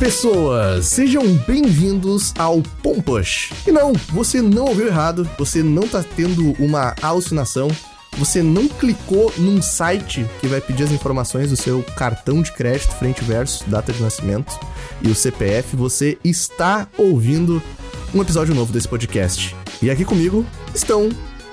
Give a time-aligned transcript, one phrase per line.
[0.00, 0.86] pessoas!
[0.86, 3.52] Sejam bem-vindos ao Pompush.
[3.66, 7.68] E não, você não ouviu errado, você não tá tendo uma alucinação,
[8.16, 12.94] você não clicou num site que vai pedir as informações do seu cartão de crédito,
[12.94, 14.58] frente e verso, data de nascimento
[15.02, 17.62] e o CPF, você está ouvindo
[18.14, 19.54] um episódio novo desse podcast.
[19.82, 21.10] E aqui comigo estão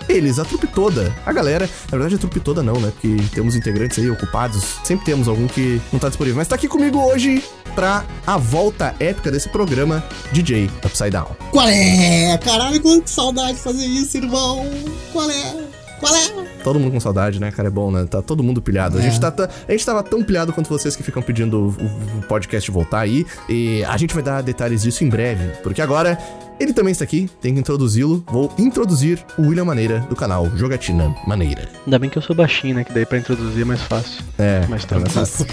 [0.10, 1.70] eles, a trupe toda, a galera.
[1.92, 2.92] Na verdade, a trupe toda não, né?
[2.92, 4.64] Porque temos integrantes aí ocupados.
[4.84, 6.38] Sempre temos algum que não tá disponível.
[6.38, 7.44] Mas tá aqui comigo hoje
[7.76, 11.36] pra a volta épica desse programa, DJ Upside Down.
[11.52, 12.38] Qual é?
[12.40, 14.66] Caralho, quanta saudade de fazer isso, irmão.
[15.14, 15.77] Qual é?
[16.00, 16.48] Qual é?
[16.64, 17.68] Todo mundo com saudade, né, cara?
[17.70, 18.06] É bom, né?
[18.10, 18.98] Tá todo mundo pilhado.
[18.98, 22.20] A, gente tá, tá- a gente tava tão pilhado quanto vocês que ficam pedindo o,
[22.20, 23.26] o- podcast voltar aí.
[23.50, 25.48] E a gente vai dar detalhes disso em breve.
[25.64, 26.18] Porque agora
[26.60, 28.24] ele também está aqui, tem que introduzi-lo.
[28.30, 31.70] Vou introduzir o William Maneira do canal Jogatina Maneira.
[31.86, 32.84] Ainda bem que eu sou baixinho, né?
[32.84, 34.24] Que daí pra introduzir é mais fácil.
[34.38, 35.20] É, Mas tá tá.
[35.20, 35.46] nessa-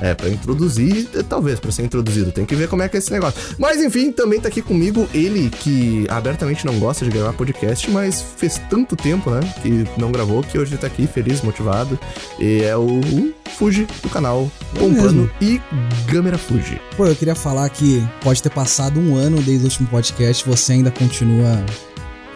[0.00, 2.32] É, pra introduzir, eh, talvez, pra ser introduzido.
[2.32, 3.40] Tem que ver como é que é esse negócio.
[3.58, 8.22] Mas enfim, também tá aqui comigo ele que abertamente não gosta de gravar podcast, mas
[8.36, 11.98] fez tanto tempo, né, que não gravou, que hoje tá aqui feliz, motivado.
[12.38, 15.60] E é o, o Fuji do canal Pompano e
[16.10, 16.80] Gamera Fuji.
[16.96, 20.74] Pô, eu queria falar que pode ter passado um ano desde o último podcast, você
[20.74, 21.64] ainda continua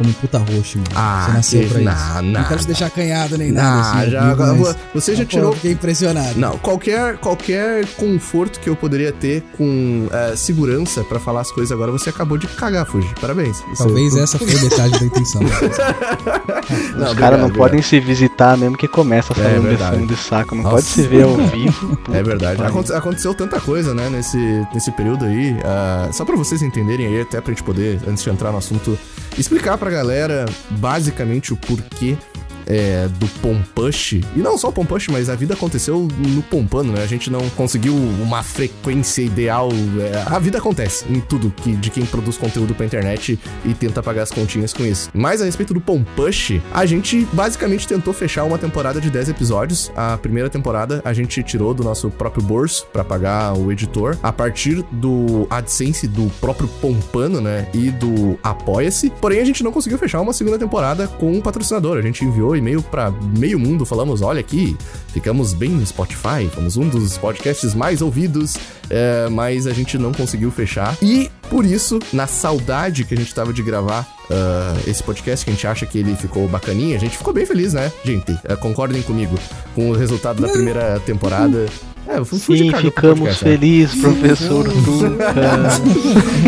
[0.00, 0.90] como um puta roxo, mano.
[0.94, 2.14] Ah, você nasceu que- pra isso.
[2.14, 3.80] não, não quero te deixar acanhado nem Ah, nada.
[4.00, 6.38] assim, já, amigo, agora mas- você já Pô, tirou eu Fiquei impressionado.
[6.38, 11.70] Não, qualquer, qualquer conforto que eu poderia ter com eh, segurança pra falar as coisas
[11.70, 13.12] agora, você acabou de cagar, Fuji.
[13.20, 13.58] Parabéns.
[13.60, 15.42] Você- Talvez essa foi a metade da intenção.
[15.42, 17.52] Não, Os caras não obrigado.
[17.56, 20.06] podem se visitar mesmo que começa essa É lambeção verdade.
[20.06, 20.54] de saco.
[20.54, 20.76] Não Nossa.
[20.76, 21.98] pode se ver ao vivo.
[22.12, 22.62] É verdade.
[22.62, 24.38] Aconte- aconteceu tanta coisa, né, nesse,
[24.72, 25.56] nesse período aí.
[25.64, 28.98] ah, só pra vocês entenderem aí, até pra gente poder, antes de entrar no assunto,
[29.40, 32.17] explicar pra galera basicamente o porquê.
[32.66, 34.20] É, do Pompush.
[34.36, 37.02] E não só o Pompush, mas a vida aconteceu no Pompano, né?
[37.02, 39.68] A gente não conseguiu uma frequência ideal.
[40.00, 44.02] é, a vida acontece em tudo que, de quem produz conteúdo pra internet e tenta
[44.02, 45.10] pagar as continhas com isso.
[45.12, 49.90] Mas a respeito do Pompush, a gente basicamente tentou fechar uma temporada de 10 episódios.
[49.96, 54.16] A primeira temporada a gente tirou do nosso próprio bolso pra pagar o editor.
[54.22, 57.68] A partir do AdSense do próprio Pompano, né?
[57.74, 59.10] E do Apoia-se.
[59.10, 61.98] Porém, a gente não conseguiu fechar uma segunda temporada com um patrocinador.
[61.98, 64.76] A gente enviou e-mail pra meio mundo, falamos: olha aqui,
[65.08, 68.56] ficamos bem no Spotify, fomos um dos podcasts mais ouvidos,
[68.88, 70.96] é, mas a gente não conseguiu fechar.
[71.02, 75.50] E por isso, na saudade que a gente tava de gravar ah, esse podcast, que
[75.50, 78.38] a gente acha que ele ficou bacaninha, a gente ficou bem feliz, né, gente?
[78.44, 79.36] Eh, concordem comigo
[79.74, 81.66] com o resultado da primeira temporada.
[82.12, 83.50] É, eu fui Sim, ficamos podcast, né?
[83.52, 85.20] felizes, professor Tuca.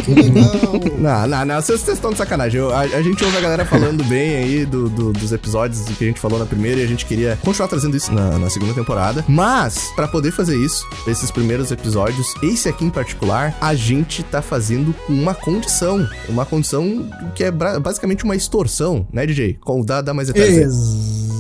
[0.99, 2.61] Não, não, não, vocês vocês estão de sacanagem.
[2.61, 6.05] Eu- a, a gente ouve a galera falando bem aí do, do- dos episódios que
[6.05, 8.73] a gente falou na primeira e a gente queria continuar trazendo isso na, na segunda
[8.75, 9.25] temporada.
[9.29, 14.41] Mas, pra poder fazer isso, esses primeiros episódios, esse aqui em particular, a gente tá
[14.41, 16.07] fazendo com uma condição.
[16.29, 19.59] Uma condição que é basicamente uma extorsão, né, DJ?
[19.61, 20.73] Com, dá, dá mais detalhes.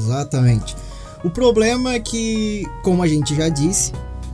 [0.04, 0.74] Exatamente.
[1.24, 3.92] O problema é que, como a gente já disse,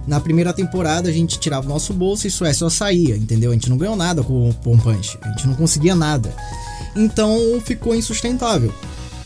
[0.08, 3.50] na primeira temporada a gente tirava o nosso bolso e isso é só saía, entendeu?
[3.50, 6.34] A gente não ganhou nada com o Pom Punch, a gente não conseguia nada.
[6.96, 8.72] Então ficou insustentável.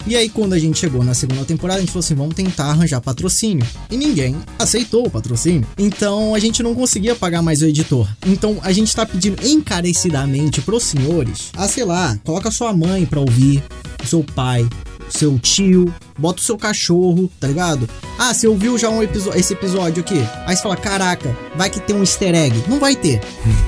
[0.04, 2.64] E aí quando a gente chegou na segunda temporada, a gente falou assim, vamos tentar
[2.64, 3.64] arranjar patrocínio.
[3.88, 5.64] E ninguém aceitou o patrocínio.
[5.78, 8.08] Então a gente não conseguia pagar mais o editor.
[8.26, 13.20] Então a gente tá pedindo encarecidamente pros senhores, ah, sei lá, coloca sua mãe pra
[13.20, 13.62] ouvir,
[14.04, 14.68] seu pai,
[15.12, 17.88] seu tio, bota o seu cachorro, tá ligado?
[18.18, 20.18] Ah, você ouviu já um esse episódio aqui?
[20.46, 22.64] Aí você fala, caraca, vai que tem um easter egg.
[22.68, 23.20] Não vai ter.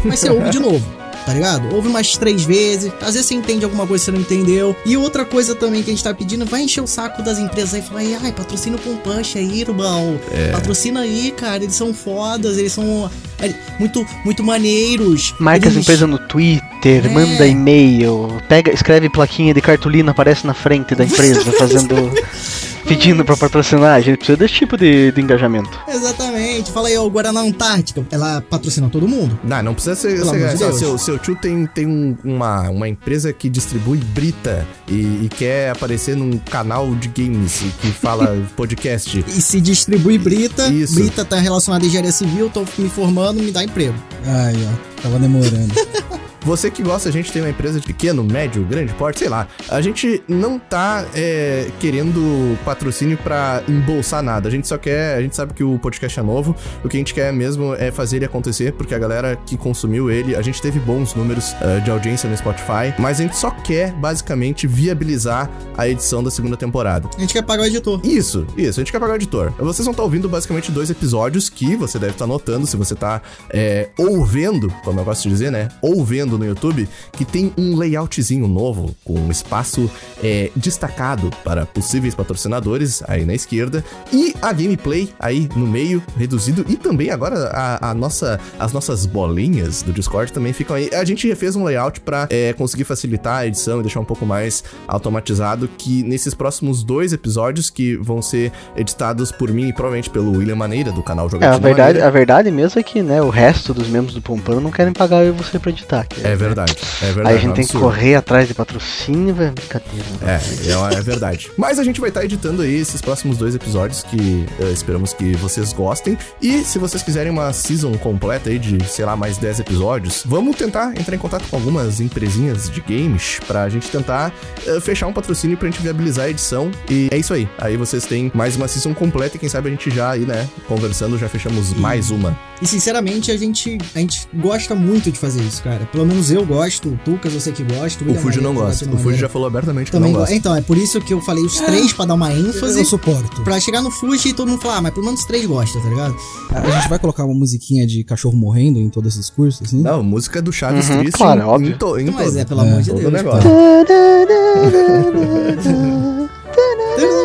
[0.05, 1.04] Mas você ouve de novo.
[1.27, 1.75] Tá ligado?
[1.75, 2.93] Ouve umas três vezes.
[3.01, 4.77] Às vezes você entende alguma coisa que você não entendeu.
[4.85, 7.73] E outra coisa também que a gente tá pedindo, vai encher o saco das empresas
[7.75, 10.21] aí e falar, ai, patrocina o Pompunch aí, irmão.
[10.53, 11.63] Patrocina aí, cara.
[11.65, 13.11] Eles são fodas, eles são
[13.41, 15.35] é, muito, muito maneiros.
[15.41, 17.09] Marca as Eles- empresas no Twitter, É.
[17.09, 21.95] manda e-mail, pega, escreve plaquinha de cartolina, aparece na frente da empresa, fazendo.
[22.87, 23.95] pedindo pra patrocinar.
[23.95, 25.71] A gente precisa desse tipo de, de engajamento.
[25.89, 26.71] Exatamente.
[26.71, 28.05] Fala aí, ó, o Guaraná Antártica.
[28.11, 29.39] Ela patrocina todo mundo.
[29.43, 30.17] Não, não precisa ser.
[30.19, 30.79] Pelo ser- Deus.
[30.79, 34.95] seu, seu tio tem, tem um- uma, uma empresa que distribui Brita e,
[35.25, 39.25] e quer aparecer num canal de games e que fala podcast.
[39.27, 40.69] E se distribui Brita.
[40.69, 40.95] Isso.
[40.95, 43.95] Brita tá relacionada à engenharia civil, tô me formando, me dá emprego.
[44.27, 45.73] Ai, ó, tava demorando.
[46.45, 49.49] Você que gosta, a gente tem uma empresa de pequeno, médio, grande porte, sei lá.
[49.71, 54.47] A gente não tá é, querendo patrocínio pra embolsar nada.
[54.47, 56.55] A gente só quer, a gente sabe que o podcast é novo.
[56.85, 60.11] O que a gente quer mesmo é fazer ele acontecer, porque a galera que consumiu
[60.11, 63.51] ele, a gente teve bons números uh, de audiência no Spotify, mas a gente só
[63.51, 67.09] quer basicamente viabilizar a edição da segunda temporada.
[67.17, 68.01] A gente quer pagar o editor.
[68.05, 69.51] Isso, isso, a gente quer pagar o editor.
[69.59, 73.23] Vocês vão estar ouvindo basicamente dois episódios que você deve estar notando se você tá
[73.49, 75.71] é, ouvendo, como eu gosto de dizer, né?
[75.81, 79.91] Ouvendo no YouTube, que tem um layoutzinho novo, com um espaço
[80.23, 86.65] é, destacado para possíveis patrocinadores aí na esquerda, e a gameplay aí no meio, reduzido,
[86.69, 90.91] e também agora a, a nossa, as nossas bolinhas do Discord também ficam aí.
[90.93, 94.25] A gente refez um layout para é, conseguir facilitar a edição e deixar um pouco
[94.27, 100.11] mais automatizado, que nesses próximos dois episódios, que vão ser editados por mim e provavelmente
[100.11, 102.07] pelo William Maneira, do canal É, Jogatina a verdade, Maneira.
[102.07, 105.25] a verdade mesmo é que, né, o resto dos membros do Pompano não querem pagar
[105.25, 106.07] eu e você pra editar.
[106.07, 107.29] que É verdade, é verdade.
[107.29, 109.53] Aí a gente é tem que correr atrás de patrocínio, velho.
[109.53, 110.05] Brincadeira.
[110.21, 110.41] né?
[110.67, 111.51] É, é, é verdade.
[111.57, 115.33] Mas a gente vai estar editando aí esses próximos dois episódios que eh, esperamos que
[115.37, 116.17] vocês gostem.
[116.41, 120.57] E se vocês quiserem uma season completa aí de, sei lá, mais 10 episódios, vamos
[120.57, 124.33] tentar entrar em contato com algumas empresinhas de games pra gente tentar
[124.67, 126.71] eh, fechar um patrocínio pra gente viabilizar a edição.
[126.89, 127.49] E é isso aí.
[127.59, 130.49] Aí vocês têm mais uma season completa e quem sabe a gente já aí, né,
[130.69, 132.37] conversando, já fechamos mais uma.
[132.63, 135.87] E sinceramente, a gente, a gente gosta muito de fazer isso, cara.
[135.91, 138.03] Pelo menos eu gosto, o Tucas eu sei que gosta.
[138.03, 138.89] O William Fuji não gosta.
[138.91, 140.35] O Fuji já falou abertamente que também não go- gosta.
[140.35, 142.79] Então, é por isso que eu falei os três pra dar uma ênfase.
[142.79, 143.43] Eu suporto.
[143.43, 145.89] Pra chegar no Fuji e todo mundo falar, ah, mas pelo menos três gosta, tá
[145.89, 146.17] ligado?
[146.51, 149.81] A gente vai colocar uma musiquinha de cachorro morrendo em todos esses cursos, assim?
[149.81, 151.71] Não, música do Chaves Uhum, Triste claro, em, óbvio.
[151.71, 152.39] em, to, em Mas todo.
[152.39, 153.13] é, pelo amor de todo Deus.
[153.13, 153.51] negócio.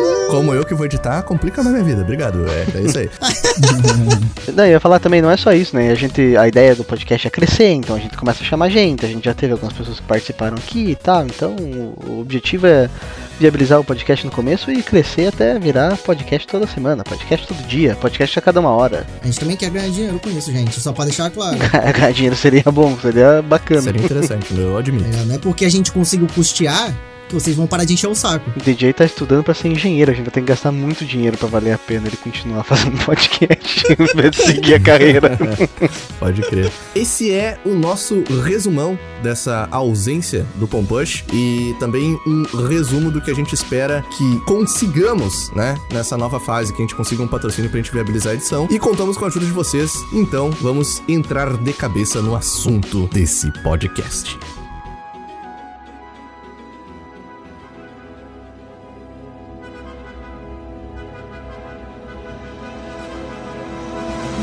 [0.30, 2.02] Como eu que vou editar, complica na minha vida.
[2.02, 2.44] Obrigado.
[2.48, 3.10] É, é isso aí.
[4.54, 5.90] Não, eu ia falar também, não é só isso, né?
[5.90, 9.04] A gente, a ideia do podcast é crescer, então a gente começa a chamar gente,
[9.04, 12.90] a gente já teve algumas pessoas que participaram aqui e tal, então o objetivo é
[13.38, 17.96] viabilizar o podcast no começo e crescer até virar podcast toda semana, podcast todo dia,
[17.96, 19.06] podcast a cada uma hora.
[19.22, 20.80] A gente também quer ganhar dinheiro com isso, gente.
[20.80, 21.56] Só pra deixar claro.
[21.96, 23.82] Ganhar dinheiro seria bom, seria bacana.
[23.82, 25.08] Seria interessante, eu admito.
[25.16, 26.92] É, não é porque a gente conseguiu custear
[27.34, 28.50] vocês vão parar de encher o saco.
[28.56, 31.36] O DJ tá estudando pra ser engenheiro, a gente vai ter que gastar muito dinheiro
[31.36, 35.38] pra valer a pena ele continuar fazendo podcast em vez de seguir a carreira.
[36.18, 36.70] Pode crer.
[36.94, 43.30] Esse é o nosso resumão dessa ausência do Pompush e também um resumo do que
[43.30, 47.70] a gente espera que consigamos, né, nessa nova fase, que a gente consiga um patrocínio
[47.70, 49.92] pra gente viabilizar a edição e contamos com a ajuda de vocês.
[50.12, 54.38] Então, vamos entrar de cabeça no assunto desse podcast.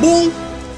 [0.07, 0.31] Bom,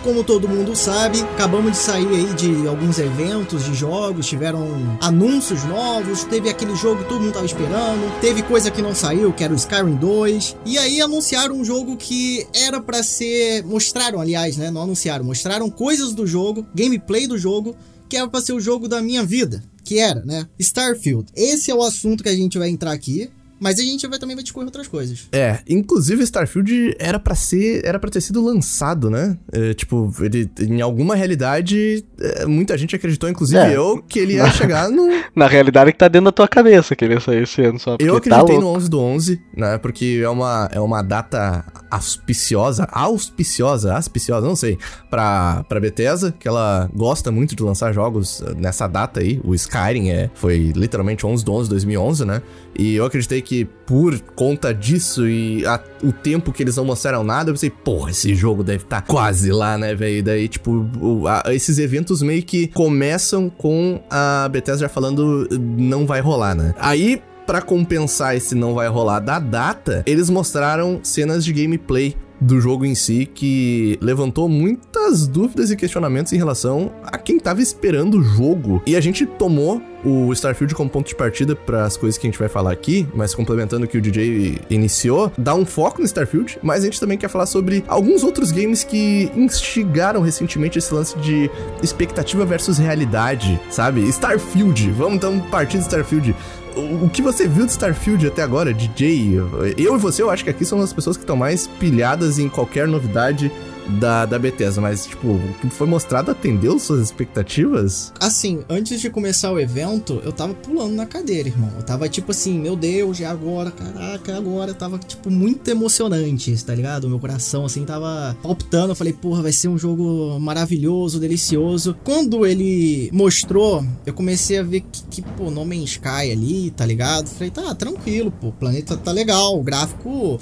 [0.04, 5.64] como todo mundo sabe, acabamos de sair aí de alguns eventos de jogos, tiveram anúncios
[5.66, 9.44] novos, teve aquele jogo que todo mundo tava esperando, teve coisa que não saiu, que
[9.44, 14.58] era o Skyrim 2, e aí anunciaram um jogo que era pra ser, mostraram, aliás,
[14.58, 17.76] né, não anunciaram, mostraram coisas do jogo, gameplay do jogo,
[18.10, 21.28] que era pra ser o jogo da minha vida, que era, né, Starfield.
[21.36, 23.30] Esse é o assunto que a gente vai entrar aqui.
[23.60, 25.28] Mas a gente vai também vai discorrer outras coisas.
[25.32, 29.38] É, inclusive Starfield era pra ser, era para ter sido lançado, né?
[29.52, 33.76] É, tipo, ele em alguma realidade, é, muita gente acreditou, inclusive É.
[33.76, 36.96] eu, que ele ia chegar no Na realidade é que tá dentro da tua cabeça
[36.96, 37.98] que ele ia sair esse ano só.
[38.00, 38.72] Eu porque tá acreditei louco.
[38.72, 39.78] no 11 do 11, né?
[39.78, 44.78] Porque é uma, é uma data auspiciosa, auspiciosa, auspiciosa, não sei,
[45.10, 49.40] pra, pra Bethesda, que ela gosta muito de lançar jogos eh, nessa data aí.
[49.44, 52.42] O Skyrim é, foi literalmente 11 do 11 de 2011, né?
[52.78, 53.49] E eu acreditei que
[53.86, 58.12] por conta disso e a- o tempo que eles não mostraram nada, eu pensei, porra,
[58.12, 60.24] esse jogo deve estar quase lá, né, velho?
[60.24, 66.22] Daí, tipo, o- a- esses eventos meio que começam com a Bethesda falando não vai
[66.22, 66.74] rolar, né?
[66.80, 72.60] Aí Pra compensar esse não vai rolar da data, eles mostraram cenas de gameplay do
[72.60, 78.19] jogo em si que levantou muitas dúvidas e questionamentos em relação a quem tava esperando
[78.19, 78.81] o jogo.
[78.86, 82.30] E a gente tomou o Starfield como ponto de partida para as coisas que a
[82.30, 86.06] gente vai falar aqui, mas complementando o que o DJ iniciou, dá um foco no
[86.06, 90.94] Starfield, mas a gente também quer falar sobre alguns outros games que instigaram recentemente esse
[90.94, 91.50] lance de
[91.84, 94.08] expectativa versus realidade, sabe?
[94.08, 96.36] Starfield, vamos então partir do Starfield.
[96.80, 99.36] O que você viu de Starfield até agora, DJ?
[99.78, 102.48] Eu e você, eu acho que aqui são as pessoas que estão mais pilhadas em
[102.48, 103.52] qualquer novidade
[104.00, 108.14] da, da Bethesda, mas, tipo, o que foi mostrado atendeu suas expectativas?
[108.19, 111.72] Assim, antes de começar o evento, eu tava pulando na cadeira, irmão.
[111.78, 113.72] Eu tava tipo assim, meu Deus, e agora?
[113.72, 114.74] Caraca, agora?
[114.74, 117.10] Tava, tipo, muito emocionante, tá ligado?
[117.10, 118.92] Meu coração, assim, tava palpitando.
[118.92, 121.96] Eu falei, porra, vai ser um jogo maravilhoso, delicioso.
[122.04, 127.28] Quando ele mostrou, eu comecei a ver que, que pô, No Sky ali, tá ligado?
[127.28, 130.40] Falei, tá, tranquilo, pô, o planeta tá legal, o gráfico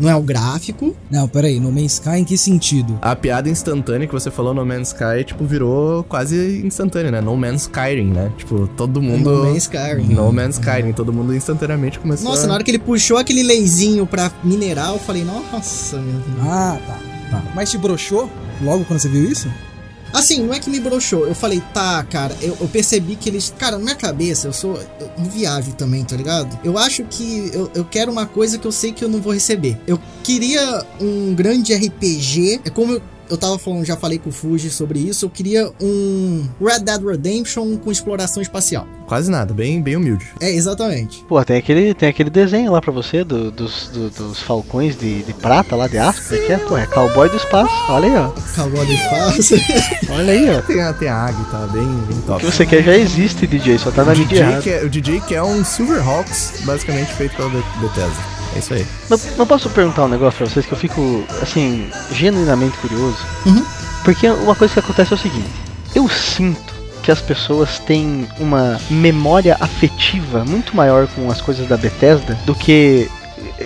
[0.00, 0.96] não é o gráfico.
[1.10, 2.98] Não, peraí, No Man's Sky em que sentido?
[3.02, 7.20] A piada instantânea que você falou No Man's Sky, tipo, virou quase instantânea, né?
[7.20, 8.32] No Man's Skyrim, né?
[8.36, 9.30] Tipo, todo mundo...
[9.30, 10.14] No Man's Skyrim.
[10.14, 12.46] No Man's Skyrim, todo mundo instantaneamente começou Nossa, a...
[12.48, 16.46] na hora que ele puxou aquele leizinho pra minerar, eu falei, nossa, meu Deus.
[16.48, 16.98] Ah, tá,
[17.30, 17.42] tá.
[17.54, 18.30] Mas te broxou
[18.62, 19.48] logo quando você viu isso?
[20.12, 21.26] Assim, não é que me broxou.
[21.26, 23.52] Eu falei, tá, cara, eu, eu, percebi que eles.
[23.58, 24.78] Cara, na minha cabeça, eu sou.
[25.16, 26.58] Viajo também, tá ligado?
[26.64, 29.32] Eu acho que eu, eu quero uma coisa que eu sei que eu não vou
[29.32, 29.78] receber.
[29.86, 32.62] Eu queria um grande RPG.
[32.64, 35.24] É como eu, eu tava falando, já falei com o Fuji sobre isso.
[35.24, 38.86] Eu queria um Red Dead Redemption com exploração espacial.
[39.06, 40.26] Quase nada, bem, bem humilde.
[40.40, 41.24] É, exatamente.
[41.28, 45.22] Pô, tem aquele, tem aquele desenho lá pra você do, dos, do, dos falcões de,
[45.22, 46.28] de prata lá de aço.
[46.28, 47.72] Que é, pô, é cowboy do espaço.
[47.88, 48.28] Olha aí, ó.
[48.54, 49.54] Cowboy do espaço.
[50.12, 50.60] Olha aí, ó.
[50.62, 52.44] Tem a, tem a águia, tá bem, bem O top.
[52.44, 55.34] que você quer já existe, DJ, só tá na o, mídia é, o DJ que
[55.34, 58.39] é um Silverhawks, basicamente feito pela Be- Bethesda.
[58.54, 58.86] É isso aí.
[59.08, 63.18] Mas, mas posso perguntar um negócio pra vocês que eu fico, assim, genuinamente curioso?
[63.46, 63.64] Uhum.
[64.04, 65.50] Porque uma coisa que acontece é o seguinte:
[65.94, 71.76] eu sinto que as pessoas têm uma memória afetiva muito maior com as coisas da
[71.76, 73.10] Bethesda do que,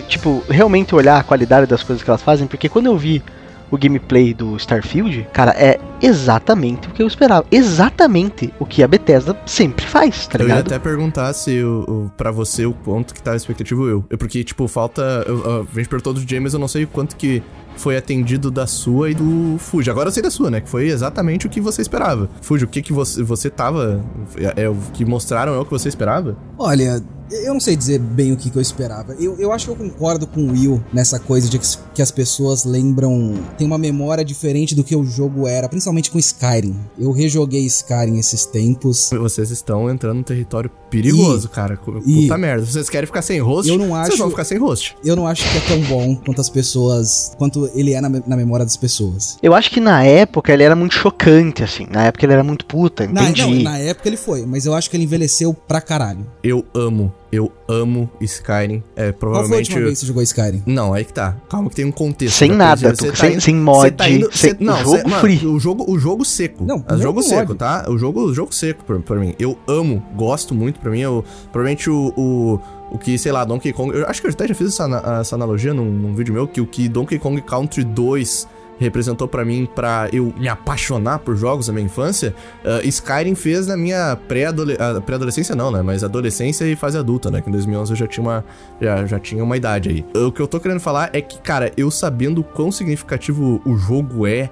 [0.08, 2.46] tipo, realmente olhar a qualidade das coisas que elas fazem.
[2.46, 3.22] Porque quando eu vi
[3.70, 7.44] o gameplay do Starfield, cara, é exatamente o que eu esperava.
[7.50, 10.66] Exatamente o que a Bethesda sempre faz, tá Eu ia ligado?
[10.66, 14.04] até perguntar se o, o, pra você o quanto que tá expectativo eu.
[14.10, 15.02] É porque, tipo, falta.
[15.26, 17.42] Eu, eu- a gente perguntou do mas eu não sei o quanto que
[17.76, 19.90] foi atendido da sua e do Fuji.
[19.90, 20.60] Agora eu sei da sua, né?
[20.60, 22.28] Que foi exatamente o que você esperava.
[22.40, 24.04] Fuji, o que que você, você tava.
[24.36, 26.36] É, é o que mostraram é o que você esperava?
[26.58, 29.14] Olha, eu não sei dizer bem o que, que eu esperava.
[29.14, 32.10] Eu, eu acho que eu concordo com o Will nessa coisa de que, que as
[32.10, 33.34] pessoas lembram.
[33.58, 36.76] Tem uma memória diferente do que o jogo era, principalmente com Skyrim.
[36.98, 39.10] Eu rejoguei Skyrim esses tempos.
[39.10, 41.76] Vocês estão entrando num território perigoso, cara.
[41.76, 42.64] Puta e- merda.
[42.64, 43.68] Vocês querem ficar sem host?
[43.70, 44.96] Eu não Vocês acho- vão ficar sem host.
[45.04, 47.32] Eu não acho que é tão bom quanto as pessoas.
[47.36, 49.38] quanto ele é na, na memória das pessoas.
[49.42, 51.86] Eu acho que na época ele era muito chocante, assim.
[51.90, 53.42] Na época ele era muito puta, Na, entendi.
[53.42, 56.26] não, na época ele foi, mas eu acho que ele envelheceu pra caralho.
[56.42, 58.82] Eu amo, eu amo Skyrim.
[58.96, 59.70] É, Qual foi a provavelmente.
[59.70, 60.62] última vez que você jogou Skyrim?
[60.66, 61.36] Não, aí que tá.
[61.48, 62.36] Calma que tem um contexto.
[62.36, 64.64] Sem da nada, tu- tá sem- indo- sem você mod, tá indo- sem- você- o
[64.64, 65.46] não, jogo mano, free.
[65.46, 66.64] o jogo, o jogo seco.
[66.64, 67.58] Não, Ah, não jogo seco, mod.
[67.58, 67.86] tá?
[67.88, 69.34] O jogo, o jogo seco pra, pra mim.
[69.38, 71.00] Eu amo, gosto muito pra mim.
[71.00, 72.60] Eu, provavelmente o, o,
[72.94, 73.92] o que, sei lá, Donkey Kong.
[73.92, 76.60] Eu acho que eu até já fiz essa, essa analogia num, num vídeo meu, que
[76.60, 78.46] o que Donkey Kong Country 2
[78.78, 82.34] representou pra mim pra eu me apaixonar por jogos da minha infância,
[82.64, 87.30] ah, Skyrim fez na minha pré-adole- ah, pré-adolescência não, né, mas adolescência e fase adulta,
[87.30, 88.44] né, que em 2011 eu já tinha uma
[88.80, 90.20] já, já tinha uma idade aí.
[90.20, 94.26] O que eu tô querendo falar é que, cara, eu sabendo quão significativo o jogo
[94.26, 94.50] é,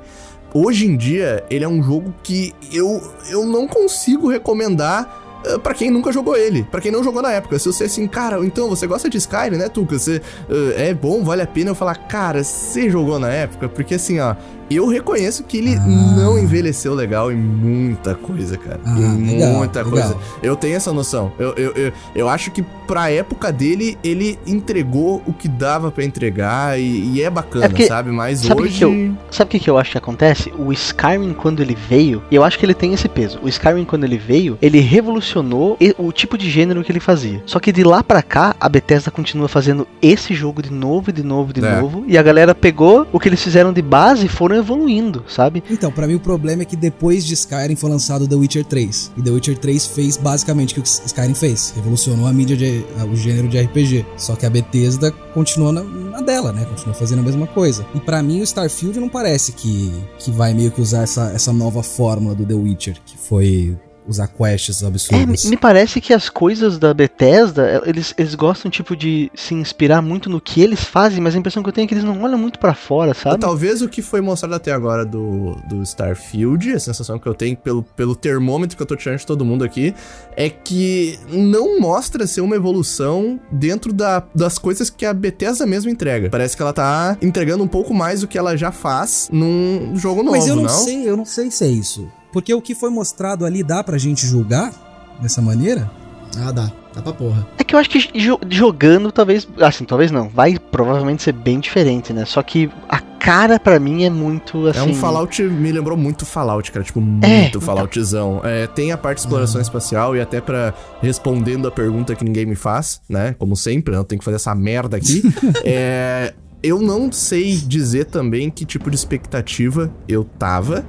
[0.55, 5.75] hoje em dia ele é um jogo que eu, eu não consigo recomendar eh, Pra
[5.75, 7.59] quem nunca jogou ele, pra quem não jogou na época.
[7.59, 9.99] Se você assim, cara, então você gosta de Skyrim, né, Tuca?
[9.99, 13.69] Você eh, é bom, vale a pena eu falar, cara, você jogou na época?
[13.69, 14.35] Porque assim, ó,
[14.71, 15.81] eu reconheço que ele Ah.
[16.17, 18.81] não envelheceu legal em muita coisa, cara.
[18.85, 19.93] Ah, em legal, muita legal.
[19.93, 20.17] coisa.
[20.43, 21.33] Eu tenho essa noção.
[21.39, 26.05] Eu, eu, eu, eu acho que pra época dele, ele entregou o que dava pra
[26.05, 28.11] entregar e, e é bacana, É porque- sabe?
[28.11, 28.79] Mas sabe hoje.
[28.79, 30.53] que eu- Sabe o que, que eu acho que acontece?
[30.59, 33.39] O Skyrim, quando ele veio, eu acho que ele tem esse peso.
[33.43, 37.43] O Skyrim, quando ele veio, ele revolucionou o tipo de gênero que ele fazia.
[37.47, 41.13] Só que de lá pra cá, a Bethesda continua fazendo esse jogo de novo, e
[41.13, 41.81] de novo, e de É.
[41.81, 42.05] novo.
[42.07, 45.63] E a galera pegou o que eles fizeram de base e foram evoluindo, sabe?
[45.71, 49.13] Então, pra mim o problema é que depois de Skyrim foi lançado The Witcher 3.
[49.17, 51.73] E The Witcher 3 fez basicamente o que Skyrim fez.
[51.77, 54.07] Revolucionou a mídia, de, o gênero de RPG.
[54.17, 56.65] Só que a Bethesda continuou na, na dela, né?
[56.65, 57.87] Continuou fazendo a mesma coisa.
[57.95, 61.53] E pra mim o Starfield não parece que, que vai meio que usar essa, essa
[61.53, 65.45] nova fórmula do The Witcher, que foi usar quests É, me, absurdas.
[65.45, 70.03] me parece que as coisas da Bethesda, eh, eles, eles gostam, tipo, de se inspirar
[70.03, 72.23] muito no que eles fazem, mas a impressão que eu tenho é que eles não
[72.23, 73.39] olham muito pra fora, sabe?
[73.39, 77.57] Talvez o que foi mostrado até agora do, do Starfield, a sensação que eu tenho
[77.57, 79.95] pelo, pelo termômetro que eu tô tirando de todo mundo aqui,
[80.37, 85.91] é que não mostra ser uma evolução dentro da, das coisas que a Bethesda mesmo
[85.91, 86.29] entrega.
[86.31, 90.23] Parece que ela tá entregando um pouco mais do que ela já faz num jogo
[90.23, 90.69] novo, Mas eu não, não?
[90.71, 92.09] sei, eu não sei se é isso.
[92.33, 94.73] Porque o que foi mostrado ali dá pra gente julgar
[95.21, 95.91] dessa maneira?
[96.39, 96.73] Ah, dá.
[96.95, 97.47] Tá pra porra.
[97.57, 99.49] É que eu acho que jo- jogando, talvez.
[99.61, 100.29] Assim, talvez não.
[100.29, 102.27] Vai provavelmente ser bem diferente, né?
[102.27, 104.79] Só que a cara pra mim é muito assim.
[104.79, 106.85] É um Fallout, me lembrou muito Fallout, cara.
[106.85, 108.41] Tipo, É, muito Falloutzão.
[108.45, 112.45] É, tem a parte de exploração espacial e até pra respondendo a pergunta que ninguém
[112.45, 113.35] me faz, né?
[113.39, 115.23] Como sempre, eu tenho que fazer essa merda aqui.
[115.65, 120.85] é, eu não sei dizer também que tipo de expectativa eu tava.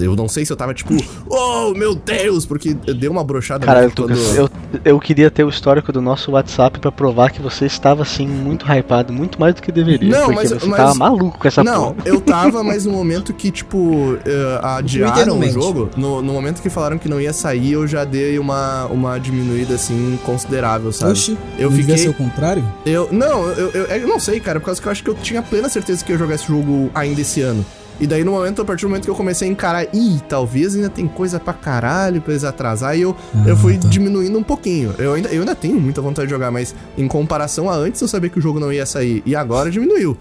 [0.00, 0.94] Eu não sei se eu tava tipo,
[1.28, 4.50] oh meu Deus, porque deu uma brochada Cara, Lucas, eu,
[4.84, 8.64] eu queria ter o histórico do nosso WhatsApp pra provar que você estava, assim, muito
[8.66, 10.08] hypado, muito mais do que deveria.
[10.08, 12.08] Não, porque mas- você mas- tava maluco com essa Não, porra.
[12.08, 16.70] eu tava, mas no momento que, tipo, eh, adiaram o jogo, no, no momento que
[16.70, 21.12] falaram que não ia sair, eu já dei uma, uma diminuída, assim, considerável, sabe?
[21.12, 22.64] Oxi, Eu não devia fiquei- ser o contrário?
[22.86, 25.14] Eu, não, eu, eu, eu não sei, cara, por causa que eu acho que eu
[25.14, 27.64] tinha plena certeza que eu ia jogar esse jogo ainda esse ano.
[28.00, 30.74] E daí, no momento, a partir do momento que eu comecei a encarar, ih, talvez
[30.74, 33.14] ainda tem coisa pra caralho pra eles atrasar, e eu,
[33.46, 33.88] eu Ah, fui tá.
[33.88, 34.94] diminuindo um pouquinho.
[34.98, 38.08] Eu ainda, eu ainda tenho muita vontade de jogar, mas em comparação a antes eu
[38.08, 40.16] sabia que o jogo não ia sair, e agora diminuiu.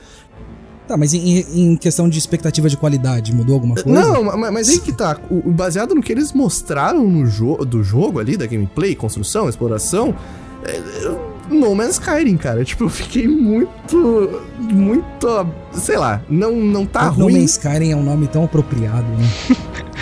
[0.88, 1.40] Tá, mas em,
[1.72, 3.90] em questão de expectativa de qualidade, mudou alguma coisa?
[3.90, 5.18] Não, ma- mas aí que tá.
[5.32, 9.48] O, o baseado no que eles mostraram no jo do jogo ali, da gameplay, construção,
[9.48, 10.14] exploração.
[10.66, 12.64] É, é, no Man's Skyrim, cara.
[12.66, 14.42] Tipo, eu fiquei muito.
[14.60, 15.48] Muito.
[15.76, 17.40] Sei lá, não, não tá No ruim.
[17.40, 19.56] Man's Skyrim é um nome tão apropriado, né?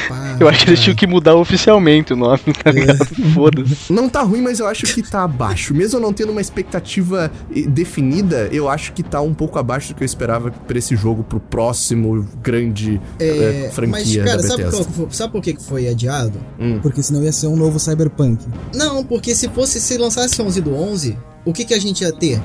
[0.07, 3.05] Pá, Eu acho que eles tinham que mudar oficialmente o nome, tá ligado?
[3.33, 3.91] Foda-se.
[3.93, 5.73] Não tá ruim, mas eu acho que tá abaixo.
[5.73, 9.89] Mesmo eu não tendo uma expectativa eh, definida, eu acho que tá um pouco abaixo
[9.89, 14.41] do que eu esperava pra esse jogo, pro próximo grande eh, É, franquia mas, cara,
[14.41, 14.85] da sabe, Bethesda.
[14.95, 16.39] qual sabe por que que foi adiado?
[16.81, 18.43] Porque senão ia ser um novo Cyberpunk.
[18.73, 22.11] Não, porque se fosse se lançasse 11 do 11, o que que a gente ia
[22.11, 22.41] ter?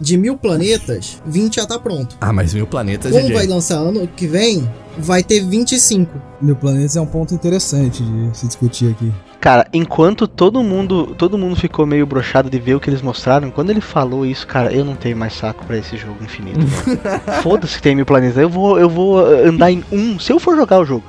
[0.00, 2.16] De mil planetas, 20 já tá pronto.
[2.20, 3.34] Ah, mas mil planetas, Como DJ.
[3.36, 6.20] vai lançar ano que vem, vai ter 25.
[6.40, 9.12] Meu planeta é um ponto interessante de se discutir aqui.
[9.40, 13.50] Cara, enquanto todo mundo, todo mundo ficou meio brochado de ver o que eles mostraram,
[13.50, 16.66] quando ele falou isso, cara, eu não tenho mais saco pra esse jogo infinito.
[17.42, 18.36] Foda-se que tem mil planetas.
[18.38, 21.04] Eu vou, eu vou andar em um, se eu for jogar o jogo.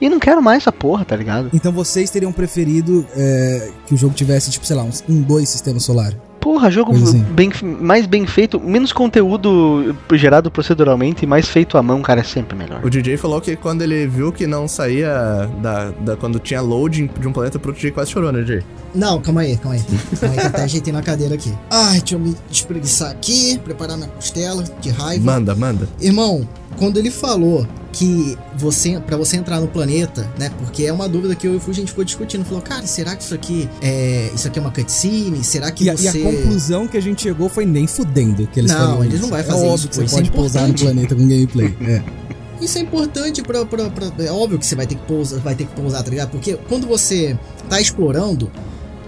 [0.00, 1.50] E não quero mais essa porra, tá ligado?
[1.52, 5.48] Então vocês teriam preferido é, que o jogo tivesse, tipo, sei lá, uns- um, dois
[5.48, 6.12] sistemas solar.
[6.48, 7.18] Porra, jogo assim.
[7.20, 12.24] bem, mais bem feito, menos conteúdo gerado proceduralmente e mais feito à mão, cara, é
[12.24, 12.82] sempre melhor.
[12.82, 17.10] O DJ falou que quando ele viu que não saía da, da- quando tinha loading
[17.20, 18.62] de um planeta pro outro, DJ quase chorou, né, DJ?
[18.94, 19.82] Não, calma aí, calma aí.
[20.18, 21.52] Calma aí que até ajeitei na cadeira aqui.
[21.70, 25.22] Ai, deixa eu me espreguiçar aqui, preparar minha costela, que raiva.
[25.26, 25.86] Manda, manda.
[26.00, 27.66] Irmão, quando ele falou
[27.98, 30.50] que você para você entrar no planeta, né?
[30.58, 32.44] Porque é uma dúvida que eu e o a gente ficou discutindo.
[32.44, 35.42] Falou, cara, será que isso aqui é isso aqui é uma cutscene?
[35.42, 38.60] Será que E você e a conclusão que a gente chegou foi nem fudendo que
[38.60, 39.22] eles Não, eles isso.
[39.24, 41.22] não vai É fazer óbvio isso, que pô, você é pode pousar no planeta com
[41.26, 41.76] gameplay.
[41.82, 42.02] É.
[42.60, 45.54] Isso é importante pra, pra, pra- É óbvio que você vai ter que pousar, vai
[45.56, 46.30] ter que pousar, tá ligado?
[46.30, 47.36] Porque quando você
[47.68, 48.50] tá explorando,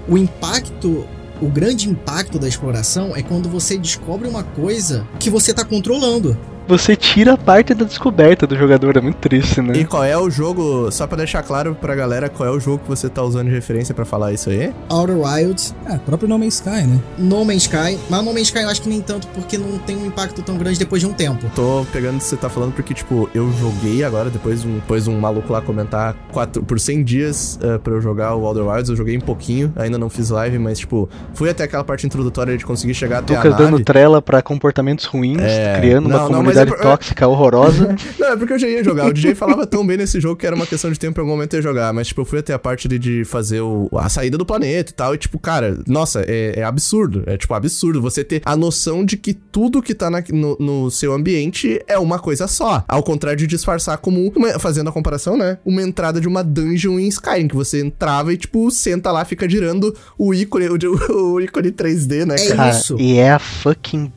[0.09, 1.05] o impacto.
[1.43, 6.37] O grande impacto da exploração é quando você descobre uma coisa que você tá controlando.
[6.71, 9.77] Você tira a parte da descoberta do jogador, é muito triste, né?
[9.77, 12.79] E qual é o jogo, só pra deixar claro pra galera, qual é o jogo
[12.79, 14.73] que você tá usando de referência pra falar isso aí?
[14.89, 17.01] Outer Wilds, Ah, próprio No Man's Sky, né?
[17.19, 17.99] No Man's Sky.
[18.09, 20.57] Mas No Man's Sky eu acho que nem tanto porque não tem um impacto tão
[20.57, 21.45] grande depois de um tempo.
[21.57, 25.09] Tô pegando o que você tá falando porque, tipo, eu joguei agora, depois um, depois
[25.09, 28.91] um maluco lá comentar quatro, por 100 dias eh, pra eu jogar o Outer Wilds,
[28.91, 32.57] eu joguei um pouquinho, ainda não fiz live, mas, tipo, fui até aquela parte introdutória
[32.57, 33.85] de conseguir chegar até Lucas a dando nave.
[33.85, 37.97] trela pra comportamentos ruins, É, criando não, uma não, mas é por- tóxica horrorosa.
[38.19, 39.07] Não, é porque eu já ia jogar.
[39.07, 41.33] O DJ falava tão bem nesse jogo que era uma questão de tempo em algum
[41.33, 41.93] momento eu ia jogar.
[41.93, 44.91] Mas, tipo, eu fui até a parte de, de fazer o- a saída do planeta
[44.91, 45.15] e tal.
[45.15, 47.23] E, tipo, cara, nossa, é, é absurdo.
[47.27, 50.91] É, tipo, absurdo você ter a noção de que tudo que tá na- no, no
[50.91, 52.85] seu ambiente é uma coisa só.
[52.89, 55.59] Ao contrário de disfarçar como, uma- fazendo a comparação, né?
[55.65, 59.49] Uma entrada de uma dungeon em Skyrim, que você entrava e, tipo, senta lá, fica
[59.49, 62.57] girando o ícone, o, o ícone 3D, né, É cara?
[62.57, 62.97] Cara, isso.
[62.99, 64.13] e é a fucking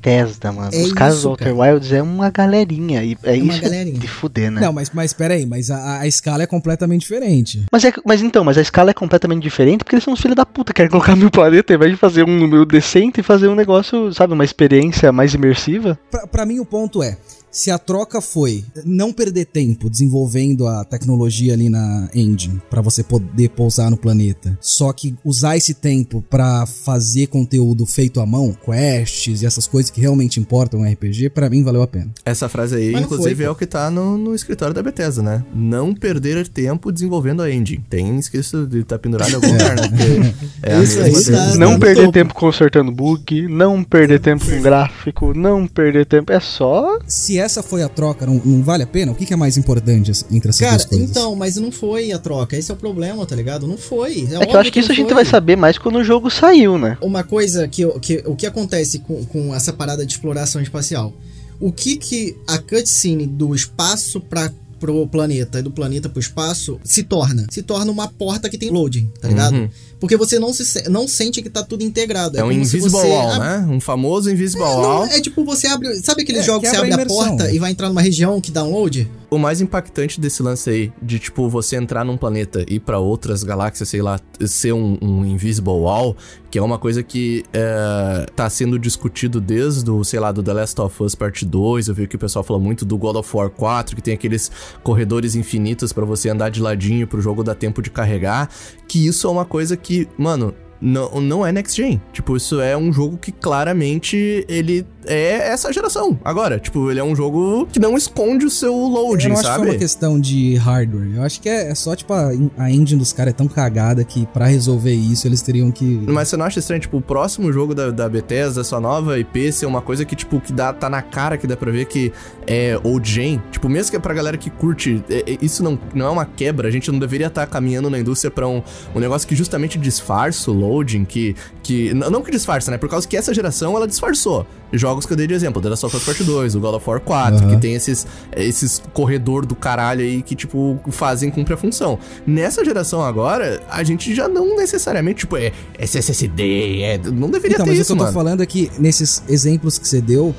[0.00, 0.70] Bethesda, mano.
[0.72, 3.04] É Os caras isso, do Outer Wilds é uma galerinha.
[3.04, 3.98] E é, uma isso galerinha.
[3.98, 4.60] de fuder, né?
[4.60, 7.64] Não, mas, mas peraí, mas a, a escala é completamente diferente.
[7.70, 10.36] Mas, é, mas então, mas a escala é completamente diferente porque eles são os filhos
[10.36, 10.72] da puta.
[10.72, 14.12] Querem colocar mil planetas ao invés de fazer um número decente e fazer um negócio,
[14.12, 15.98] sabe, uma experiência mais imersiva.
[16.10, 17.18] Pra, pra mim, o ponto é:
[17.50, 23.02] se a troca foi não perder tempo desenvolvendo a tecnologia ali na engine pra você
[23.02, 28.56] poder pousar no planeta, só que usar esse tempo pra fazer conteúdo feito à mão,
[28.64, 32.10] quests e essas coisas que realmente importam no RPG, pra mim valeu a pena.
[32.24, 35.44] Essa frase aí, inclusive, foi, é o que tá no, no escritório da Bethesda, né?
[35.54, 37.84] Não perder tempo desenvolvendo a engine.
[37.88, 39.90] Tem escrito de tá pendurado em algum lugar, né?
[40.62, 42.12] É a Isso aí tá- não perder topo.
[42.12, 46.32] tempo consertando bug, não perder tempo com gráfico, não perder tempo.
[46.32, 46.98] É só.
[47.06, 49.12] Se essa foi a troca, não, não vale a pena?
[49.12, 51.10] O que, que é mais importante assim, entre essas Cara, duas coisas?
[51.10, 52.56] então, mas não foi a troca.
[52.56, 53.66] Esse é o problema, tá ligado?
[53.66, 54.28] Não foi.
[54.30, 56.78] É que eu acho que isso a gente vai saber mais quando o jogo saiu,
[56.78, 56.96] né?
[57.00, 61.12] Uma coisa que, que o que acontece com, com essa parada de exploração espacial?
[61.58, 64.50] O que que a cutscene do espaço para
[64.80, 67.46] pro planeta e do planeta pro espaço se torna?
[67.50, 69.54] Se torna uma porta que tem loading, tá ligado?
[69.54, 69.68] Uhum.
[70.00, 72.38] Porque você não, se, não sente que tá tudo integrado.
[72.38, 73.66] É um como se invisible você wall, ab- né?
[73.70, 75.04] Um famoso invisible Não, wall.
[75.04, 75.94] é tipo você abre.
[76.02, 78.40] Sabe aqueles É, jogos que você abre a a porta e vai entrar numa região
[78.40, 79.06] que dá um load?
[79.30, 82.98] O mais impactante desse lance aí, de tipo, você entrar num planeta e ir pra
[82.98, 86.16] outras galáxias, sei lá, ser um, um invisible wall,
[86.50, 90.52] que é uma coisa que é, tá sendo discutido desde o, sei lá, do The
[90.52, 93.36] Last of Us Part 2, eu vi que o pessoal falou muito do God of
[93.36, 94.50] War 4, que tem aqueles
[94.82, 98.50] corredores infinitos pra você andar de ladinho pro jogo dar tempo de carregar,
[98.88, 102.00] que isso é uma coisa que, mano, não, não é next gen.
[102.12, 106.18] Tipo, isso é um jogo que claramente ele é essa geração.
[106.24, 109.42] Agora, tipo, ele é um jogo que não esconde o seu Eu loading, não acho
[109.42, 109.58] que sabe?
[109.64, 111.16] foi uma questão de hardware.
[111.16, 114.04] Eu acho que é, é só, tipo, a, a engine dos caras é tão cagada
[114.04, 115.84] que pra resolver isso eles teriam que.
[116.06, 119.52] Mas você não acha estranho, tipo, o próximo jogo da, da Bethesda, sua nova IP,
[119.52, 122.12] ser uma coisa que, tipo, que dá, tá na cara, que dá pra ver que
[122.46, 123.40] é old gen?
[123.50, 126.24] Tipo, mesmo que é pra galera que curte, é- é- isso não, não é uma
[126.26, 128.62] quebra, a gente não deveria estar caminhando na indústria pra um,
[128.94, 131.34] um negócio que justamente disfarça o loading, que,
[131.70, 131.94] que...
[131.94, 132.78] Não que disfarça, né?
[132.78, 134.46] Por causa que essa geração, ela disfarçou.
[134.72, 136.88] Jogos que eu dei de exemplo, The Last of Us Part 2, o God of
[136.88, 137.50] War 4, Aham.
[137.50, 138.06] que tem esses,
[138.36, 141.98] esses corredor do caralho aí que, tipo, fazem cumprir a função.
[142.26, 147.64] Nessa geração agora, a gente já não necessariamente, tipo, é SSD, é, não deveria Então,
[147.66, 148.14] ter mas isso, o que eu tô mano.
[148.14, 150.34] falando é que nesses exemplos que você deu,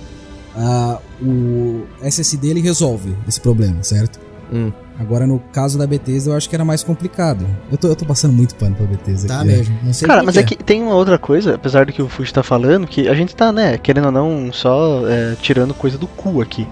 [0.56, 4.20] ah, o SSD ele resolve esse problema, certo?
[4.52, 4.72] Hum.
[5.00, 7.46] Agora, no caso da Bethesda, eu acho que era mais complicado.
[7.72, 9.58] Eu tô, eu tô passando muito pano pra Bethesda Tá aqui, né?
[9.58, 9.80] mesmo.
[9.82, 12.34] Não sei Cara, mas é que tem uma outra coisa, apesar do que o Fuji
[12.34, 16.06] tá falando, que a gente tá, né, querendo ou não, só é, tirando coisa do
[16.08, 16.68] cu aqui.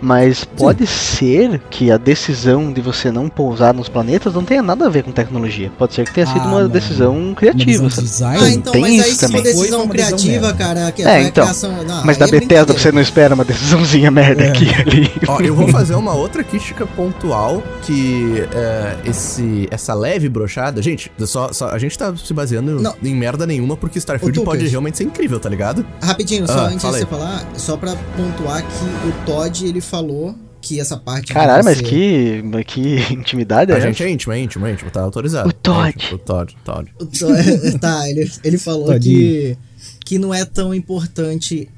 [0.00, 4.86] Mas pode ser que a decisão de você não pousar nos planetas não tenha nada
[4.86, 5.70] a ver com tecnologia.
[5.78, 6.68] Pode ser que tenha sido Ah, uma mano.
[6.68, 8.06] decisão Uma criativa, visão de sabe?
[8.06, 8.44] design.
[8.44, 9.42] Ah, então, Tem mas isso também.
[9.42, 10.54] decisão Foi uma criativa, merda.
[10.54, 11.44] cara, que É, a então.
[11.44, 14.48] criação- não, Mas da é Bethesda você não espera uma decisãozinha merda É.
[14.48, 15.12] aqui ali.
[15.28, 20.82] Ó, eu vou fazer uma outra crítica pontual que é, esse, essa leve brochada.
[20.82, 22.94] Gente, só, só- a gente tá se baseando Não.
[23.02, 25.84] em merda nenhuma porque Starfield pode realmente ser incrível, tá ligado?
[26.02, 30.34] Rapidinho, só Ah, antes de você falar, só pra pontuar que o Todd, ele falou
[30.60, 31.32] que essa parte...
[31.32, 33.86] Caralho, mas que, que intimidade é A essa?
[33.86, 35.48] gente é íntimo, é íntimo, é íntimo, tá autorizado.
[35.48, 35.86] O Todd.
[35.86, 36.92] É íntimo, O Todd, Todd.
[37.00, 39.18] O To- tá, ele, ele falou Todinho.
[39.18, 39.58] que,
[40.04, 41.68] que não é tão importante,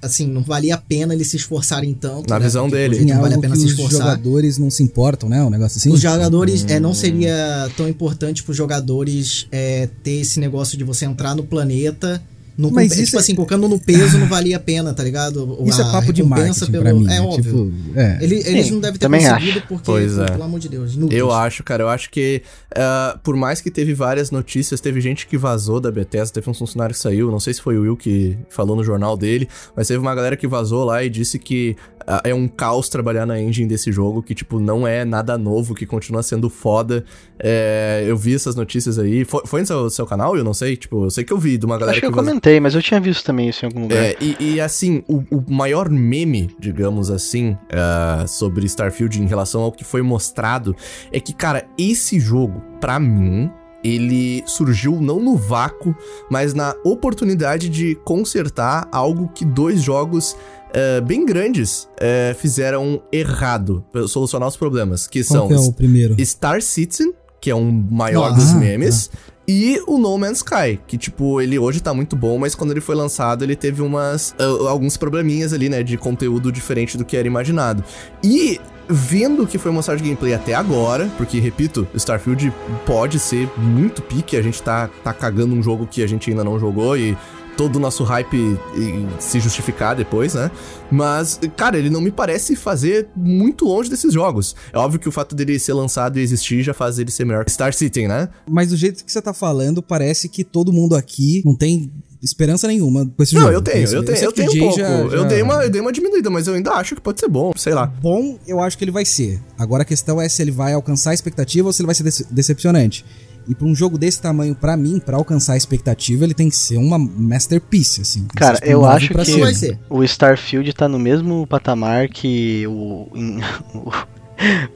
[0.00, 2.28] assim, não valia a pena eles se esforçarem tanto.
[2.28, 3.04] Na né, visão porque, dele.
[3.04, 4.00] Não vale a pena se os esforçar.
[4.00, 5.40] jogadores não se importam, né?
[5.44, 5.90] Um negócio assim.
[5.92, 6.80] Os jogadores, é, Hum.
[6.80, 12.20] não seria tão importante pros jogadores é, ter esse negócio de você entrar no planeta.
[12.56, 15.02] Não Mas compe- isso tipo é- assim, colocando no peso não valia a pena, tá
[15.02, 15.58] ligado?
[15.66, 17.04] Isso é A papo de marketing pra mim.
[17.04, 17.20] É né?
[17.22, 17.42] óbvio.
[17.72, 18.18] Tipo, é.
[18.20, 19.68] Ele- eles Sim, não devem ter também conseguido acho.
[19.68, 20.26] porque, Pois é.
[20.26, 21.18] pelo amor de Deus, inúteis.
[21.18, 22.42] Eu acho, cara, eu acho que
[22.76, 26.54] ah, por mais que teve várias notícias, teve gente que vazou da Bethesda, teve um
[26.54, 29.88] funcionário que saiu, não sei se foi o Will que falou no jornal dele, mas
[29.88, 31.76] teve uma galera que vazou lá e disse que
[32.24, 35.86] é um caos trabalhar na engine desse jogo, que tipo, não é nada novo, que
[35.86, 37.04] continua sendo foda.
[37.38, 39.24] É, eu vi essas notícias aí.
[39.24, 40.36] Foi, foi no seu, seu canal?
[40.36, 42.10] Eu não sei, tipo, eu sei que eu vi de uma galera Acho que eu
[42.10, 42.24] vazou.
[42.24, 43.98] comentei, mas eu tinha visto também isso em algum lugar.
[43.98, 49.62] É, e, e, assim, o, o maior meme, digamos assim, ah, sobre Starfield em relação
[49.62, 50.76] ao que foi mostrado
[51.10, 53.50] é que, cara, esse jogo, pra mim,
[53.84, 55.94] ele surgiu não no vácuo,
[56.30, 60.36] mas na oportunidade de consertar algo que dois jogos
[60.74, 65.72] ah, bem grandes eh, fizeram errado, solucionar os problemas, que Qual são que é o
[65.72, 66.16] primeiro?
[66.24, 69.10] Star Citizen, que é um maior Ah, dos memes,
[69.46, 72.80] e o No Man's Sky, que tipo, ele hoje tá muito bom, mas quando ele
[72.80, 77.16] foi lançado, ele teve umas ah, alguns probleminhas ali, né, de conteúdo diferente do que
[77.16, 77.84] era imaginado.
[78.22, 82.52] E vendo o que foi mostrado de gameplay até agora, porque repito, Starfield
[82.84, 86.44] pode ser muito pique, a gente tá tá cagando um jogo que a gente ainda
[86.44, 87.16] não jogou e
[87.62, 88.36] todo o nosso hype
[88.74, 90.50] e, se justificar depois, né?
[90.90, 94.56] Mas, cara, ele não me parece fazer muito longe desses jogos.
[94.72, 97.44] É óbvio que o fato dele ser lançado e existir já faz ele ser melhor
[97.44, 98.28] que Star Citizen, né?
[98.50, 101.88] Mas do jeito que você tá falando, parece que todo mundo aqui não tem
[102.20, 103.52] esperança nenhuma com esse Não, jogo.
[103.54, 104.78] eu tenho, eu tenho, esse eu tenho um pouco.
[104.78, 107.20] já- Eu, já- dei uma, eu dei uma diminuída, mas eu ainda acho que pode
[107.20, 107.86] ser bom, sei lá.
[107.86, 109.40] Bom, eu acho que ele vai ser.
[109.58, 112.02] Agora a questão é se ele vai alcançar a expectativa ou se ele vai ser
[112.02, 113.04] dece- decepcionante.
[113.48, 116.56] E pra um jogo desse tamanho, pra mim, pra alcançar a expectativa, ele tem que
[116.56, 118.26] ser uma masterpiece, assim.
[118.34, 123.08] Cara, eu acho que o Starfield tá no mesmo patamar que o.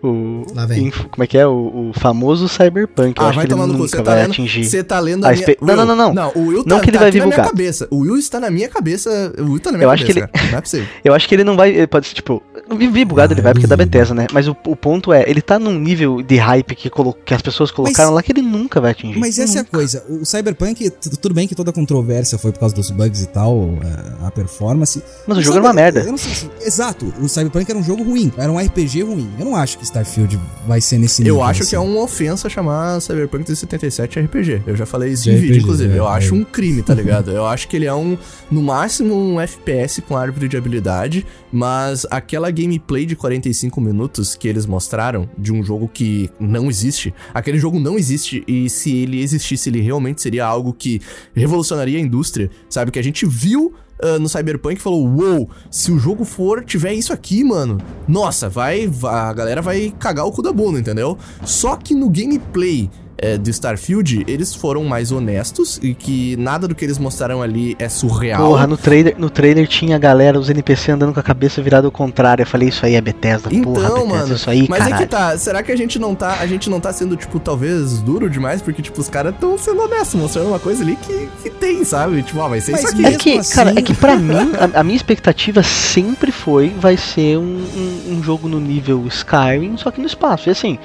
[0.02, 0.90] o- Lá vem.
[0.90, 1.46] como é que é?
[1.46, 3.18] O, o famoso Cyberpunk.
[3.18, 3.88] Eu Ah, acho vai que ele tomar no cu.
[3.88, 4.64] Você tá vai lendo, atingir.
[4.64, 5.40] você tá lendo a a minha...
[5.40, 6.14] espe- Não, não, não, não.
[6.14, 7.50] Não, o Will Não tá, que ele tá vai aqui na minha divulgar.
[7.50, 7.88] cabeça.
[7.90, 9.33] O Will está na minha cabeça.
[9.38, 10.50] O Will tá na minha Eu acho cabeça, que ele- cara.
[10.52, 10.87] Não é possível.
[11.05, 11.70] Eu acho que ele não vai.
[11.70, 12.42] Ele pode ser, tipo.
[12.76, 13.76] Vi vi bugado, ele vai porque é da.
[13.76, 14.26] Bethesda, né?
[14.33, 17.40] Mas o, o ponto é, ele tá num nível de hype que, colo- que as
[17.42, 19.18] pessoas colocaram lá que ele nunca vai atingir.
[19.20, 20.02] Mas essa é a coisa.
[20.09, 23.68] O Cyberpunk, tudo bem que toda a controvérsia foi por causa dos bugs e tal,
[24.22, 25.02] é, a performance.
[25.26, 26.02] Mas o jogo era uma merda.
[26.16, 29.31] Sei se- Exato, o Cyberpunk era um jogo ruim, era um RPG ruim.
[29.38, 31.37] Eu não acho que Starfield vai ser nesse nível.
[31.37, 31.71] Eu acho assim.
[31.71, 34.62] que é uma ofensa chamar Cyberpunk 2077 RPG.
[34.66, 35.95] Eu já falei isso em vídeo, RPG, inclusive.
[35.95, 36.11] é, eu é.
[36.11, 37.31] acho um crime, tá ligado?
[37.31, 38.16] eu acho que ele é um,
[38.51, 44.49] no máximo, um FPS com árvore de habilidade, mas aquela gameplay de 45 minutos que
[44.49, 49.23] eles mostraram de um jogo que não existe, aquele jogo não existe e se ele
[49.23, 51.01] existisse, ele realmente seria algo que
[51.35, 52.90] revolucionaria a indústria, sabe?
[52.90, 57.12] Que a gente viu ah, no Cyberpunk falou: Uou, se o jogo for, tiver isso
[57.12, 61.16] aqui, mano, nossa, vai- a galera vai cagar o cu da bunda, entendeu?
[61.44, 62.90] Só que no gameplay.
[63.18, 67.74] É, do Starfield, eles foram mais honestos e que nada do que eles mostraram ali
[67.79, 68.46] é surreal.
[68.48, 71.87] Porra, no trailer, no trailer tinha a galera, os NPC andando com a cabeça virada
[71.87, 72.42] ao contrário.
[72.42, 74.94] Eu falei, isso aí é Bethesda, porra, Então, Bethesda, mano, isso aí, mas caralho.
[74.94, 77.38] é que tá, será que a gente não tá, a gente não tá sendo, tipo,
[77.40, 78.61] talvez duro demais?
[78.61, 82.22] Porque, tipo, os caras tão sendo honestos, mostrando uma coisa ali que, que tem, sabe?
[82.22, 83.07] Tipo, ó, vai ser Mas isso aqui.
[83.07, 86.96] É que, assim- cara, é que pra mim, a, a minha expectativa sempre foi, vai
[86.96, 87.42] ser um,
[87.76, 90.48] um, um jogo no nível Skyrim, só que no espaço.
[90.48, 90.79] E assim,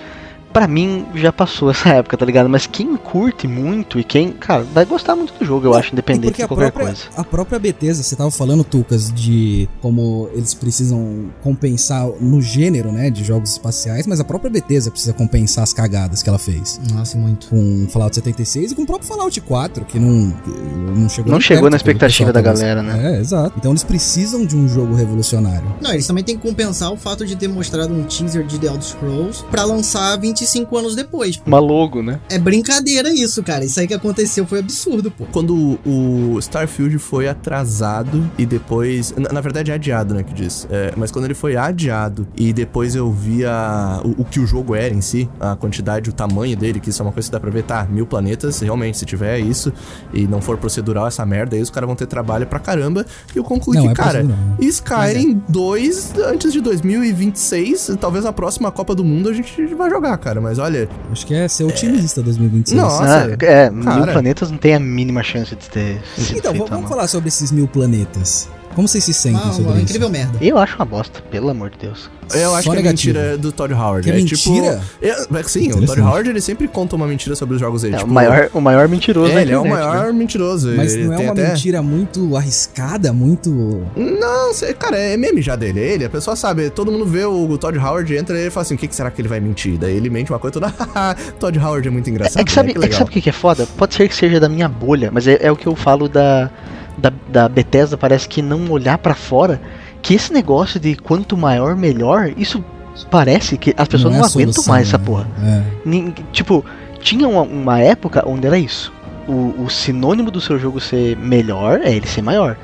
[0.51, 2.49] pra mim já passou essa época, tá ligado?
[2.49, 5.93] Mas quem curte muito e quem, cara, vai gostar muito do jogo, eu acho, E
[5.93, 7.01] independente de a qualquer própria, coisa.
[7.15, 13.09] a própria Bethesda, você tava falando, Tucas, de como eles precisam compensar no gênero, né,
[13.09, 16.79] de jogos espaciais, mas a própria Bethesda precisa compensar as cagadas que ela fez.
[16.93, 17.47] Nossa, muito.
[17.47, 21.39] Com Fallout 76 e com o próprio Fallout 4, que não, que não chegou Não
[21.41, 23.15] chegou perto na expectativa da tava- galera, né?
[23.15, 23.53] É, exato.
[23.57, 25.73] Então eles precisam de um jogo revolucionário.
[25.81, 28.67] Não, eles também têm que compensar o fato de ter mostrado um teaser de The
[28.67, 31.41] Elder Scrolls pra lançar 25 anos depois.
[31.45, 32.19] Uma logo, né?
[32.29, 33.63] É brincadeira isso, cara.
[33.63, 35.25] Isso aí que aconteceu foi absurdo, pô.
[35.31, 39.13] Quando o Starfield foi atrasado e depois.
[39.15, 40.23] Na, na verdade é adiado, né?
[40.23, 40.67] Que diz.
[40.69, 44.47] É, mas quando ele foi adiado e depois eu vi a, o, o que o
[44.47, 47.31] jogo era em si, a quantidade, o tamanho dele, que isso é uma coisa que
[47.31, 47.87] dá pra ver, tá?
[47.89, 49.71] Mil planetas, realmente, se tiver isso
[50.13, 53.05] e não for procedural essa merda, aí os caras vão ter trabalho pra caramba.
[53.33, 54.57] E eu concluí Não, que, é cara, procedural.
[54.59, 60.17] Skyrim 2 antes de 2026, talvez na próxima Copa do Mundo a gente vai jogar,
[60.17, 60.30] cara.
[60.39, 62.79] Mas olha, Acho que é ser otimista 2026.
[62.79, 64.11] Nossa, Ah, é, mil cara.
[64.13, 67.51] planetas não tem a mínima chance de ter sido Então, feito vamos falar sobre esses
[67.51, 68.47] mil planetas.
[68.75, 69.83] Como vocês se sentem Ah, sobre uma isso?
[69.83, 70.37] incrível merda.
[70.41, 72.09] Eu acho uma bosta, pelo amor de Deus.
[72.33, 73.13] eu acho Só que é negativo.
[73.19, 74.03] mentira do Todd Howard.
[74.03, 74.37] Que é é mentira?
[74.37, 75.05] tipo.
[75.05, 75.85] É, é, sim, o.
[75.85, 77.95] Todd Howard ele sempre conta uma mentira sobre os jogos dele.
[77.95, 80.11] É, tipo, o, maior, o maior mentiroso É, ele é o maior né?
[80.13, 80.71] mentiroso.
[80.75, 81.47] Mas ele não é tem uma até...
[81.49, 83.49] mentira muito arriscada, muito.
[83.95, 85.79] Não, sei, cara, é meme já dele.
[85.79, 88.75] Ele, a pessoa sabe, todo mundo vê o, Todd Howard, entra e ele fala assim:
[88.75, 89.77] o que, que será que ele vai mentir?
[89.77, 90.67] Daí ele mente uma coisa toda.
[90.93, 92.41] "Haha, Todd Howard é muito engraçado.
[92.41, 92.71] É que sabe, né?
[92.71, 93.67] é que legal." sabe o que que é foda?
[93.77, 96.49] Pode ser que seja da minha bolha, mas é, é o que eu falo da,
[96.97, 99.61] da, da Bethesda, parece que não olhar pra fora,
[100.01, 102.63] que esse negócio de quanto maior, melhor, isso
[103.09, 105.03] parece que as pessoas não, é a aguentam solução, mais essa né?
[105.05, 105.27] porra.
[105.43, 106.11] É.
[106.31, 106.65] Tipo,
[106.99, 108.91] tinha uma, uma época onde era isso.
[109.27, 112.57] O, o sinônimo do seu jogo ser melhor é ele ser maior.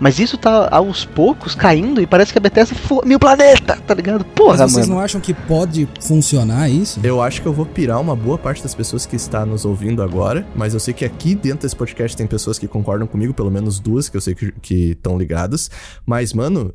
[0.00, 3.94] Mas isso tá aos poucos caindo e parece que a Bethesda foi mil planeta, tá
[3.94, 4.24] ligado?
[4.24, 4.98] Porra, Mas vocês mano.
[4.98, 7.00] não acham que pode funcionar isso?
[7.02, 10.02] Eu acho que eu vou pirar uma boa parte das pessoas que está nos ouvindo
[10.02, 13.50] agora, mas eu sei que aqui dentro desse podcast tem pessoas que concordam comigo, pelo
[13.50, 15.70] menos duas que eu sei que estão ligadas.
[16.06, 16.72] Mas, mano,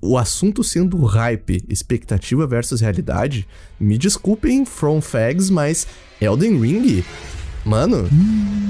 [0.00, 3.46] o assunto sendo hype, expectativa versus realidade,
[3.80, 5.86] me desculpem, From Fags, mas
[6.20, 7.04] Elden Ring,
[7.64, 8.08] mano,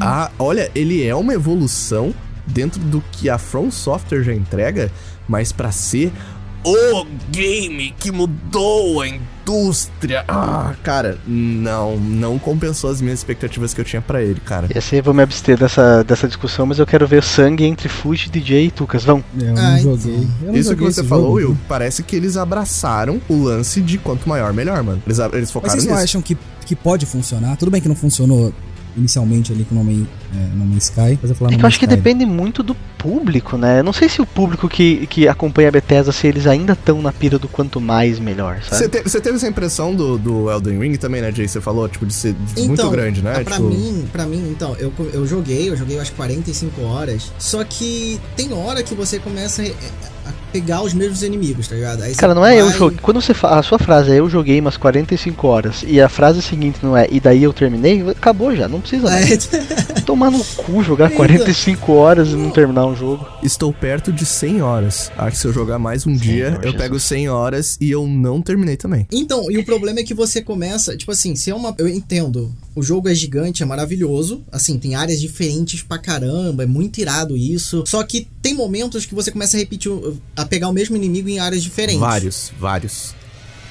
[0.00, 2.14] a, olha, ele é uma evolução
[2.46, 4.90] dentro do que a From Software já entrega,
[5.28, 6.12] mas pra ser
[6.64, 10.24] o game que mudou a indústria.
[10.26, 14.66] Ah, cara, não, não compensou as minhas expectativas que eu tinha pra ele, cara.
[14.74, 17.88] Esse aí eu vou me abster dessa, dessa discussão, mas eu quero ver sangue entre
[17.88, 19.04] Fuji, DJ e Tucas.
[19.04, 19.22] Vão.
[19.40, 20.14] Eu não Ah, joguei.
[20.42, 21.50] Eu não Isso que joguei você esse falou, jogo.
[21.52, 25.00] Will, parece que eles abraçaram o lance de quanto maior, melhor, mano.
[25.06, 26.04] Eles, eles Mas focaram vocês não nisso.
[26.04, 27.56] acham que, que pode funcionar?
[27.56, 28.52] Tudo bem que não funcionou
[28.96, 31.62] inicialmente ali com o No Man's, é, no Man's Sky, mas eu falar É que
[31.62, 31.96] eu acho Man's que Sky.
[31.96, 33.80] depende muito do público, né?
[33.80, 37.00] Eu não sei se o público que, que acompanha a Bethesda, se eles ainda estão
[37.02, 38.76] na pira do quanto mais, melhor, sabe?
[38.82, 41.46] Você, te- você teve essa impressão do, do Elden Ring também, né, Jay?
[41.48, 43.32] Você falou, tipo, de ser muito grande, né?
[43.32, 43.68] Então, Pra tipo...
[43.68, 47.32] mim, para mim, então, eu, eu joguei, eu joguei umas 45 horas.
[47.38, 49.66] Só que tem hora que você começa a,
[50.28, 52.02] a pegar os mesmos inimigos, tá ligado?
[52.02, 52.98] Aí Cara, não é eu vai- joguei.
[53.02, 56.40] Quando você fala, a sua frase é eu joguei umas 45 horas e a frase
[56.42, 59.48] seguinte não é e daí eu terminei, acabou já, não precisa mais.
[59.52, 61.16] É, tomar no cu jogar Eita.
[61.16, 63.26] 45 horas e não terminar um jogo.
[63.42, 65.12] Estou perto de 100 horas.
[65.16, 66.76] Acho que se eu jogar mais um dia, eu Jesus.
[66.76, 69.06] pego 100 horas e eu não terminei também.
[69.12, 71.74] Então, e o problema é que você começa, tipo assim, se é uma.
[71.78, 72.54] Eu entendo.
[72.74, 74.44] O jogo é gigante, é maravilhoso.
[74.52, 77.84] Assim, tem áreas diferentes pra caramba, é muito irado isso.
[77.86, 79.90] Só que tem momentos que você começa a repetir,
[80.34, 82.00] a pegar o mesmo inimigo em áreas diferentes.
[82.00, 83.14] Vários, vários.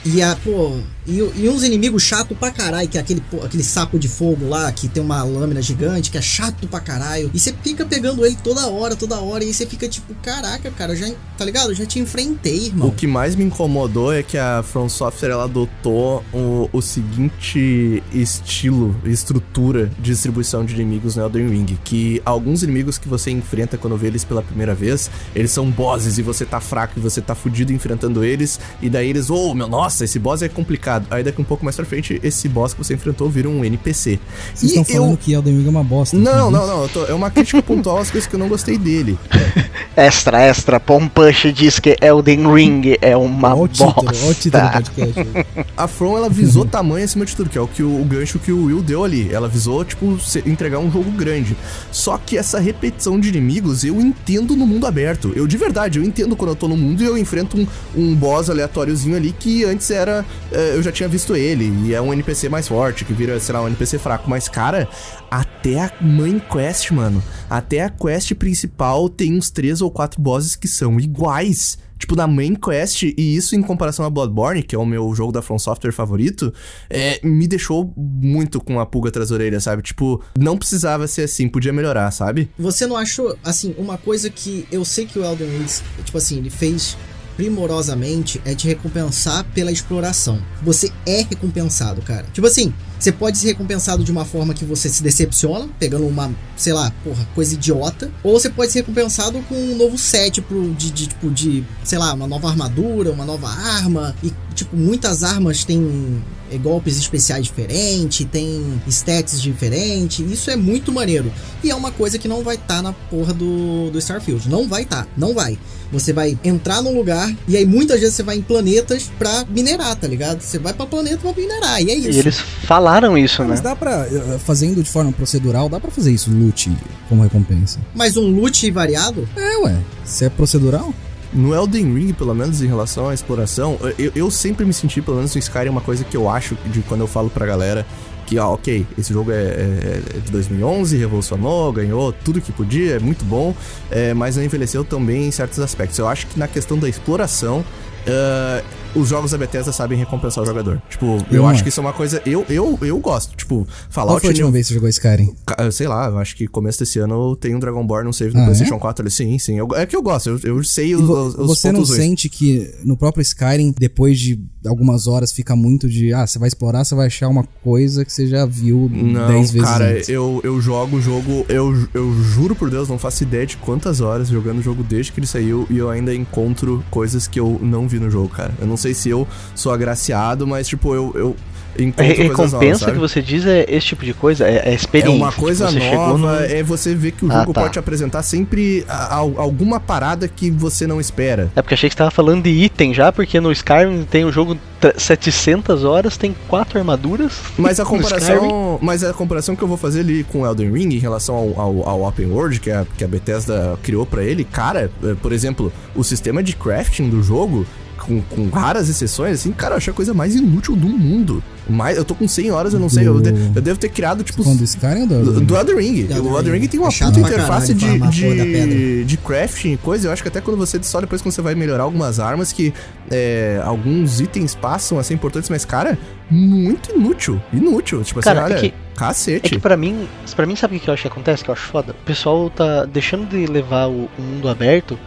[0.06, 3.64] E a, pô, e, e uns inimigos chato pra caralho, que é aquele, pô, aquele
[3.64, 7.30] sapo de fogo lá, que tem uma lâmina gigante, que é chato pra caralho.
[7.34, 10.96] E você fica pegando ele toda hora, toda hora, e você fica tipo, caraca, cara,
[10.96, 11.72] já, tá ligado?
[11.72, 12.88] Eu já te enfrentei, irmão.
[12.90, 18.04] O que mais me incomodou é que a From Software ela adotou o, o seguinte
[18.14, 23.78] estilo estrutura de distribuição de inimigos no Elden Ring, que alguns inimigos que você enfrenta
[23.78, 27.22] quando vê eles pela primeira vez, eles são bosses e você tá fraco e você
[27.22, 31.08] tá fudido enfrentando eles, e daí eles, oh, meu, nossa, esse boss é complicado.
[31.10, 34.20] Aí daqui um pouco mais pra frente, esse boss que você enfrentou vira um NPC.
[34.54, 36.18] Vocês E estão falando eu- que Elden Ring é uma bosta.
[36.18, 38.78] Não, não, não, eu tô- é uma crítica pontual às coisas que eu não gostei
[38.78, 39.18] dele.
[39.98, 44.64] Extra, extra, Pompush diz que Elden Ring é uma Olha o título, olha o título
[44.64, 44.92] do bosta.
[44.92, 45.66] podcast.
[45.78, 48.38] A From, ela visou tamanho acima de tudo, que é o que o, o gancho
[48.38, 49.30] que o Will deu ali.
[49.34, 51.56] Ela visou, tipo, se- entregar um jogo grande.
[51.92, 55.32] Só que essa repetição de inimigos eu entendo no mundo aberto.
[55.36, 58.14] Eu, de verdade, eu entendo quando eu tô no mundo e eu enfrento um, um
[58.16, 60.26] boss aleatóriozinho ali que antes era.
[60.52, 61.72] eh, eu já tinha visto ele.
[61.88, 64.30] E é um NPC mais forte, que vira, sei lá, um NPC fraco.
[64.30, 64.88] Mas, cara,
[65.30, 67.24] até a main quest, mano.
[67.50, 71.78] Até a quest principal tem uns três ou quatro bosses que são iguais.
[71.98, 75.32] Tipo, na main quest, e isso em comparação a Bloodborne, que é o meu jogo
[75.32, 76.54] da From Software favorito,
[76.90, 79.82] é, me deixou muito com a pulga atrás da orelha, sabe?
[79.82, 82.50] Tipo, não precisava ser assim, podia melhorar, sabe?
[82.60, 85.66] Você não achou, assim, uma coisa que eu sei que o Elden Ring,
[86.04, 86.98] tipo assim, ele fez
[87.36, 90.42] primorosamente é te recompensar pela exploração.
[90.64, 92.26] Você é recompensado, cara.
[92.34, 96.32] Tipo assim, você pode ser recompensado de uma forma que você se decepciona, pegando uma,
[96.56, 100.74] sei lá, porra, coisa idiota, ou você pode ser recompensado com um novo set pro,
[100.74, 105.24] de, de, tipo, de, sei lá, uma nova armadura, uma nova arma, e, tipo, muitas
[105.24, 111.32] armas têm é, golpes especiais diferentes, tem stats diferentes, isso é muito maneiro.
[111.64, 114.50] E é uma coisa que não vai estar na porra do, do Starfield.
[114.50, 115.58] Não vai estar, não vai.
[115.92, 119.96] Você vai entrar num lugar e aí muitas vezes você vai em planetas pra minerar,
[119.96, 120.42] tá ligado?
[120.42, 122.10] Você vai pra planeta pra minerar, e é isso.
[122.10, 123.50] E eles falaram isso, né?
[123.50, 126.76] Mas dá pra, eh, fazendo de forma procedural, dá pra fazer isso, loot,
[127.08, 127.80] como recompensa.
[127.94, 129.28] Mas um loot variado?
[129.36, 129.78] É, ué.
[130.04, 130.94] Se é procedural,
[131.36, 135.18] No Elden Ring, pelo menos em relação à exploração, eu, eu sempre me senti, pelo
[135.18, 137.86] menos no Skyrim, uma coisa que eu acho de quando eu falo pra galera
[138.26, 142.96] que, ó, ok, esse jogo é, é- é de 2011, revolucionou, ganhou tudo que podia,
[142.96, 143.54] é muito bom,
[143.92, 146.00] é, mas não envelheceu também em certos aspectos.
[146.00, 147.64] Eu acho que na questão da exploração,
[148.08, 148.64] ah,
[148.96, 150.82] os jogos da Bethesda sabem recompensar o jogador.
[150.90, 152.22] Tipo, eu, Eu acho que isso é uma coisa.
[152.26, 153.36] Eu, eu, eu gosto.
[153.36, 154.22] Tipo, qual Fallout.
[154.22, 155.36] foi a última vez que você jogou Skyrim?
[155.72, 158.46] Sei lá, eu acho que começo desse ano tem um Dragonborn, um save no Ah,
[158.46, 159.12] PlayStation 4 ali.
[159.12, 159.58] Sim, sim.
[159.58, 161.96] Eu- é que eu gosto, eu, eu sei os, vo- os, você não ruins.
[161.96, 166.48] sente que no próprio Skyrim, depois de algumas horas, fica muito de, ah, você vai
[166.48, 170.10] explorar, você vai achar uma coisa que você já viu Não, 10 vezes cara, antes.
[170.10, 174.02] eu, eu jogo o jogo, eu, eu juro por Deus, não faço ideia de quantas
[174.02, 177.60] horas jogando o jogo desde que ele saiu e eu ainda encontro coisas que eu
[177.62, 178.54] não vi no jogo, cara.
[178.60, 181.36] Eu não sei se eu sou agraciado, mas tipo, eu, eu
[181.78, 182.92] encontro novas, recompensa sabe?
[182.94, 185.12] que você diz é esse tipo de coisa, é, é É experiência.
[185.14, 187.62] uma coisa Tipo, você chegou nova, no- é você ver que o Ah, jogo tá.
[187.64, 191.52] pode apresentar sempre a- a- alguma parada que você não espera.
[191.54, 194.32] É porque achei que você tava falando de item já, porque no Skyrim tem o
[194.32, 197.34] jogo t- 700 horas, tem quatro armaduras.
[197.58, 201.00] Mas a comparação, mas a comparação que eu vou fazer ali com Elden Ring em
[201.00, 204.90] relação ao, ao, ao Open World que a, que a Bethesda criou pra ele, cara,
[205.04, 207.66] é, por exemplo, o sistema de crafting do jogo,
[208.06, 211.44] com, com raras exceções, assim, cara, eu achei a coisa mais inútil do mundo.
[211.68, 214.24] Mais, eu tô com 100 horas, eu não sei, eu, de- eu devo ter criado,
[214.24, 215.34] tipo, Falando do Skyrim ou do...
[215.34, 216.04] do, do Elden Ring.
[216.04, 219.78] Do Elden o Elden Ring tem uma É puta interface de, de, de crafting e
[219.78, 220.08] coisa.
[220.08, 220.80] Eu acho que até quando você.
[220.84, 222.72] Só depois quando você vai melhorar algumas armas, que
[223.10, 225.98] é, alguns itens passam a ser importantes, mas, cara,
[226.30, 227.42] muito inútil.
[227.52, 228.04] Inútil.
[228.04, 229.46] Tipo Cara, assim, é olha, que- cacete.
[229.48, 231.54] É que pra mim, pra mim sabe o que eu acho que acontece, que eu
[231.54, 231.94] acho foda?
[231.94, 234.98] O pessoal tá deixando de levar o, o mundo aberto.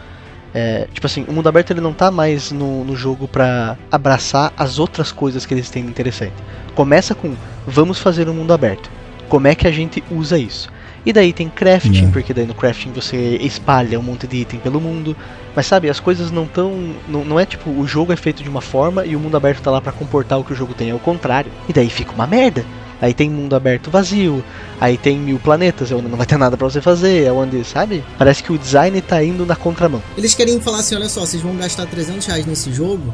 [0.53, 4.51] É, tipo assim, o mundo aberto ele não tá mais no, no jogo pra abraçar
[4.57, 6.33] as outras coisas que eles têm interessante.
[6.75, 7.33] Começa com
[7.67, 8.89] vamos fazer um mundo aberto.
[9.27, 10.69] Como é que a gente usa isso?
[11.05, 12.11] E daí tem crafting, É.
[12.11, 15.15] porque daí no crafting você espalha um monte de item pelo mundo.
[15.55, 16.93] Mas sabe, as coisas não tão.
[17.07, 19.61] Não, não é tipo, o jogo é feito de uma forma e o mundo aberto
[19.61, 21.51] tá lá pra comportar o que o jogo tem, é o contrário.
[21.69, 22.65] E daí fica uma merda.
[23.01, 24.43] Aí tem mundo aberto vazio,
[24.79, 27.63] aí tem mil planetas, é onde não vai ter nada pra você fazer, é onde,
[27.63, 28.03] sabe?
[28.17, 30.01] Parece que o design tá indo na contramão.
[30.17, 33.13] Eles querem falar assim, olha só, vocês vão gastar 300 reais nesse jogo,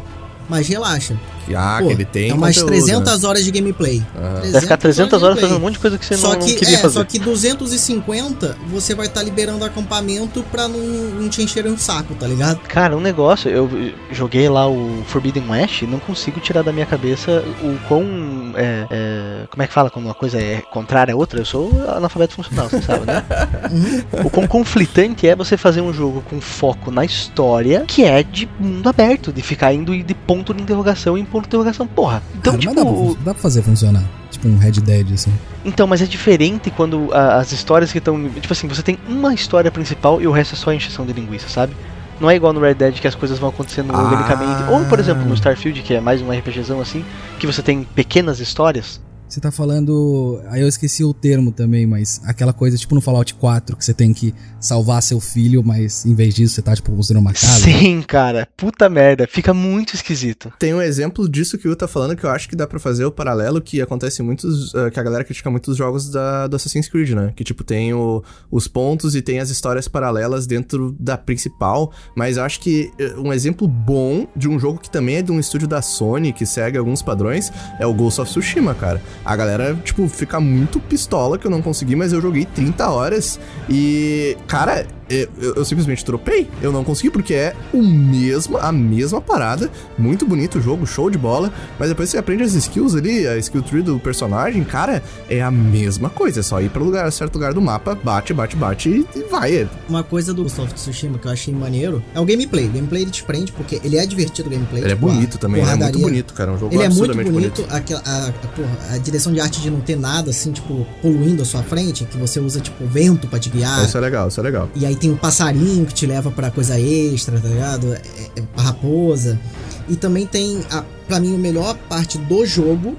[0.50, 1.15] mas relaxa,
[1.56, 4.02] Ah, Pô, que ele tem é umas conteúdo, 300 horas de gameplay.
[4.15, 4.52] Aham.
[4.52, 6.45] Vai ficar 300 de horas fazendo um monte de coisa que você Só não, não
[6.48, 6.93] que, queria é, fazer.
[6.95, 12.13] só que 250 você vai estar liberando acampamento pra não, não te encherem o saco,
[12.15, 12.60] tá ligado?
[12.67, 13.69] Cara, um negócio, eu
[14.12, 18.44] joguei lá o Forbidden West e não consigo tirar da minha cabeça o quão.
[18.56, 21.39] É, é, como é que fala quando uma coisa é contrária à outra?
[21.39, 23.24] Eu sou analfabeto funcional, você sabe, né?
[24.23, 28.48] o quão conflitante é você fazer um jogo com foco na história que é de
[28.60, 31.86] mundo aberto, de ficar indo de ponto de interrogação em ponto de interrogação.
[31.88, 32.73] Porra, então, Cara, tipo.
[32.75, 34.04] dá pra, dá pra fazer funcionar.
[34.32, 35.32] Tipo um Red Dead, assim.
[35.63, 38.29] Então, mas é diferente quando a- as histórias que estão.
[38.29, 41.48] Tipo assim, você tem uma história principal e o resto é só encheção de linguiça,
[41.48, 41.73] sabe?
[42.20, 44.02] Não é igual no Red Dead que as coisas vão acontecendo Ah.
[44.02, 44.63] organicamente.
[44.72, 47.04] Ou, por exemplo, no Starfield, que é mais um RPGzão assim,
[47.40, 49.02] que você tem pequenas histórias.
[49.28, 50.40] Você tá falando.
[50.50, 53.94] Aí eu esqueci o termo também, mas aquela coisa tipo no Fallout 4, que você
[53.94, 57.60] tem que salvar seu filho, mas em vez disso você tá, tipo, construindo uma casa.
[57.60, 58.48] Sim, cara.
[58.56, 59.28] Puta merda.
[59.30, 60.52] Fica muito esquisito.
[60.60, 62.80] Tem um exemplo disso que o Will tá falando que eu acho que dá pra
[62.80, 64.73] fazer o paralelo que acontece em muitos.
[64.76, 67.34] eh, que a galera critica muito os jogos da, do Assassin's Creed, né?
[67.36, 71.92] Que tipo, tem o- os pontos e tem as histórias paralelas dentro da principal.
[72.15, 75.32] Mas eu acho que eh, um exemplo bom de um jogo que também é de
[75.32, 79.02] um estúdio da Sony, que segue alguns padrões, é o Ghost of Tsushima, cara.
[79.26, 83.40] A galera, tipo, fica muito pistola que eu não consegui, mas eu joguei 30 horas
[83.69, 86.48] e, cara, eu, eu- simplesmente tropei.
[86.62, 89.69] Eu não consegui porque é o mesmo, a mesma parada.
[89.98, 91.52] Muito bonito o jogo, show de bola.
[91.80, 95.50] Mas depois você aprende as skills ali, a skill tree do personagem, cara, é a
[95.52, 96.40] mesma coisa.
[96.40, 99.56] É só ir pro lugar, certo lugar do mapa, bate, bate, bate e, e vai.
[99.56, 102.65] É- Uma coisa do Ghost of Tsushima que eu achei maneiro é o gameplay.
[102.67, 104.84] O gameplay ele te prende porque ele é divertido o gameplay.
[104.84, 106.52] Ele é tipo, a bonito também, ele é muito bonito, cara.
[106.52, 109.40] É um jogo Ele é muito absurdamente bonito, aquela- a, a- porra, a direção de
[109.40, 112.86] arte de não ter nada assim, tipo, poluindo a sua frente, que você usa, tipo,
[112.86, 113.86] vento pra te guiar.
[113.86, 114.70] Isso é legal, isso é legal.
[114.76, 117.94] E aí tem um passarinho que te leva pra coisa extra, tá ligado?
[117.94, 118.02] É,
[118.38, 119.40] é, a raposa.
[119.88, 122.96] E também tem, a, pra mim, a melhor parte do jogo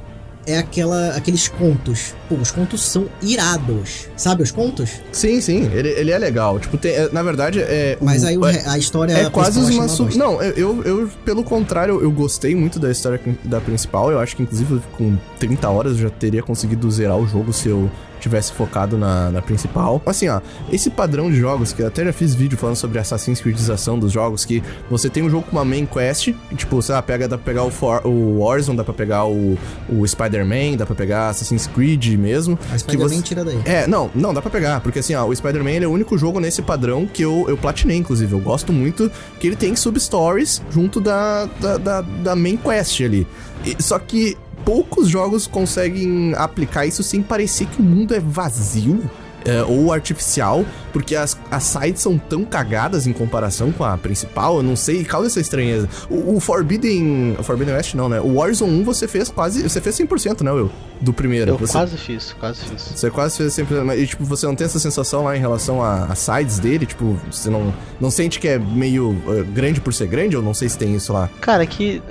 [0.46, 2.14] é aquela, aqueles contos.
[2.28, 4.08] Pô, os contos são irados.
[4.16, 4.90] Sabe os contos?
[5.12, 6.58] Sim, sim, ele, ele é legal.
[6.58, 7.98] Tipo, tem, é, na verdade, é.
[8.00, 10.04] Mas o- aí o é- a história É quase uma bosta.
[10.16, 14.10] Não, eu, eu, eu, pelo contrário, eu gostei muito da história da principal.
[14.10, 17.68] Eu acho que, inclusive, com 30 horas eu já teria conseguido zerar o jogo se
[17.68, 17.90] eu
[18.20, 20.00] tivesse focado na, na principal.
[20.06, 20.40] Assim, ó,
[20.72, 24.12] esse padrão de jogos, que eu até já fiz vídeo falando sobre Assassin's Creedização dos
[24.12, 27.36] jogos, que você tem um jogo com uma main quest, tipo, sei lá, pega, dá
[27.36, 29.58] pra pegar o, For, o Warzone, dá pra pegar o,
[29.88, 32.58] o Spider-Man, dá pra pegar Assassin's Creed mesmo.
[32.72, 33.60] A Spider-Man você- tira daí.
[33.64, 36.40] é, não, não, dá pra pegar, porque assim, ó, o Spider-Man é o único jogo
[36.40, 38.32] nesse padrão que eu, eu platinei, inclusive.
[38.32, 43.26] Eu gosto muito que ele tem sub-stories junto da, da, da, da main quest ali.
[43.64, 44.36] E- só que
[44.66, 49.00] poucos jogos conseguem aplicar isso sem parecer que o mundo é vazio.
[49.46, 54.56] é, ou artificial, porque as, as sides são tão cagadas em comparação com a principal,
[54.56, 55.88] eu não sei, causa essa estranheza.
[56.10, 57.36] O, o Forbidden.
[57.38, 58.20] O Forbidden West não, né?
[58.20, 59.62] O Warzone 1 você fez quase.
[59.62, 60.68] Você fez 100%, né, Will?
[61.00, 61.52] Do primeiro.
[61.52, 61.74] Eu você...
[61.74, 62.82] quase fiz, quase fiz.
[62.94, 63.80] Você quase fez sempre.
[63.82, 66.84] mas, E, tipo, você não tem essa sensação lá em relação a, a sides dele?
[66.84, 70.34] Tipo, você não, não sente que é meio eh, grande por ser grande?
[70.34, 71.30] Eu não sei se tem isso lá.
[71.40, 72.02] Cara, que.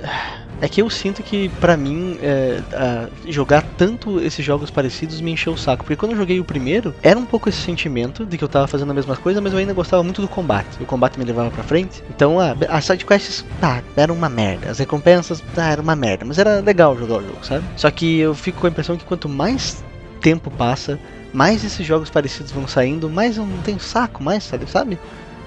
[0.60, 5.30] É que eu sinto que, pra mim, é, a- jogar tanto esses jogos parecidos me
[5.30, 5.84] encheu o saco.
[5.84, 8.66] Porque quando eu joguei o primeiro, era um pouco esse sentimento de que eu tava
[8.66, 10.68] fazendo a mesma coisa, mas eu ainda gostava muito do combate.
[10.80, 12.02] O combate me levava pra frente.
[12.08, 14.70] Então, a, as sidequests, tá, era uma merda.
[14.70, 16.24] As recompensas, tá, era uma merda.
[16.24, 17.64] Mas era legal jogar o jogo, sabe?
[17.76, 19.84] Só que eu fico com a impressão que quanto mais
[20.22, 20.98] tempo passa,
[21.34, 24.64] mais esses jogos parecidos vão saindo, mais eu não tenho saco mais, sabe?
[24.70, 24.98] sabe?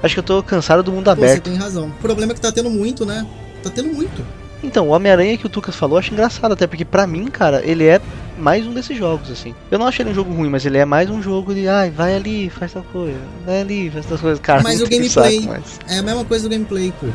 [0.03, 1.43] Acho que eu tô cansado do mundo Pô, você aberto.
[1.45, 1.87] tem razão.
[1.87, 3.25] O problema é que tá tendo muito, né?
[3.63, 4.23] Tá tendo muito.
[4.61, 7.65] Então, o Homem-Aranha que o Tucas falou, eu acho engraçado, até porque pra mim, cara,
[7.65, 8.01] ele é
[8.39, 9.53] mais um desses jogos, assim.
[9.69, 11.91] Eu não acho ele um jogo ruim, mas ele é mais um jogo de, ai,
[11.91, 14.39] vai ali, faz tal coisa, vai ali, faz tal coisa.
[14.41, 15.79] Cara, Mas o gameplay- saco mais.
[15.87, 17.07] É a mesma coisa do gameplay, pô.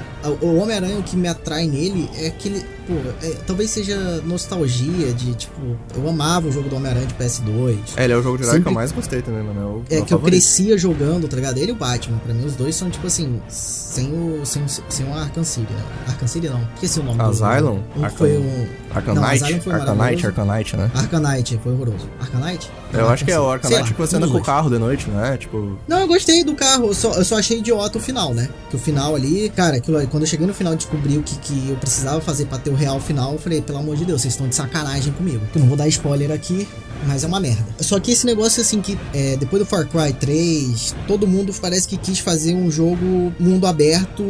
[0.46, 2.62] O Homem-Aranha, o que me atrai nele é aquele.
[2.86, 3.96] Pô, é- talvez seja
[4.26, 7.78] nostalgia de, tipo, eu amava o jogo do Homem-Aranha de PS2.
[7.96, 9.60] É, ele é o jogo de herói que Sempre- eu mais gostei também, mano.
[9.60, 10.26] É, o É que eu favorito.
[10.32, 11.56] crescia jogando, tá ligado?
[11.56, 12.18] Ele e o Batman.
[12.18, 14.44] Pra mim, os dois são, tipo assim, sem o.
[14.44, 15.82] sem, o- sem o Arkham City, né?
[16.08, 16.60] Arkham City não.
[16.74, 17.80] Esqueci o nome do Asylum?
[17.96, 18.66] Um Arkham- foi um.
[18.94, 19.44] Arkham Knight?
[19.44, 20.26] Arkham Knight, maravilhoso.
[20.26, 20.90] Arkham Knight, né?
[21.14, 22.08] Arcanite, foi horroroso.
[22.20, 22.70] Arcanite?
[22.92, 25.08] Eu acho que é o Knight lá, que você anda com o carro de noite,
[25.08, 25.36] né?
[25.36, 25.78] Tipo.
[25.88, 28.48] Não, eu gostei do carro, eu só, eu só achei idiota o final, né?
[28.70, 31.36] Que o final ali, cara, aquilo, quando eu cheguei no final e descobri o que,
[31.38, 34.22] que eu precisava fazer pra ter o real final, eu falei, pelo amor de Deus,
[34.22, 35.44] vocês estão de sacanagem comigo.
[35.52, 36.68] Que eu não vou dar spoiler aqui,
[37.06, 37.64] mas é uma merda.
[37.80, 41.88] Só que esse negócio, assim, que é, depois do Far Cry 3, todo mundo parece
[41.88, 44.24] que quis fazer um jogo mundo aberto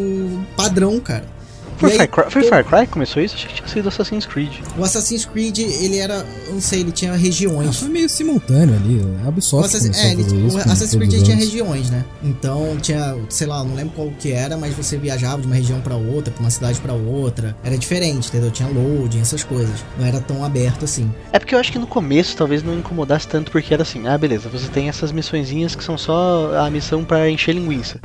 [0.57, 1.35] padrão, cara.
[1.79, 3.35] Foi, aí, Far Cry, foi Far Cry que começou isso?
[3.35, 4.53] Achei que tinha sido Assassin's Creed.
[4.79, 7.79] O Assassin's Creed, ele era, eu não sei, ele tinha Ah, regiões.
[7.79, 9.01] foi meio simultâneo ali.
[9.23, 12.05] A O Ubisoft Assassin- começou é, ele, isso o com Assassin's Creed tinha regiões, né?
[12.23, 15.81] Então tinha, sei lá, não lembro qual que era, mas você viajava de uma região
[15.81, 17.57] pra outra, pra uma cidade pra outra.
[17.65, 18.51] Era diferente, entendeu?
[18.51, 19.85] Tinha loading, essas coisas.
[19.99, 21.11] Não era tão aberto assim.
[21.33, 24.17] É porque eu acho que no começo talvez não incomodasse tanto, porque era assim, ah,
[24.17, 27.99] beleza, você tem essas missõezinhas que são só a missão pra encher linguiça.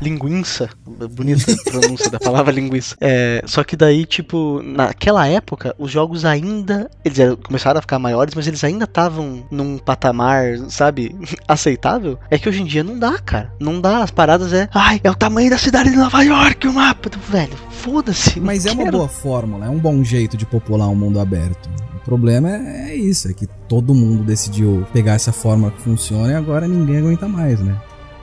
[0.00, 0.68] Linguiça,
[1.12, 2.96] bonita a pronúncia da palavra linguiça.
[3.00, 3.07] É,
[3.46, 8.34] só que daí, tipo, naquela época, os jogos ainda, eles eram- começaram a ficar maiores,
[8.34, 11.14] mas eles ainda estavam num patamar, sabe,
[11.46, 12.18] aceitável.
[12.30, 13.52] É que hoje em dia não dá, cara.
[13.60, 16.72] Não dá, as paradas é, ai, é o tamanho da cidade de Nova York, o
[16.72, 17.08] mapa.
[17.28, 18.38] Velho, foda-se.
[18.40, 18.98] Mas é uma quero.
[18.98, 21.68] boa fórmula, é um bom jeito de popular um mundo aberto.
[21.96, 26.32] O problema é, é isso, é que todo mundo decidiu pegar essa fórmula que funciona
[26.32, 27.76] e agora ninguém aguenta mais, né?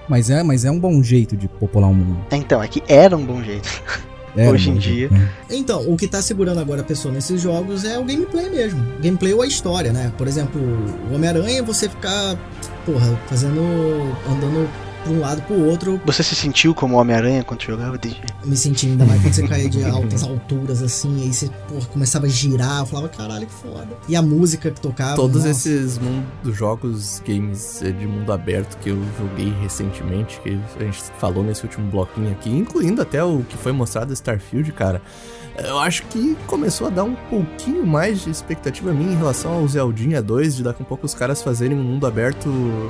[0.10, 2.18] Mas é, mas é um bom jeito de popular um mundo.
[2.32, 3.70] Então, é que era um bom jeito.
[4.38, 5.10] É, Hoje em dia.
[5.10, 5.30] né?
[5.50, 8.86] Então, o que tá segurando agora a pessoa nesses jogos é o gameplay mesmo.
[9.02, 10.12] Gameplay ou a história, né?
[10.18, 10.62] Por exemplo,
[11.10, 12.36] o Homem-Aranha, você ficar,
[12.86, 13.62] porra, fazendo.
[14.30, 14.70] andando
[15.06, 18.20] pra um lado pro outro, Você se sentiu como Homem-Aranha quando jogava DG?
[18.44, 22.26] me sentindo, ainda mais quando você caía de altas alturas, assim, aí você, porra, começava
[22.26, 23.88] a girar, eu falava, caralho, que foda.
[24.08, 25.16] E a música que tocava.
[25.16, 25.50] Todos nossa.
[25.52, 31.04] esses mundo, jogos, games eh, de mundo aberto que eu joguei recentemente, que a gente
[31.20, 35.02] falou nesse último bloquinho aqui, incluindo até o que foi mostrado Starfield, cara.
[35.58, 39.68] Eu acho que começou a dar um pouquinho mais de expectativa minha em relação ao
[39.68, 42.50] Zeldinha 2, de daqui a pouco os caras fazerem um mundo aberto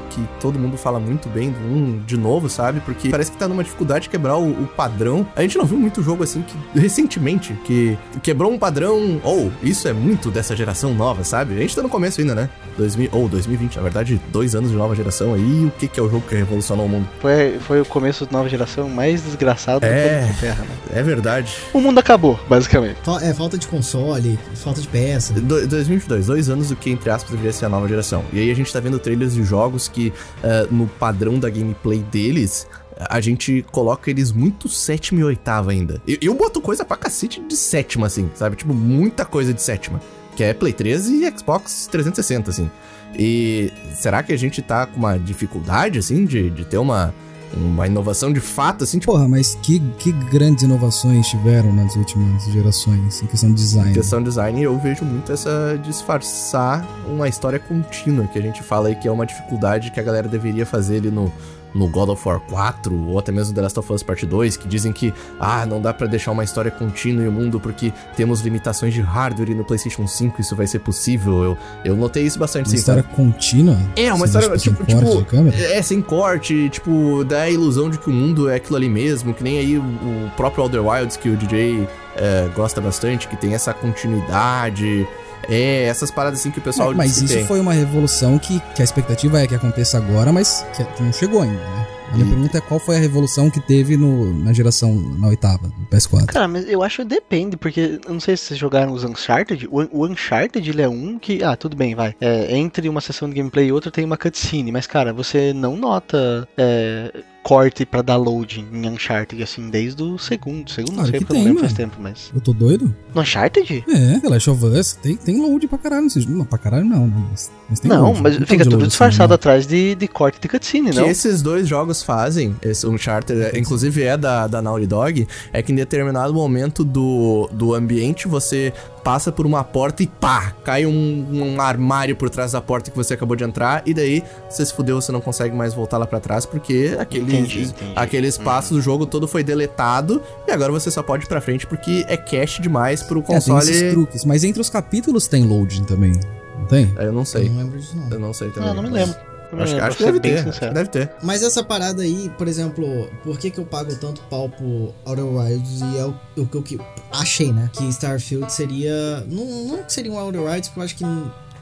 [0.09, 2.79] que todo mundo fala muito bem do 1 de novo, sabe?
[2.79, 5.25] Porque parece que tá numa dificuldade de quebrar o, o padrão.
[5.35, 9.19] A gente não viu muito jogo assim que recentemente que quebrou um padrão.
[9.23, 11.55] Ou isso é muito dessa geração nova, sabe?
[11.55, 12.49] A gente tá no começo ainda, né?
[12.77, 15.65] 2000, ou 2020, na verdade, dois anos de nova geração aí.
[15.65, 17.07] O que, que é o jogo que revolucionou o mundo?
[17.21, 19.89] Foi, foi o começo da nova geração mais desgraçado É.
[19.89, 20.75] do planeta Terra, né?
[20.99, 21.55] É verdade.
[21.73, 22.97] O mundo acabou, basicamente.
[23.21, 25.33] É, falta de console, falta de peça.
[25.33, 28.23] Do- 2022, dois anos do que, entre aspas, deveria ser a nova geração.
[28.33, 30.11] E aí a gente tá vendo trailers de jogos que,
[30.43, 36.01] eh, no padrão da gameplay deles, a gente coloca eles muito sétima e oitava ainda.
[36.07, 38.55] Eu, eu boto coisa pra cacete de sétima, assim, sabe?
[38.55, 40.01] Tipo, muita coisa de sétima.
[40.35, 42.69] Que é Play 3 e Xbox 360, assim.
[43.17, 47.13] E será que a gente tá com uma dificuldade, assim, de, de ter uma,
[47.53, 52.43] uma inovação de fato, assim, tipo, Porra, mas que, que grandes inovações tiveram nas últimas
[52.45, 53.91] gerações em questão de design.
[53.91, 58.61] Em questão de design, eu vejo muito essa disfarçar uma história contínua, que a gente
[58.61, 61.31] fala aí que é uma dificuldade que a galera deveria fazer ali no,
[61.75, 64.67] no God of War 4, ou até mesmo The Last of Us Part 2, que
[64.67, 68.39] dizem que, ah, não dá pra deixar uma história contínua em o mundo porque temos
[68.41, 71.43] limitações de hardware e no PlayStation 5 isso vai ser possível.
[71.43, 73.77] Eu, eu notei isso bastante, Uma sim, história contínua.
[73.95, 77.89] É, uma Você história, tipo, sem corte tipo, é, sem corte, tipo, dá a ilusão
[77.89, 80.85] de que o mundo é aquilo ali mesmo, que nem aí o, o próprio Outer
[80.85, 85.05] Wilds, que o DJ é, gosta bastante, que tem essa continuidade.
[85.49, 87.45] É, essas paradas assim que o pessoal mas que isso tem.
[87.45, 91.11] foi uma revolução que, que a expectativa é que aconteça agora, mas que, que não
[91.13, 91.87] chegou ainda, né?
[92.11, 95.27] A minha E- pergunta é qual foi a revolução que teve no, na geração, na
[95.27, 96.27] oitava, do PS4.
[96.27, 99.67] Cara, mas eu acho que depende, porque eu não sei se vocês jogaram os Uncharted.
[99.71, 102.15] O, o Uncharted, ele é um que, ah, tudo bem, vai.
[102.21, 105.75] É, entre uma sessão de gameplay e outra tem uma cutscene, mas, cara, você não
[105.75, 107.11] nota é,
[107.45, 110.67] corte pra dar loading em Uncharted, assim, desde o segundo.
[110.71, 112.31] Segundo, não Claro sei, que porque eu não tem, lembro faz tempo, mas.
[112.33, 112.95] Eu tô doido?
[113.13, 113.85] No Uncharted?
[113.87, 116.33] É, The Last of Us tem, tem load pra caralho nesse jogo.
[116.33, 117.23] Não, pra caralho não, né?
[117.29, 118.21] Mas, mas tem não, load.
[118.23, 120.99] mas Não fica tem tudo load disfarçado assim, atrás de, de corte de cutscene, que
[120.99, 121.05] não?
[121.05, 125.71] esses dois jogos fazem, esse Uncharted, é, inclusive é da, da Naughty Dog, é que
[125.71, 128.73] em determinado momento do, do ambiente você
[129.05, 132.97] passa por uma porta e pá, cai um, um armário por trás da porta que
[132.97, 136.07] você acabou de entrar, e daí você se fudeu, você não consegue mais voltar lá
[136.07, 137.91] pra trás, porque aquele, Entendi, entendi.
[137.95, 141.67] aquele espaço do jogo todo foi deletado, e agora você só pode ir pra frente
[141.67, 143.91] porque é cache demais pro É, tem esses console.
[143.91, 146.11] truques, mas entre os capítulos tem loading também,
[146.57, 146.91] não tem?
[146.97, 148.09] eu não Eu sei, não lembro disso, não.
[148.09, 148.69] eu não sei também.
[148.69, 149.15] Ah, não me lembro.
[149.63, 150.73] Acho, acho que pra deve ter, sincero.
[150.73, 151.11] deve ter.
[151.23, 152.85] Mas essa parada aí, por exemplo,
[153.23, 156.57] por que, que eu pago tanto pau pro Outer Wilds e é o, o que
[156.57, 156.79] eu que
[157.11, 157.69] achei, né?
[157.73, 159.25] Que Starfield seria.
[159.27, 161.05] Não, não que seria um Outer Wilds, porque eu acho que.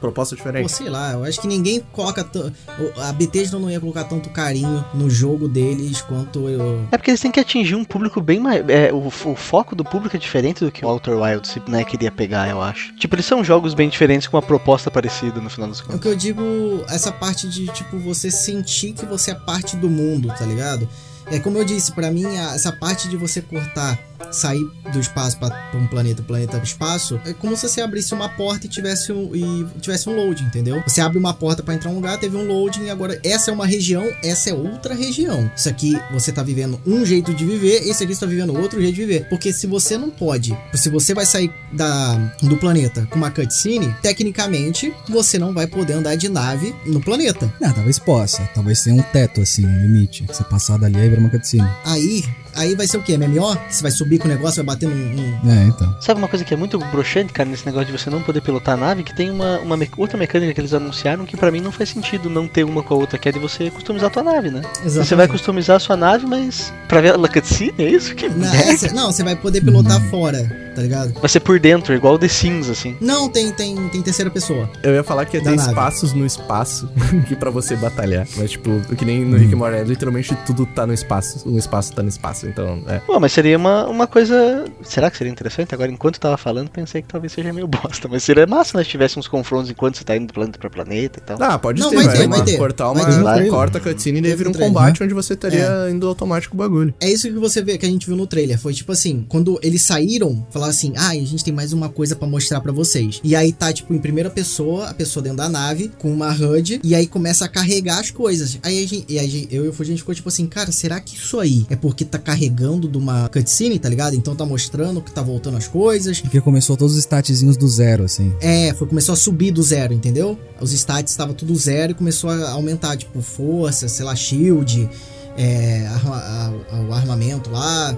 [0.04, 0.70] Proposta Pô, diferente.
[0.72, 2.22] sei lá, eu acho que ninguém coloca.
[2.22, 2.52] tan-
[2.98, 6.86] A Bethesda não ia colocar tanto carinho no jogo deles quanto eu.
[6.92, 8.68] É porque eles têm que atingir um público bem mais.
[8.68, 12.10] É, o, o foco do público é diferente do que o Outer Wilds né, queria
[12.12, 12.94] pegar, eu acho.
[12.96, 15.86] Tipo, eles são jogos bem diferentes com uma proposta parecida no final dos É o
[15.86, 16.00] contos.
[16.00, 16.42] que eu digo,
[16.88, 20.88] essa parte de, tipo, você sentir que você é parte do mundo, tá ligado?
[21.30, 23.98] É como eu disse, pra mim, essa parte de você cortar
[24.30, 28.14] sair do espaço pra, pra um planeta, planeta pro espaço, é como se você abrisse
[28.14, 30.82] uma porta e tivesse um, e tivesse um loading, entendeu?
[30.86, 33.54] Você abre uma porta pra entrar um lugar, teve um loading, e agora essa é
[33.54, 35.50] uma região, essa é outra região.
[35.56, 38.80] Isso aqui você tá vivendo um jeito de viver, esse aqui você tá vivendo outro
[38.80, 39.28] jeito de viver.
[39.28, 43.94] Porque se você não pode, se você vai sair da, do planeta com uma cutscene,
[44.02, 47.52] tecnicamente você não vai poder andar de nave no planeta.
[47.62, 48.42] Ah, talvez possa.
[48.54, 50.24] Talvez tenha um teto, assim, um limite.
[50.26, 51.68] Você passar dali aí vira uma cutscene.
[51.84, 52.24] Aí,
[52.56, 53.16] aí vai ser o quê?
[53.16, 53.56] MMO?
[53.68, 54.94] Você vai subir com o negócio, vai bater num.
[54.94, 55.94] num- É, então.
[56.00, 58.74] Sabe uma coisa que é muito broxante, cara, nesse negócio de você não poder pilotar
[58.74, 59.02] a nave?
[59.02, 61.88] Que tem uma, uma me- outra mecânica que eles anunciaram que pra mim não faz
[61.90, 64.50] sentido não ter uma com a outra, que é de você customizar a tua nave,
[64.50, 64.62] né?
[64.84, 65.06] Exatamente.
[65.08, 68.14] Você vai customizar a sua nave, mas pra ver a cutscene, é isso?
[68.14, 68.72] Que Não, merda.
[68.72, 71.12] essa- não, você vai poder pilotar fora, tá ligado?
[71.20, 72.96] Vai ser por dentro, igual o The Sims, assim.
[73.00, 74.68] Não, tem, tem, tem terceira pessoa.
[74.82, 75.68] Eu ia falar que Da tem nave.
[75.70, 76.88] espaços no espaço
[77.28, 78.26] que pra você batalhar.
[78.36, 79.28] Mas, tipo, que nem Hum.
[79.30, 81.48] no Rick and Morty, literalmente tudo tá no espaço.
[81.48, 82.98] Um espaço tá no espaço, então, é.
[82.98, 84.64] Pô, mas seria uma, uma coisa.
[84.82, 85.74] Será que seria interessante?
[85.74, 88.08] Agora, enquanto eu tava falando, pensei que talvez seja meio bosta.
[88.08, 88.84] Mas seria massa, né?
[88.84, 91.36] Se tivesse uns confrontos enquanto você tá indo de planeta pra planeta e tal.
[91.40, 92.56] Ah, pode Não, ter, vai vai, ter, vai ter.
[92.58, 93.32] cortar Vai uma.
[93.34, 93.50] trailer.
[93.52, 94.72] corta a cutscene e daí vira um trailer.
[94.74, 96.92] combate onde você estaria indo automático o bagulho.
[97.00, 98.58] É isso que você vê, que a gente viu no trailer.
[98.58, 102.14] Foi tipo assim, quando eles saíram, falaram assim: ah, a gente tem mais uma coisa
[102.16, 103.20] pra mostrar pra vocês.
[103.24, 106.80] E aí tá, tipo, em primeira pessoa, a pessoa dentro da nave, com uma HUD,
[106.82, 108.58] e aí começa a carregar as coisas.
[108.62, 110.70] Aí a gente, e aí eu e o Fuji, a gente ficou tipo assim, cara,
[110.72, 114.14] será que isso aí é porque tá carregando de uma cutscene, tá ligado?
[114.16, 116.20] Então tá mostrando que tá voltando as coisas.
[116.20, 118.32] Porque começou todos os statzinhos do zero, assim.
[118.40, 120.38] É, foi, começou a subir do zero, entendeu?
[120.60, 124.88] Os stats estavam tudo zero e começou a aumentar, tipo, força, sei lá, shield,
[125.36, 127.96] é, a- a- o armamento lá.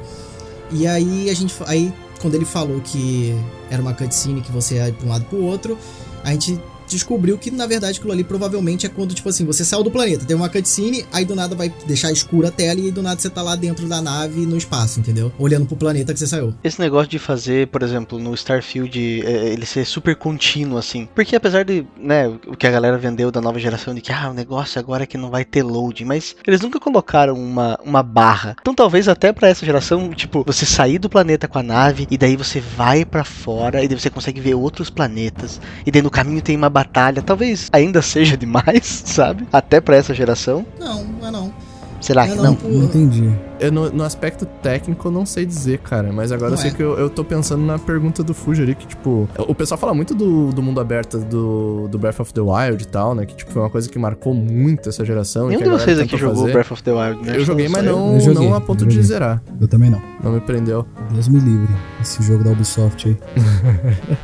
[0.72, 1.54] E aí a gente.
[1.66, 3.34] Aí, quando ele falou que
[3.70, 5.78] era uma cutscene que você ia pra um lado pro outro,
[6.24, 9.82] a gente descobriu que, na verdade, aquilo ali provavelmente é quando, tipo assim, você saiu
[9.82, 13.02] do planeta, tem uma cutscene, aí do nada vai deixar escura a tela e do
[13.02, 15.32] nada você tá lá dentro da nave no espaço, entendeu?
[15.38, 16.54] Olhando pro planeta que você saiu.
[16.62, 21.08] Esse negócio de fazer, por exemplo, no Starfield, é, ele ser super contínuo, assim.
[21.14, 24.30] Porque apesar de, né, o que a galera vendeu da nova geração, de que, ah,
[24.30, 28.02] o negócio agora é que não vai ter load, mas eles nunca colocaram uma, uma
[28.02, 28.56] barra.
[28.60, 32.18] Então talvez até pra essa geração, tipo, você sair do planeta com a nave, e
[32.18, 36.10] daí você vai pra fora, e daí você consegue ver outros planetas, e daí no
[36.10, 37.22] caminho tem uma batalha.
[37.22, 39.46] Talvez ainda seja demais, sabe?
[39.50, 40.66] Até pra essa geração.
[40.78, 41.54] Não, não é não.
[42.00, 42.58] Será que não, não?
[42.62, 43.32] Não entendi.
[43.58, 46.12] Eu, no, no aspecto técnico, eu não sei dizer, cara.
[46.12, 46.74] Mas agora Não eu sei é.
[46.74, 49.28] que eu, eu tô pensando na pergunta do Fuji ali, que, tipo...
[49.38, 52.86] O pessoal fala muito do, do mundo aberto do, do Breath of the Wild e
[52.86, 53.24] tal, né?
[53.24, 55.50] Que, tipo, foi uma coisa que marcou muito essa geração.
[55.50, 56.52] e Nenhum de vocês aqui jogou fazer.
[56.52, 57.36] Breath of the Wild, né?
[57.36, 59.42] Eu joguei, mas não, Eu joguei, não a ponto de zerar.
[59.58, 60.02] Eu também não.
[60.22, 60.86] Não me prendeu.
[61.12, 61.74] Deus me livre.
[62.00, 63.16] Esse jogo da Ubisoft aí.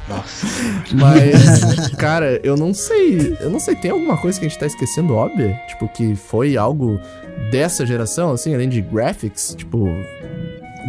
[0.09, 0.47] Nossa.
[0.93, 3.37] Mas, cara, eu não sei.
[3.41, 5.55] Eu não sei, tem alguma coisa que a gente tá esquecendo, óbvio?
[5.68, 7.01] Tipo, que foi algo
[7.51, 9.55] dessa geração, assim, além de graphics?
[9.57, 9.87] Tipo,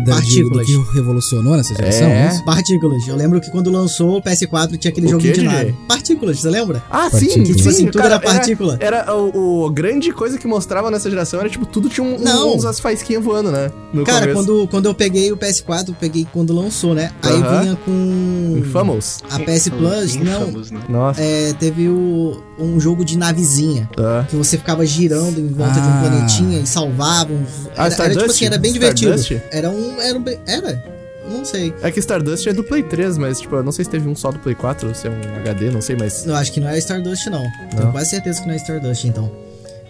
[0.06, 0.66] Da, de, do Partículas.
[0.66, 2.26] que revolucionou nessa geração, É.
[2.26, 2.46] é isso?
[2.46, 3.08] Partículas.
[3.08, 5.44] Eu lembro que quando lançou o PS4 tinha aquele O quê, de DJ?
[5.50, 5.76] nave.
[5.88, 6.84] Partículas, você lembra?
[6.90, 7.34] Ah, Partículas.
[7.34, 8.78] sim, Que, tipo sim, assim, tudo cara, era partícula.
[8.80, 12.56] Era, o, o grande coisa que mostrava nessa geração era, tipo, tudo tinha um, Não.
[12.56, 13.72] uns as faísquinhas voando, né?
[13.94, 14.46] No Cara, começo.
[14.46, 17.12] quando, quando eu peguei o PS4, eu peguei quando lançou, né?
[17.22, 17.62] Aí Aham.
[17.62, 19.20] vinha com Infamous.
[19.30, 20.44] a PS Plus, não.
[20.48, 20.80] Infamous, né?
[20.90, 21.22] Nossa.
[21.22, 23.90] É, teve o, um jogo de navezinha.
[23.96, 24.26] tá.
[24.30, 26.00] Que você ficava girando em volta de um Ah.
[26.02, 27.32] planetinha e salvava.
[27.32, 29.14] uns- Ah, Era, era tipo assim, era bem divertido.
[29.52, 29.83] Era um.
[30.00, 30.84] Era, um bem- era?
[31.30, 31.74] Não sei.
[31.82, 34.16] É que Stardust é do Play 3, mas, tipo, eu não sei se teve um
[34.16, 36.26] só do Play 4, ou se é um HD, não sei, mas.
[36.26, 37.44] Eu acho que não é Stardust, não.
[37.70, 37.92] Tenho Não?
[37.94, 39.32] quase certeza que não é Stardust, então.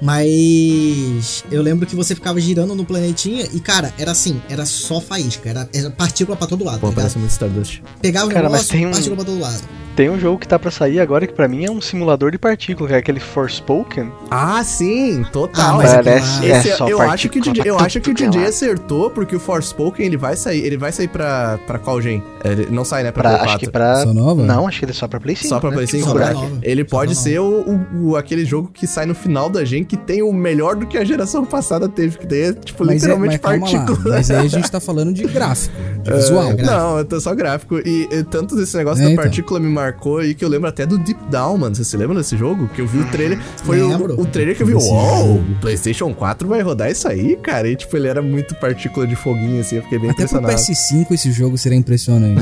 [0.03, 4.99] Mas eu lembro que você ficava girando no planetinha e, cara, era assim, era só
[5.01, 6.79] faísca, era, era partícula pra todo lado.
[6.79, 7.81] Pô, tá parece muito Stardust.
[8.01, 9.83] Pegava o Cara, mas negócio, tem um- partícula pra todo lado.
[9.95, 12.39] Tem um jogo que tá pra sair agora que pra mim é um simulador de
[12.39, 14.11] partícula, que é aquele Forspoken.
[14.31, 15.79] Ah, sim, total.
[15.79, 18.11] Ah, Parece, é Esse, só eu acho que o partícula DJ, eu acho que o
[18.11, 18.49] é DJ lado.
[18.49, 22.23] acertou, porque o Forspoken ele vai sair, ele vai sair pra, pra qual gen?
[22.43, 23.49] Ele não sai, né, pra, Pra, Play 4.
[23.51, 24.01] acho que pra.
[24.03, 24.43] Só nova?
[24.43, 25.47] Não, acho que ele é só pra Play 5.
[25.49, 25.75] Só pra né?
[25.75, 26.25] Play 5, Só né?
[26.25, 26.57] pra nova.
[26.63, 29.83] Ele Só pode ser o, o- o- aquele jogo que sai no final da gen
[29.93, 33.03] que tem o melhor do que a geração passada teve, que daí é, tipo, Mas,
[33.03, 33.99] é, literalmente partícula.
[34.05, 36.49] Mas aí a gente tá falando de gráfico, de visual.
[36.49, 37.77] É, não, eu tô só gráfico.
[37.77, 39.23] E, e tanto desse negócio É, da então.
[39.23, 41.75] partícula me marcou aí que eu lembro até do Deep Down, mano.
[41.75, 42.67] Você se lembra desse jogo?
[42.69, 43.39] Que eu vi o trailer.
[43.63, 44.73] Foi o, o trailer que eu vi.
[44.73, 47.69] Uou, o PlayStation 4 vai rodar isso aí, cara.
[47.69, 49.75] E tipo, ele era muito partícula de foguinho, assim.
[49.75, 50.59] Eu fiquei bem Até pro impressionado.
[50.59, 52.41] PS5 esse jogo seria impressionante.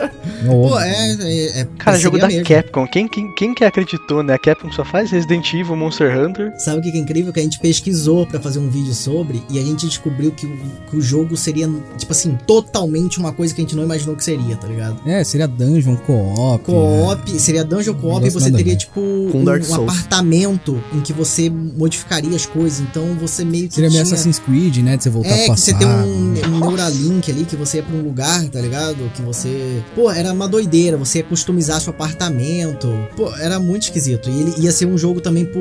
[0.00, 0.03] É
[0.46, 1.16] Pô, é.
[1.20, 2.44] é, é Cara, jogo da mesmo.
[2.44, 2.86] Capcom.
[2.86, 4.34] Quem, quem, quem que acreditou, né?
[4.34, 6.52] A Capcom só faz Resident Evil, Monster Hunter.
[6.58, 7.32] Sabe o que é incrível?
[7.32, 10.56] Que a gente pesquisou pra fazer um vídeo sobre e a gente descobriu que o,
[10.90, 14.24] que o jogo seria, tipo assim, totalmente uma coisa que a gente não imaginou que
[14.24, 14.96] seria, tá ligado?
[15.06, 16.64] É, seria dungeon, co-op.
[16.64, 21.50] Co-op, seria dungeon co-op e você teria, tipo, Com um, um apartamento em que você
[21.50, 22.80] modificaria as coisas.
[22.80, 23.74] Então você meio que.
[23.74, 24.14] Seria meio tinha...
[24.14, 24.96] Assassin's Creed, né?
[24.96, 26.04] De você voltar É, pro que você passado.
[26.04, 29.10] tem um, um Neuralink ali, que você ia pra um lugar, tá ligado?
[29.14, 29.82] Que você.
[29.94, 32.88] Pô, era uma doideira, você ia customizar seu apartamento.
[33.16, 34.28] Pô, era muito esquisito.
[34.28, 35.60] E ele ia ser um jogo também por.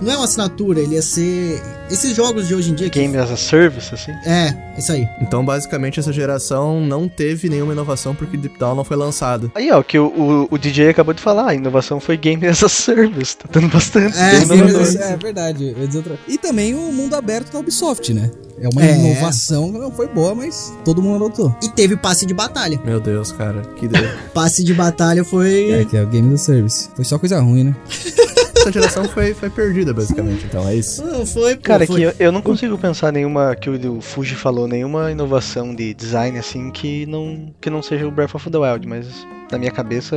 [0.00, 1.60] Não é uma assinatura, ele ia ser.
[1.90, 2.88] Esses jogos de hoje em dia.
[2.88, 3.00] Que...
[3.00, 4.12] Game as a Service, assim.
[4.24, 5.06] É, isso aí.
[5.20, 9.50] Então, basicamente, essa geração não teve nenhuma inovação porque Deep Down não foi lançado.
[9.54, 12.62] Aí, ó, que o, o, o DJ acabou de falar, a inovação foi Game as
[12.62, 13.36] a Service.
[13.36, 14.16] Tá dando bastante.
[14.16, 15.74] É, mas- É verdade.
[16.28, 18.30] E também o mundo aberto da Ubisoft, né?
[18.60, 18.94] É uma É.
[18.98, 21.54] inovação não foi boa, mas todo mundo adotou.
[21.62, 22.80] E teve passe de batalha.
[22.84, 24.16] Meu Deus, cara, que ideia.
[24.34, 25.70] Passe de batalha foi.
[25.70, 26.88] É, que é o Game a Service.
[26.94, 27.76] Foi só coisa ruim, né?
[28.56, 30.44] essa geração foi, foi perdida, basicamente.
[30.46, 31.04] Então, é isso.
[31.04, 31.96] Não, foi, pô, Cara, foi.
[32.00, 35.92] que eu, eu não consigo pensar nenhuma que o, o Fuji falou, nenhuma inovação de
[35.94, 39.06] design assim que não que não seja o Breath of the Wild, mas
[39.50, 40.16] na minha cabeça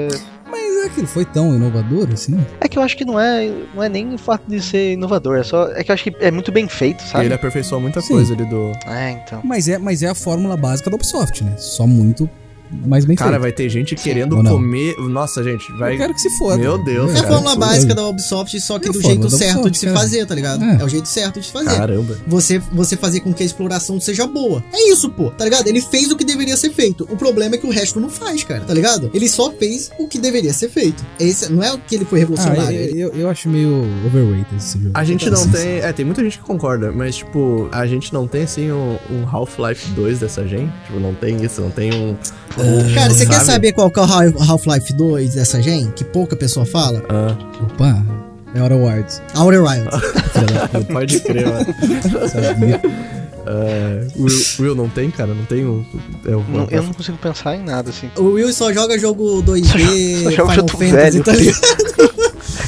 [0.49, 2.37] Mas é que ele foi tão inovador assim.
[2.59, 5.37] é que eu acho que não é não é nem o fato de ser inovador,
[5.37, 7.25] é só é que eu acho que é muito bem feito, sabe?
[7.25, 8.13] ele aperfeiçoou muita Sim.
[8.13, 8.71] coisa ali do.
[8.87, 9.41] É, então.
[9.43, 11.55] Mas é, mas é a fórmula básica da Ubisoft, né?
[11.57, 12.29] Só muito
[12.71, 13.41] mais bem Cara, feito.
[13.41, 14.95] vai ter gente querendo comer.
[14.97, 15.93] Nossa, gente, vai.
[15.93, 16.57] Eu quero que se foda.
[16.57, 19.71] Meu Deus, É a fórmula básica da Ubisoft, só que É do jeito certo Ubisoft,
[19.71, 19.97] de se cara.
[19.99, 20.63] fazer, tá ligado?
[20.63, 20.77] É.
[20.81, 20.83] É.
[20.83, 21.75] o jeito certo de se fazer.
[21.75, 22.17] Caramba.
[22.27, 24.63] Você, você fazer com que a exploração seja boa.
[24.73, 25.67] É isso, pô, tá ligado?
[25.67, 27.07] Ele fez o que deveria ser feito.
[27.11, 29.09] O problema é que o resto não faz, cara, tá ligado?
[29.13, 31.03] Ele só fez o que deveria ser feito.
[31.19, 32.77] Esse, não é o que ele foi Ah, revolucionário.
[32.77, 34.91] eu, ele- eu, eu acho meio overrated esse jogo.
[34.93, 35.79] A gente não tem.
[35.79, 39.25] É, tem muita gente que concorda, mas, tipo, a gente não tem, assim, um, um
[39.29, 40.71] Half-Life 2 dessa gente.
[40.85, 42.15] Tipo, não tem isso, não tem um.
[42.57, 43.45] Um- Cara, você quer sabe?
[43.45, 45.91] saber qual que é o Half- Half-Life 2 dessa gen?
[45.95, 47.03] Que pouca pessoa fala?
[47.09, 48.03] Ah, Opa,
[48.53, 49.21] é Outer Wilds.
[49.35, 49.89] Outer Wilds.
[50.71, 51.65] Puta, pode crer, mano.
[52.29, 52.81] sabia.
[53.47, 55.31] É, Will, Will, não tem, cara?
[55.33, 55.85] Não tem o.
[56.25, 58.09] É o Não- eu não consigo pensar em nada assim.
[58.17, 61.23] O Will só joga jogo 2D, Só joga Final jogo Fantasy, velho.
[61.23, 62.04] tá ligado?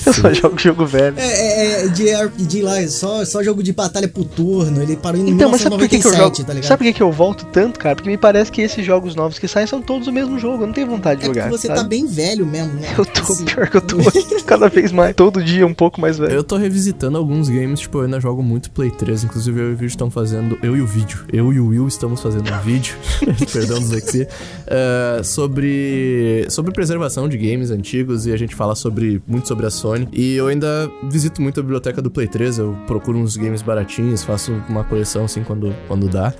[0.07, 1.15] Eu só jogo jogo velho.
[1.17, 4.81] É, é, é de RPG lá, só, só jogo de batalha por turno.
[4.81, 6.47] Ele parou em Então, mas sabe por que, que eu 1997, jogo?
[6.47, 6.67] tá ligado?
[6.67, 7.95] sabe por que, que eu volto tanto, cara?
[7.95, 10.63] Porque me parece que esses jogos novos que saem são todos o mesmo jogo.
[10.63, 11.43] Eu não tenho vontade de é jogar.
[11.49, 11.89] porque você tá sabe?
[11.89, 12.87] bem velho mesmo, né?
[12.97, 13.97] Eu tô, Assim, pior que eu tô
[14.45, 16.31] cada vez mais, todo dia um pouco mais velho.
[16.33, 19.25] Eu tô revisitando alguns games, tipo, eu ainda jogo muito Play 3.
[19.25, 20.57] Inclusive, eu e o vídeo estão fazendo.
[20.63, 21.25] Eu e o vídeo.
[21.31, 22.95] Eu e o Will estamos fazendo um vídeo.
[23.51, 24.27] perdão, dislexia.
[24.67, 26.45] eh, sobre.
[26.49, 28.25] Sobre preservação de games antigos.
[28.25, 29.69] E a gente fala sobre muito sobre a
[30.05, 30.09] Sony.
[30.13, 32.59] E eu ainda visito muito a biblioteca do Play 3.
[32.59, 36.33] Eu procuro uns games baratinhos, faço uma coleção assim quando, quando dá.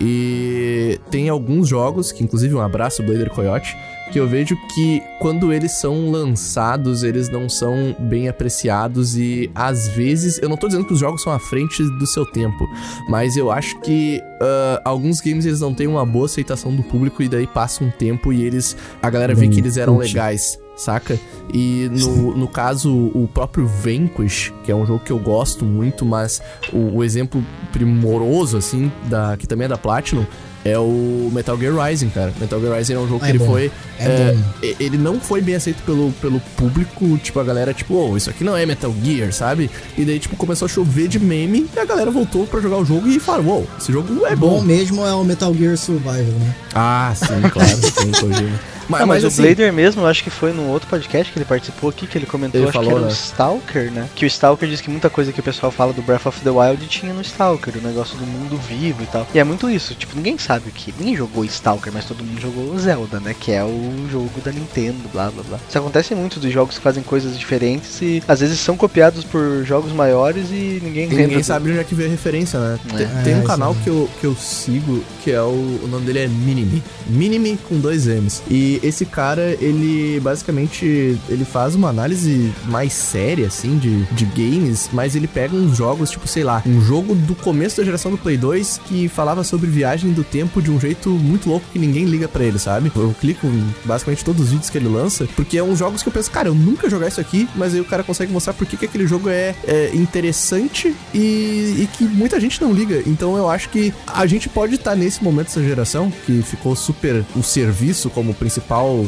[0.00, 3.76] E tem alguns jogos, que inclusive um abraço, Blader Coyote
[4.14, 9.88] que eu vejo que quando eles são lançados, eles não são bem apreciados e às
[9.88, 12.64] vezes, eu não tô dizendo que os jogos são à frente do seu tempo,
[13.08, 17.22] mas eu acho que ah, alguns games eles não têm uma boa aceitação do público
[17.22, 20.58] e daí passa um tempo e eles a galera vê que eles eram legais.
[20.76, 21.18] Saca?
[21.52, 26.04] E no, no caso, o próprio Vanquish, que é um jogo que eu gosto muito,
[26.04, 30.24] mas o, o exemplo primoroso, assim, da, que também é da Platinum,
[30.64, 32.32] é o Metal Gear Rising, cara.
[32.40, 33.46] Metal Gear Rising é um jogo É que ele bom.
[33.46, 33.70] foi.
[34.00, 38.16] É é, ele não foi bem aceito pelo, pelo público, tipo, a galera, tipo, oh,
[38.16, 39.70] isso aqui não é Metal Gear, sabe?
[39.96, 42.84] E daí, tipo, começou a chover de meme e a galera voltou pra jogar o
[42.84, 44.62] jogo e falaram, wow, esse jogo é Bom bom.
[44.62, 46.54] mesmo é o Metal Gear Survival, né?
[46.74, 48.73] Ah, sim, claro, sim, Kojima.
[48.88, 51.32] Mas, Ah, mas, mas o assim, Blader mesmo, eu acho que foi num outro podcast
[51.32, 53.10] que ele participou aqui, que ele comentou, Ele acho falou, que era né?
[53.10, 54.08] o Stalker, né?
[54.14, 56.50] Que o Stalker diz que muita coisa que o pessoal fala do Breath of the
[56.50, 59.26] Wild tinha no Stalker, o negócio do mundo vivo e tal.
[59.34, 60.92] E é muito isso, tipo, ninguém sabe o que.
[60.98, 63.34] Ninguém jogou Stalker, mas todo mundo jogou o Zelda, né?
[63.38, 65.58] Que é o jogo da Nintendo, blá blá blá.
[65.68, 69.64] Isso acontece muito dos jogos que fazem coisas diferentes e às vezes são copiados por
[69.64, 72.58] jogos maiores e ninguém E lembra ninguém do- sabe onde é que veio a referência,
[72.58, 72.78] né?
[72.92, 72.96] É.
[72.96, 75.74] Tem, tem É, um canal que eu, que eu sigo, que é o.
[75.84, 76.82] O nome dele é Minimi.
[77.06, 78.42] Minimi com dois M's.
[78.50, 81.18] E esse cara, ele basicamente.
[81.28, 86.10] Ele faz uma análise mais séria, assim, de, de games, mas ele pega uns jogos,
[86.10, 89.68] tipo, sei lá, um jogo do começo da geração do Play 2 que falava sobre
[89.68, 92.90] viagem do tempo de um jeito muito louco que ninguém liga pra ele, sabe?
[92.94, 93.46] Eu clico
[93.84, 96.48] basicamente todos os vídeos que ele lança, porque é uns jogos que eu penso, cara,
[96.48, 99.06] eu nunca jogar isso aqui, mas aí o cara consegue mostrar por que, que aquele
[99.06, 103.02] jogo é, é interessante e, e que muita gente não liga.
[103.06, 107.24] Então eu acho que a gente pode estar nesse momento dessa geração, que ficou super
[107.36, 108.63] o serviço como principal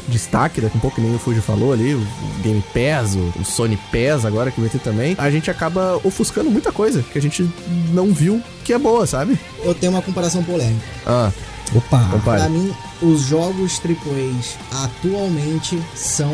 [0.08, 2.06] destaque, daqui a um pouco que nem o Fuji falou ali, o
[2.42, 6.70] Game Pass, o, Sony Pass agora que vai ter também, a gente acaba ofuscando muita
[6.72, 7.48] coisa que a gente
[7.92, 9.38] não viu que é boa, sabe?
[9.64, 10.84] Eu tenho uma comparação polêmica.
[11.06, 11.30] Ah,
[11.74, 11.98] Opa!
[11.98, 12.50] Pra Compare.
[12.50, 16.32] mim, os jogos AAAs atualmente são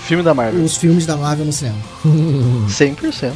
[0.00, 0.64] Filme da Marvel.
[0.64, 1.78] os filmes da Marvel no cinema.
[2.68, 3.32] 100%.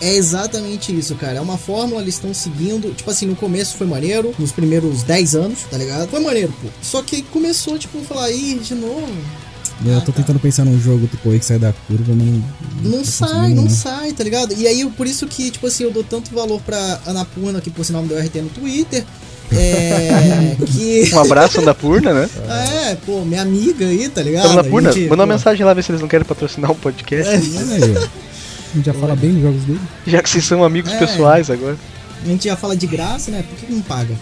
[0.00, 1.38] É exatamente isso, cara.
[1.38, 2.94] É uma fórmula, eles estão seguindo.
[2.94, 6.08] Tipo assim, no começo foi maneiro, nos primeiros 10 anos, tá ligado?
[6.08, 6.68] Foi maneiro, pô.
[6.82, 9.06] Só que começou, tipo, falar, ih, de novo.
[9.84, 12.42] Eu tô tentando pensar num jogo tipo aí que sai da curva, mas não.
[12.82, 13.70] Não sai, não né?
[13.70, 14.54] sai, tá ligado?
[14.56, 17.84] E aí, por isso que, tipo assim, eu dou tanto valor pra Anapurna, que por
[17.84, 19.04] sinal me deu RT no Twitter.
[19.52, 20.56] É.
[20.66, 21.14] que.
[21.14, 22.30] Um abraço da Purna, né?
[22.86, 24.46] É, pô, minha amiga aí, tá ligado?
[24.46, 24.92] Estamos na A Purna.
[24.92, 27.34] gente, Manda uma mensagem lá, ver se eles não querem patrocinar o podcast.
[27.34, 27.38] É.
[28.72, 29.80] A gente já fala bem dos jogos dele.
[30.06, 30.98] Já que vocês são amigos É.
[30.98, 31.76] pessoais agora.
[32.22, 33.42] A gente já fala de graça, né?
[33.48, 34.14] Por que não paga?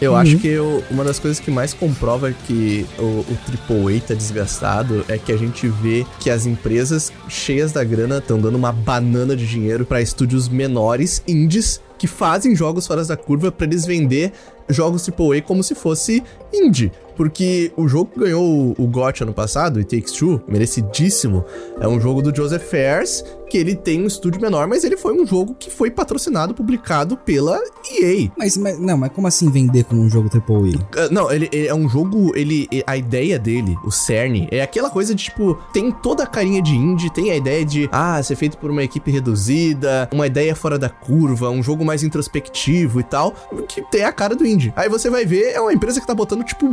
[0.00, 0.18] Eu Uhum.
[0.18, 5.04] acho que eu- uma das coisas que mais comprova que o, o AAA tá desgastado
[5.08, 9.34] é que a gente vê que as empresas cheias da grana estão dando uma banana
[9.34, 14.32] de dinheiro pra estúdios menores, indies, que fazem jogos fora da curva pra eles vender
[14.68, 16.22] jogos AAA como se fosse
[16.54, 16.92] indie.
[17.16, 18.44] Porque o jogo que ganhou
[18.78, 21.44] o, o GOT ano passado, It Takes Two, merecidíssimo,
[21.80, 25.12] é um jogo do Joseph Fares, que ele tem um estúdio menor, mas ele foi
[25.20, 27.58] um jogo que foi patrocinado, publicado pela
[27.90, 28.30] EA.
[28.36, 30.78] Mas, mas- não, mas como assim vender como um jogo AAA?
[30.96, 34.90] Ah, Não, ele, ele é um jogo, ele a ideia dele, o cerne, é aquela
[34.90, 38.36] coisa de tipo, tem toda a carinha de indie, tem a ideia de ah, ser
[38.36, 43.02] feito por uma equipe reduzida, uma ideia fora da curva, um jogo mais introspectivo e
[43.04, 43.34] tal,
[43.68, 44.72] que tem a cara do indie.
[44.76, 46.66] Aí você vai ver, é uma empresa que tá botando tipo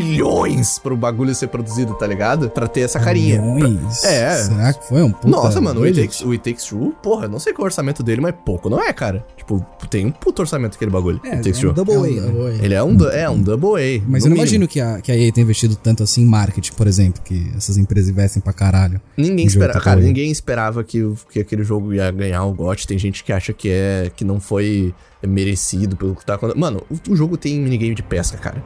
[0.00, 2.50] milhões pro bagulho ser produzido, tá ligado?
[2.50, 3.40] Pra ter essa carinha.
[3.40, 4.04] Milhões?
[4.04, 4.36] É.
[4.44, 5.86] Será que foi um puta Nossa, mano, o?
[6.10, 8.34] Takes, o It Takes Two, porra, eu não sei qual é o orçamento dele, mas
[8.44, 9.24] pouco não é, cara.
[9.36, 11.20] Tipo, tem um puto orçamento aquele bagulho.
[11.24, 11.72] É, It Takes é um.
[11.72, 12.40] Double A, É um- né?
[12.44, 12.58] Oi.
[12.62, 14.02] Ele é um, é um double A.
[14.06, 14.36] Mas eu não mínimo.
[14.36, 17.50] imagino que a, que a EA tenha investido tanto assim em marketing, por exemplo, que
[17.56, 19.00] essas empresas investem pra caralho.
[19.16, 21.00] Ninguém esperava, cara, ninguém esperava que,
[21.30, 22.86] que aquele jogo ia ganhar o GOT.
[22.86, 24.92] Tem gente que acha que é que não foi
[25.26, 26.60] merecido pelo que tá acontecendo.
[26.60, 28.62] Mano, o, o jogo tem minigame de pesca, cara.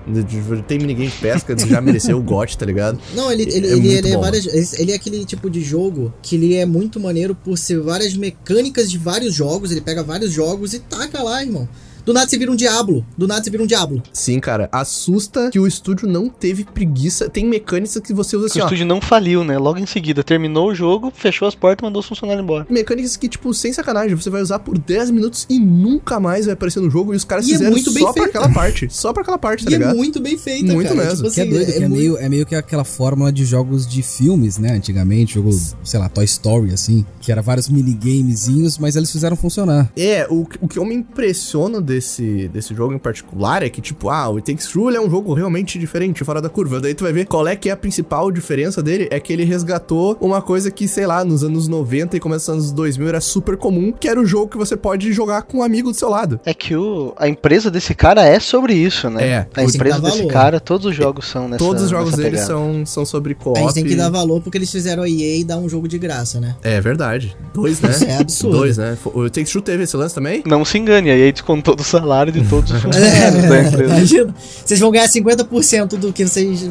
[0.66, 2.98] Tem minigame de pesca, já mereceu o GOT, tá ligado?
[3.14, 6.36] Não, ele, ele, É ele, ele é várias, ele é aquele tipo de jogo que
[6.36, 9.70] ele é muito maneiro por ser várias mecânicas de vários jogos.
[9.70, 11.68] Ele pega vários jogos e taca lá, irmão.
[12.04, 13.04] Do nada você vira um diabo.
[13.16, 14.02] Do nada você vira um diabo.
[14.12, 17.28] Sim, cara, assusta que o estúdio não teve preguiça.
[17.28, 18.66] Tem mecânicas que você usa assim, o ó.
[18.66, 19.56] estúdio não faliu, né?
[19.58, 22.66] Logo em seguida, terminou o jogo, fechou as portas e mandou os funcionários embora.
[22.68, 26.54] Mecânicas que, tipo, sem sacanagem, você vai usar por 10 minutos e nunca mais vai
[26.54, 27.12] aparecer no jogo.
[27.12, 28.38] E os caras E é fizeram muito bem só pra feita.
[28.38, 28.88] aquela parte.
[28.90, 29.96] Só pra aquela parte, tá e é ligado?
[29.96, 31.04] muito bem feita, Muito cara.
[31.08, 31.30] mesmo.
[31.30, 33.86] Que é assim, doido, que é, muito- meio, é meio que aquela fórmula de jogos
[33.86, 34.72] de filmes, né?
[34.72, 35.50] Antigamente, jogo,
[35.82, 39.90] sei lá, Toy Story, assim, que era vários minigamezinhos, mas eles fizeram funcionar.
[39.96, 44.08] É, o, o que eu me impressiono desse, desse jogo em particular é que, tipo,
[44.08, 46.80] ah, o It Takes Two é um jogo realmente diferente, fora da curva.
[46.80, 49.44] Daí tu vai ver qual é que é a principal diferença dele, é que ele
[49.44, 53.20] resgatou uma coisa que, sei lá, nos anos 90 e começo dos anos 2000 era
[53.20, 56.08] super comum, que era o jogo que você pode jogar com um amigo do seu
[56.08, 56.40] lado.
[56.44, 59.26] É que o, a empresa desse cara é sobre isso, né?
[59.26, 60.32] É, a empresa desse valor.
[60.32, 63.58] cara, todos os jogos são nessa Todos os jogos dele são, são sobre co-op.
[63.58, 65.86] A gente tem que dar valor porque eles fizeram a EA e dar um jogo
[65.86, 66.56] de graça, né?
[66.62, 67.36] É verdade.
[67.52, 67.90] Dois, né?
[67.90, 68.58] Isso é absurdo.
[68.58, 68.98] Dois, né?
[69.04, 70.42] O It Takes Two teve esse lance também?
[70.44, 73.94] Não se engane, aí descontou do salário de todos os É, funcionários da empresa.
[73.96, 74.34] imagina.
[74.64, 76.70] Vocês vão ganhar 50% do que vocês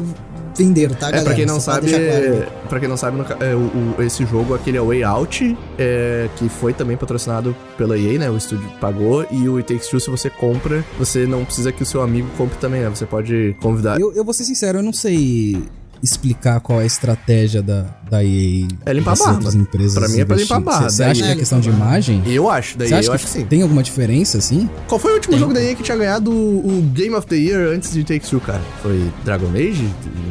[0.56, 1.24] venderam, tá, É, galera?
[1.24, 3.58] pra quem não pra sabe, claro pra quem não sabe, no é, o,
[3.98, 8.18] o- esse jogo, aquele é o Way Out, é, que foi também patrocinado pela EA,
[8.20, 8.30] né?
[8.30, 11.82] O estúdio pagou, e o It Takes Two, se você compra, você não precisa que
[11.82, 12.88] o seu amigo compre também, né?
[12.88, 13.98] Você pode convidar.
[14.00, 15.58] Eu, eu vou ser sincero, eu não sei
[16.04, 18.66] explicar qual é a estratégia da, da EA.
[18.86, 19.32] É limpar dessas a barba.
[19.46, 20.64] outras empresas Pra mim é pra limpar a investirem.
[20.80, 20.90] barba.
[20.90, 22.22] Você acha que é questão de imagem?
[22.26, 23.44] Eu acho, daí Você acha eu que acho que sim.
[23.46, 24.68] tem alguma diferença, assim?
[24.86, 25.40] Qual foi o último Tem.
[25.40, 28.28] jogo da EA que tinha ganhado o, o Game of the Year antes de Takes
[28.28, 28.60] Two, cara?
[28.82, 29.88] Foi Dragon Age?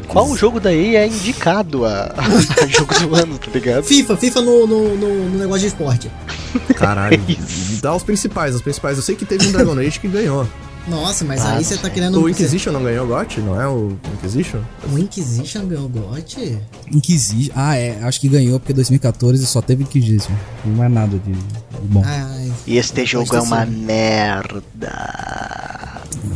[0.08, 2.24] Qual jogo da EA é indicado a, a
[2.68, 3.84] jogo do ano, tá ligado?
[3.84, 6.12] FIFA, FIFA no, no, no- no negócio de esporte.
[6.76, 7.20] Caralho.
[7.28, 7.82] Isso.
[7.82, 8.98] Dá os principais, os principais.
[8.98, 10.48] Eu sei que teve um Dragon Age que ganhou.
[10.88, 12.22] Nossa, mas Ah, aí não você tá querendo.
[12.22, 13.40] O Inquisition não ganhou o GOT?
[13.40, 14.60] Não é o Inquisition?
[14.92, 16.58] O Inquisition ganhou GOT?
[16.92, 17.54] Inquisition.
[17.56, 18.00] Ah, é.
[18.04, 20.34] Acho que ganhou porque 2014 só teve Inquisition.
[20.66, 22.02] Não é nada de, de bom.
[22.06, 23.78] Ai, E este jogo é uma sido.
[23.78, 25.74] merda.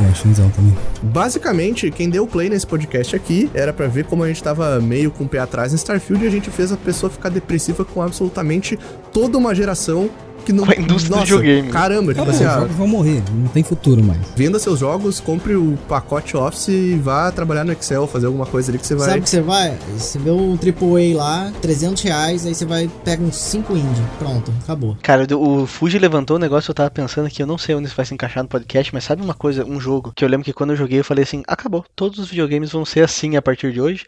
[0.10, 0.76] É, Shinzão também.
[1.04, 5.10] Basicamente, quem deu play nesse podcast aqui era pra ver como a gente tava meio
[5.12, 8.02] com o pé atrás em Starfield e a gente fez a pessoa ficar depressiva com
[8.02, 8.78] absolutamente
[9.12, 10.10] toda uma geração
[10.48, 10.66] que não.
[10.66, 11.70] Com a indústria do videogame.
[11.70, 14.20] Caramba, tipo Acabou, assim, os jogos vão morrer, não tem futuro mais.
[14.36, 18.72] venda seus jogos, compre o pacote Office e vá trabalhar no Excel, fazer alguma coisa
[18.72, 19.08] ali que você vai.
[19.08, 19.78] Sabe o que você vai?
[19.98, 24.02] Você vê um AAA lá, 300 reais, aí você vai, pega uns 5 indie.
[24.18, 24.98] Pronto, acabou.
[25.02, 27.96] Cara, o Fuji levantou um negócio, eu tava pensando que eu não sei onde isso
[27.96, 30.54] vai se encaixar no podcast, mas sabe uma coisa, um jogo que eu lembro que
[30.54, 33.74] quando eu joguei eu falei assim, acabou, todos os videogames vão ser assim a partir
[33.74, 34.06] de hoje.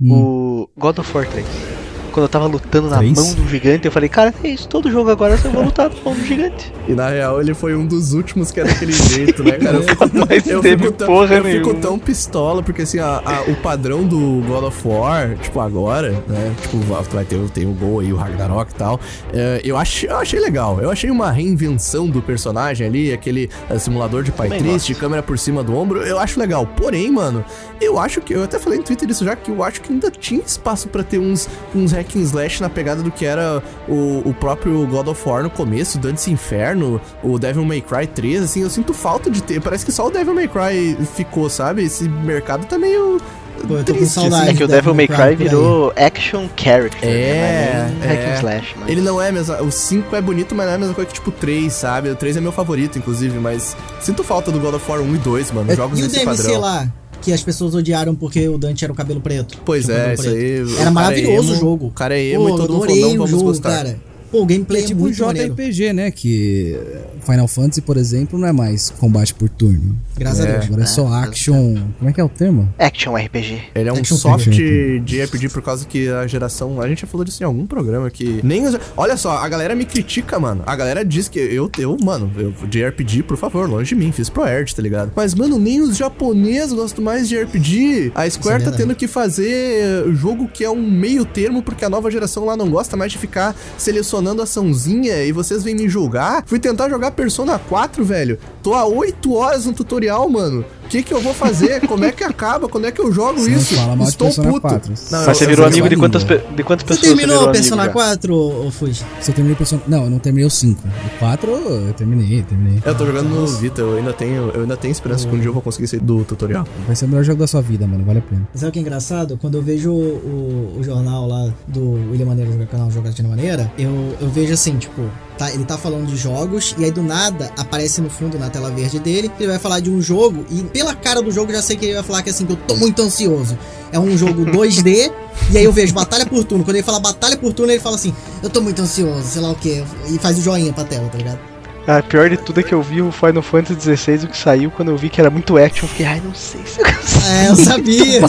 [0.00, 0.12] Hum.
[0.12, 1.87] O God of War 3.
[2.08, 3.16] Quando eu tava lutando na Três?
[3.18, 5.96] mão do gigante, eu falei, cara, é isso, todo jogo agora eu vou lutar na
[6.04, 6.72] mão do gigante.
[6.86, 9.76] E na real ele foi um dos últimos que era daquele jeito, né, cara?
[9.78, 12.98] Eu fico, tão- Mas eu teve fico tão, porra eu fico tão pistola, porque assim,
[12.98, 16.54] a- a- o padrão do God of War, tipo, agora, né?
[16.62, 16.78] Tipo,
[17.10, 19.00] vai ter, tem o Gol aí, o Ragnarok e tal.
[19.32, 20.80] é, eu, achei, eu achei legal.
[20.80, 25.22] Eu achei uma reinvenção do personagem ali, aquele é, simulador de pai Também triste, câmera
[25.22, 26.02] por cima do ombro.
[26.02, 26.66] Eu acho legal.
[26.66, 27.44] Porém, mano,
[27.80, 28.32] eu acho que.
[28.32, 31.02] Eu até falei no Twitter isso já, que eu acho que ainda tinha espaço pra
[31.02, 35.08] ter uns, uns hack and slash na pegada do que era o, o próprio God
[35.08, 39.30] of War no começo, Dantes Inferno, o Devil May Cry 3, assim, eu sinto falta
[39.30, 39.60] de ter.
[39.60, 41.84] Parece que só o Devil May Cry ficou, sabe?
[41.84, 43.18] Esse mercado tá meio.
[43.66, 44.50] Pô, eu tô com triste, saudade.
[44.50, 47.08] É que o Devil May Cry virou action character.
[47.08, 47.96] É, né?
[48.00, 48.30] Não Hack é.
[48.30, 48.88] and slash, mas...
[48.88, 49.54] Ele não é mesmo.
[49.56, 52.08] O 5 é bonito, mas não é a mesma coisa que tipo o 3, sabe?
[52.08, 55.18] O 3 é meu favorito, inclusive, mas sinto falta do God of War 1 e
[55.18, 55.72] 2, mano.
[55.72, 56.60] É, Jogos E o nesse DMC padrão.
[56.60, 56.88] lá,
[57.22, 59.58] que as pessoas odiaram porque o Dante era o cabelo preto.
[59.64, 60.36] Pois o é, cabelo isso preto.
[60.36, 60.62] aí.
[60.62, 61.86] o Era cara maravilhoso é o emo, jogo.
[61.86, 63.70] O cara é emo Pô, e todo mundo falou, não o vamos jogo, gostar.
[63.70, 64.00] cara.
[64.30, 65.54] Pô, o gameplay É é, tipo um muito maneiro.
[65.54, 66.10] JRPG, né?
[66.10, 66.78] Que
[67.24, 69.96] Final Fantasy, por exemplo, não é mais combate por turno.
[70.16, 70.48] Graças É.
[70.48, 70.64] a Deus.
[70.66, 71.74] Agora é só action.
[71.98, 72.68] Como é que é o termo?
[72.78, 73.60] Action RPG.
[73.74, 75.00] Ele é um Action soft figure.
[75.00, 76.80] de RPG por causa que a geração.
[76.80, 78.40] A gente já falou disso em algum programa que.
[78.42, 80.62] Nem os, Olha só, a galera me critica, mano.
[80.66, 84.12] A galera diz que eu, eu mano, eu, de RPG, por favor, longe de mim,
[84.12, 85.12] fiz pro Erd, tá ligado?
[85.16, 88.12] Mas, mano, nem os japoneses gostam mais de RPG.
[88.14, 92.10] A Square tá tendo que fazer jogo que é um meio termo, porque a nova
[92.10, 96.42] geração lá não gosta mais de ficar selecionando açãozinha e vocês vêm me julgar.
[96.46, 98.38] Fui tentar jogar Persona 4, velho.
[98.62, 100.64] Tô há 8 horas no tutorial, mano.
[100.88, 101.86] O que que eu vou fazer?
[101.86, 102.66] Como é que acaba?
[102.66, 103.74] Quando é que eu jogo Você isso?
[103.74, 104.60] fala mal de Estou puto.
[104.62, 104.94] 4.
[105.10, 107.36] Não, Mas você eu- virou eu- amigo de quantas, pe- de quantas Você pessoas terminou
[107.40, 108.04] virou o Persona amigo já?
[108.06, 109.04] 4, ô, ô Fuji?
[109.20, 109.82] Você terminou o Persona...
[109.86, 110.82] Não, eu não terminei o 5.
[110.88, 112.82] O 4 eu terminei, terminei.
[112.86, 115.48] Eu tô jogando no Vita, eu ainda tenho, eu ainda tenho esperança que um dia
[115.48, 116.66] eu vou conseguir sair do tutorial.
[116.86, 118.02] Vai ser o melhor jogo da sua vida, mano.
[118.06, 118.48] Vale a pena.
[118.54, 119.36] Sabe o que é engraçado?
[119.38, 123.70] Quando eu vejo o, o, o jornal lá do William Maneiro, jogar canal Jogatina Maneira,
[123.78, 125.02] eu, eu vejo assim, tipo,
[125.36, 128.70] tá, ele tá falando de jogos e aí do nada aparece no fundo, na tela
[128.70, 131.62] verde dele, ele vai falar de um jogo e pela cara do jogo eu já
[131.62, 133.58] sei que ele vai falar que assim, que eu tô muito ansioso.
[133.90, 135.10] É um jogo 2D
[135.50, 136.62] e aí eu vejo batalha por turno.
[136.62, 139.50] Quando ele fala batalha por turno, ele fala assim, eu tô muito ansioso, sei lá
[139.50, 141.40] o que, e faz o joinha pra tela, tá ligado?
[141.84, 144.70] Ah, pior de tudo é que eu vi o Final Fantasy XVI, o que saiu,
[144.70, 147.18] quando eu vi que era muito action, eu fiquei, ai, não sei se eu consigo.
[147.28, 148.28] É, eu sabia, eu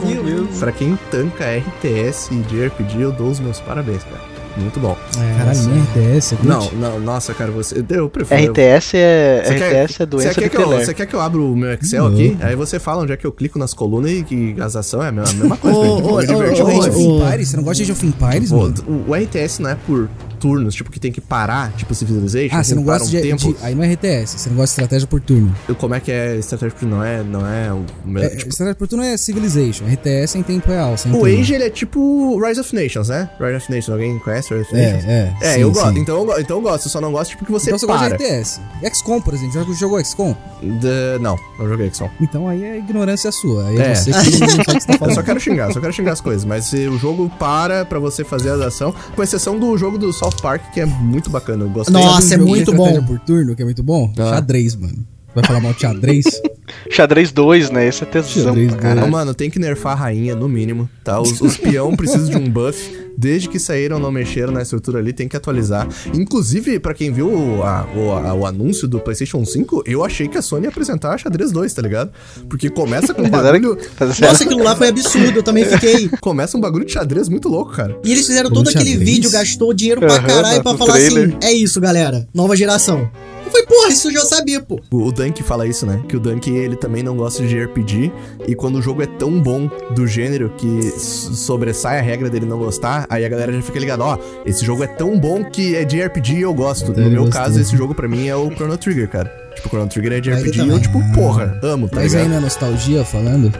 [0.00, 0.58] vi, eu vi.
[0.58, 4.39] Pra quem tanca RTS de RPG, eu dou os meus parabéns, cara.
[4.56, 4.96] Muito bom.
[5.18, 6.48] É, Caralho, nem RTS, é glitch?
[6.48, 7.84] Não, não, nossa, cara, você.
[7.88, 8.52] Eu prefiro.
[8.52, 11.20] RTS é, Você quer- RTS é doença Você quer, que eu, você quer que eu
[11.20, 12.12] abra o meu Excel Não.
[12.14, 12.36] aqui?
[12.40, 15.08] Aí você fala onde é que eu clico nas colunas e que as ações é
[15.08, 15.78] a mesma, coisa.
[15.78, 17.48] Ô, ô, ô, Age of Empires?
[17.48, 20.08] Você não gosta de Age of Empires, o RTS não é por
[20.40, 23.52] turnos, tipo, que tem que parar, tipo Civilization, Ah, você não gosta um de, tempo.
[23.52, 25.54] de- Aí não é RTS, você não gosta de estratégia por turno.
[25.78, 26.70] Como é que é estratégia?
[26.72, 27.84] Porque não é, não é o.
[28.18, 30.96] É, tipo, estratégia por turno é Civilization, RTS é em tempo real.
[30.96, 31.40] Sem o turno.
[31.40, 33.30] Age, ele é tipo Rise of Nations, né?
[33.38, 35.04] Rise of Nations, alguém conhece Rise of Nations?
[35.04, 35.46] É, é.
[35.50, 35.98] É, sim, eu gosto.
[35.98, 36.86] Então, eu então eu gosto.
[36.86, 38.08] Eu só não gosto tipo que você Então você para.
[38.08, 38.60] gosta de RTS.
[38.94, 40.34] XCOM, por exemplo, já jogou XCOM?
[40.62, 42.08] De- Não, não joguei XCOM.
[42.20, 43.66] Então aí é ignorância sua.
[43.68, 43.94] Aí é, É.
[43.94, 45.92] você que não sabe o que você tá Eu só quero xingar, eu só quero
[45.92, 46.44] xingar as coisas.
[46.44, 50.12] Mas se o jogo para pra você fazer a ação, com exceção do jogo do
[50.30, 51.64] South Park, que é muito bacana.
[51.64, 51.92] Eu gostei.
[51.92, 53.02] Nossa, é muito bom.
[53.02, 54.12] por turno, que é muito bom?
[54.18, 54.34] Ah.
[54.34, 55.06] Xadrez, mano.
[55.34, 56.24] Vai falar mal de xadrez?
[56.90, 57.86] Xadrez 2, né?
[57.86, 59.10] Esse é tesão Xadrez pra Ô, caralho.
[59.10, 61.20] mano, tem que nerfar a rainha, no mínimo, tá?
[61.20, 62.99] Os, os peão precisam de um buff.
[63.20, 65.86] Desde que saíram, não mexeram na estrutura ali, tem que atualizar.
[66.14, 70.26] Inclusive, pra quem viu o, a- o, a- o anúncio do PlayStation 5, eu achei
[70.26, 72.10] que a Sony ia apresentar a xadrez 2, tá ligado?
[72.48, 73.76] Porque começa com um bagulho.
[73.78, 74.14] Sério.
[74.32, 76.08] Nossa, aquilo lá foi absurdo, eu também fiquei.
[76.20, 77.94] Começa um bagulho de xadrez muito louco, cara.
[78.02, 79.08] E eles fizeram Como todo aquele xadrez?
[79.10, 81.28] vídeo, gastou dinheiro pra caralho pra no falar trailer.
[81.28, 83.10] assim: é isso, galera, nova geração.
[83.50, 84.80] Eu falei, porra, isso eu já sabia, pô.
[84.92, 86.02] O, Dunk fala isso, né?
[86.08, 88.12] Que o Dunk, ele também não gosta de RPG.
[88.46, 92.58] E quando o jogo é tão bom do gênero que sobressai a regra dele não
[92.58, 95.84] gostar, aí a galera já fica ligada, ó, esse jogo é tão bom que é
[95.84, 96.90] de RPG e eu gosto.
[96.92, 97.42] Então no ele meu gostou.
[97.42, 99.28] caso, esse jogo pra mim é o Chrono Trigger, cara.
[99.56, 102.14] Tipo, o Chrono Trigger é de Aí RPG e eu, tipo, porra, amo, tá Mas
[102.14, 102.34] aí ligado?
[102.36, 103.52] na nostalgia falando.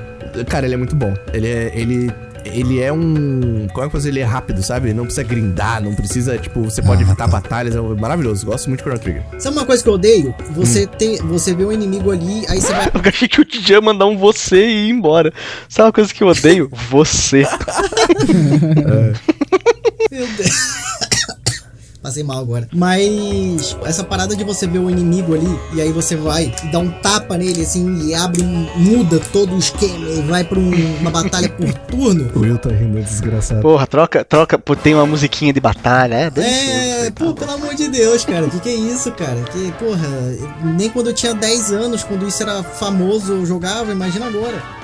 [0.48, 1.12] Cara, ele é muito bom.
[1.32, 1.72] Ele é.
[1.74, 2.10] Ele.
[2.44, 3.66] Ele é um.
[3.72, 4.00] Como é que eu?
[4.06, 4.92] Ele é rápido, sabe?
[4.94, 7.28] Não precisa grindar, não precisa, tipo, você pode Ah, evitar tá.
[7.28, 7.74] batalhas.
[7.76, 8.46] É maravilhoso.
[8.46, 9.22] Gosto muito de Chrono Trigger.
[9.38, 10.34] Sabe uma coisa que eu odeio?
[10.52, 10.88] Você Hum.
[10.98, 12.86] tem, você vê um inimigo ali, aí você vai.
[12.94, 15.32] Eu achei que o DJ ia mandar um você e ir embora.
[15.68, 16.70] Sabe uma coisa que eu odeio?
[16.90, 17.44] Você.
[20.10, 20.80] Meu Deus.
[22.02, 22.66] Passei mal agora.
[22.72, 26.78] Mas essa parada de você ver o inimigo ali, e aí você vai e dá
[26.78, 30.96] um tapa nele assim, e abre, um, muda todo o esquema e vai pra um-
[31.00, 32.30] uma batalha por turno.
[32.34, 33.60] O Will tá rindo desgraçado.
[33.60, 34.58] Porra, troca, troca.
[34.58, 36.32] Pô, tem uma musiquinha de batalha, é?
[37.06, 38.48] É, pô, pelo amor de Deus, cara.
[38.48, 39.40] Que que é isso, cara?
[39.52, 40.08] Que, porra,
[40.76, 44.79] nem quando eu tinha 10 anos, quando isso era famoso, eu jogava, imagina agora.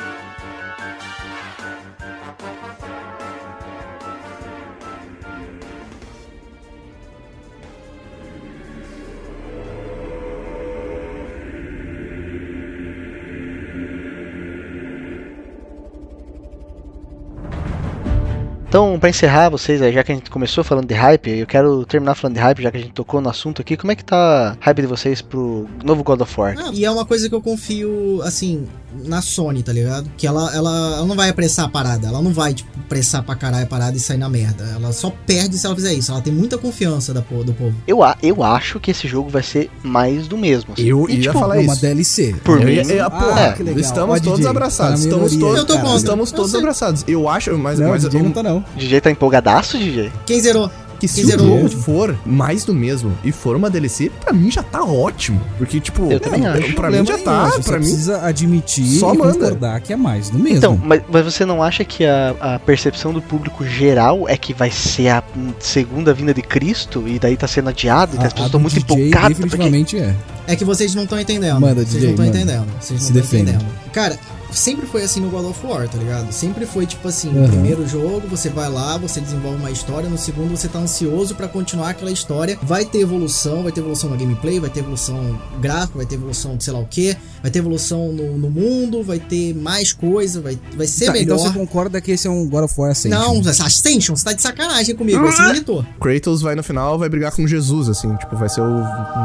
[18.76, 22.14] Então, pra encerrar vocês, já que a gente começou falando de hype, eu quero terminar
[22.14, 23.74] falando de hype, já que a gente tocou no assunto aqui.
[23.74, 26.54] Como é que tá a hype de vocês pro novo God of War?
[26.74, 28.66] E é uma coisa que eu confio, assim,
[29.06, 30.10] na Sony, tá ligado?
[30.18, 32.08] Que ela, ela, ela não vai apressar a parada.
[32.08, 34.64] Ela não vai, tipo, pressar pra caralho a parada e sair na merda.
[34.74, 36.12] Ela só perde se ela fizer isso.
[36.12, 37.74] Ela tem muita confiança da, do povo.
[37.86, 40.74] Eu, a- eu acho que esse jogo vai ser mais do mesmo.
[40.74, 40.82] assim.
[40.84, 41.80] Eu E, ia tipo, falar É uma isso.
[41.82, 42.34] DLC.
[42.44, 43.80] Por mim, ia- eu- Ah, porra, que legal.
[43.80, 45.00] estamos Ó, todos DJ, abraçados.
[45.00, 47.04] tá Estamos minoria, todos, estamos todos abraçados.
[47.08, 48.65] Eu acho, mas, Não, mas não tá não.
[48.74, 50.10] O DJ tá empolgadaço, DJ?
[50.24, 50.70] Quem zerou?
[50.98, 51.46] que se Quem o zerou?
[51.60, 55.38] jogo for mais do mesmo e for uma DLC, pra mim já tá ótimo.
[55.58, 56.72] Porque, tipo, Eu também acho.
[56.74, 57.84] pra mim já tá, pra mim.
[57.84, 59.34] precisa admitir só e manda.
[59.34, 60.56] concordar que é mais do mesmo.
[60.56, 64.54] Então, mas, mas você não acha que a, a percepção do público geral é que
[64.54, 65.22] vai ser a
[65.60, 68.78] segunda vinda de Cristo e daí tá sendo adiado e que as pessoas estão muito
[68.78, 69.12] empolgadas?
[69.20, 69.34] Porque...
[69.34, 70.14] definitivamente é.
[70.46, 71.60] É que vocês não estão entendendo.
[71.60, 72.66] Manda, vocês DJ, não estão entendendo.
[72.80, 73.50] Vocês Se não estão defenda.
[73.58, 73.70] entendendo.
[73.92, 74.18] Cara,
[74.52, 76.32] sempre foi assim no God of War, tá ligado?
[76.32, 77.42] Sempre foi tipo assim, Uhum.
[77.42, 81.34] no primeiro jogo você vai lá, você desenvolve uma história, no segundo você tá ansioso
[81.34, 82.58] pra continuar aquela história.
[82.62, 86.56] Vai ter evolução, vai ter evolução na gameplay, vai ter evolução gráfica, vai ter evolução
[86.56, 90.40] de sei lá o que, vai ter evolução no, no mundo, vai ter mais coisa,
[90.40, 91.34] vai, vai ser Tá, melhor.
[91.36, 93.18] então você concorda que esse é um God of War Ascension?
[93.18, 95.28] Não, Ascension, você tá de sacanagem comigo, Ah!
[95.28, 95.84] esse militou.
[96.00, 98.66] Kratos vai no final, vai brigar com Jesus, assim, tipo, vai ser o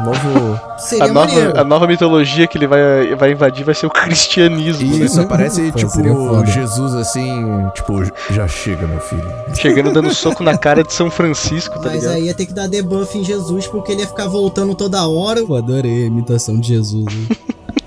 [0.04, 0.60] novo.
[0.78, 1.60] Seria A nova, maneiro.
[1.60, 3.90] a nova mitologia que ele vai, vai invadir vai ser o
[4.32, 5.04] cristianismo, né?
[5.12, 6.46] Isso, aparece, Pô, tipo.
[6.46, 7.44] Jesus assim,
[7.74, 9.22] tipo, já chega, meu filho.
[9.54, 12.14] Chegando dando soco na cara de São Francisco, tá Mas ligado?
[12.14, 15.44] aí ia ter que dar debuff em Jesus, porque ele ia ficar voltando toda hora.
[15.44, 17.06] Pô, adorei a imitação de Jesus.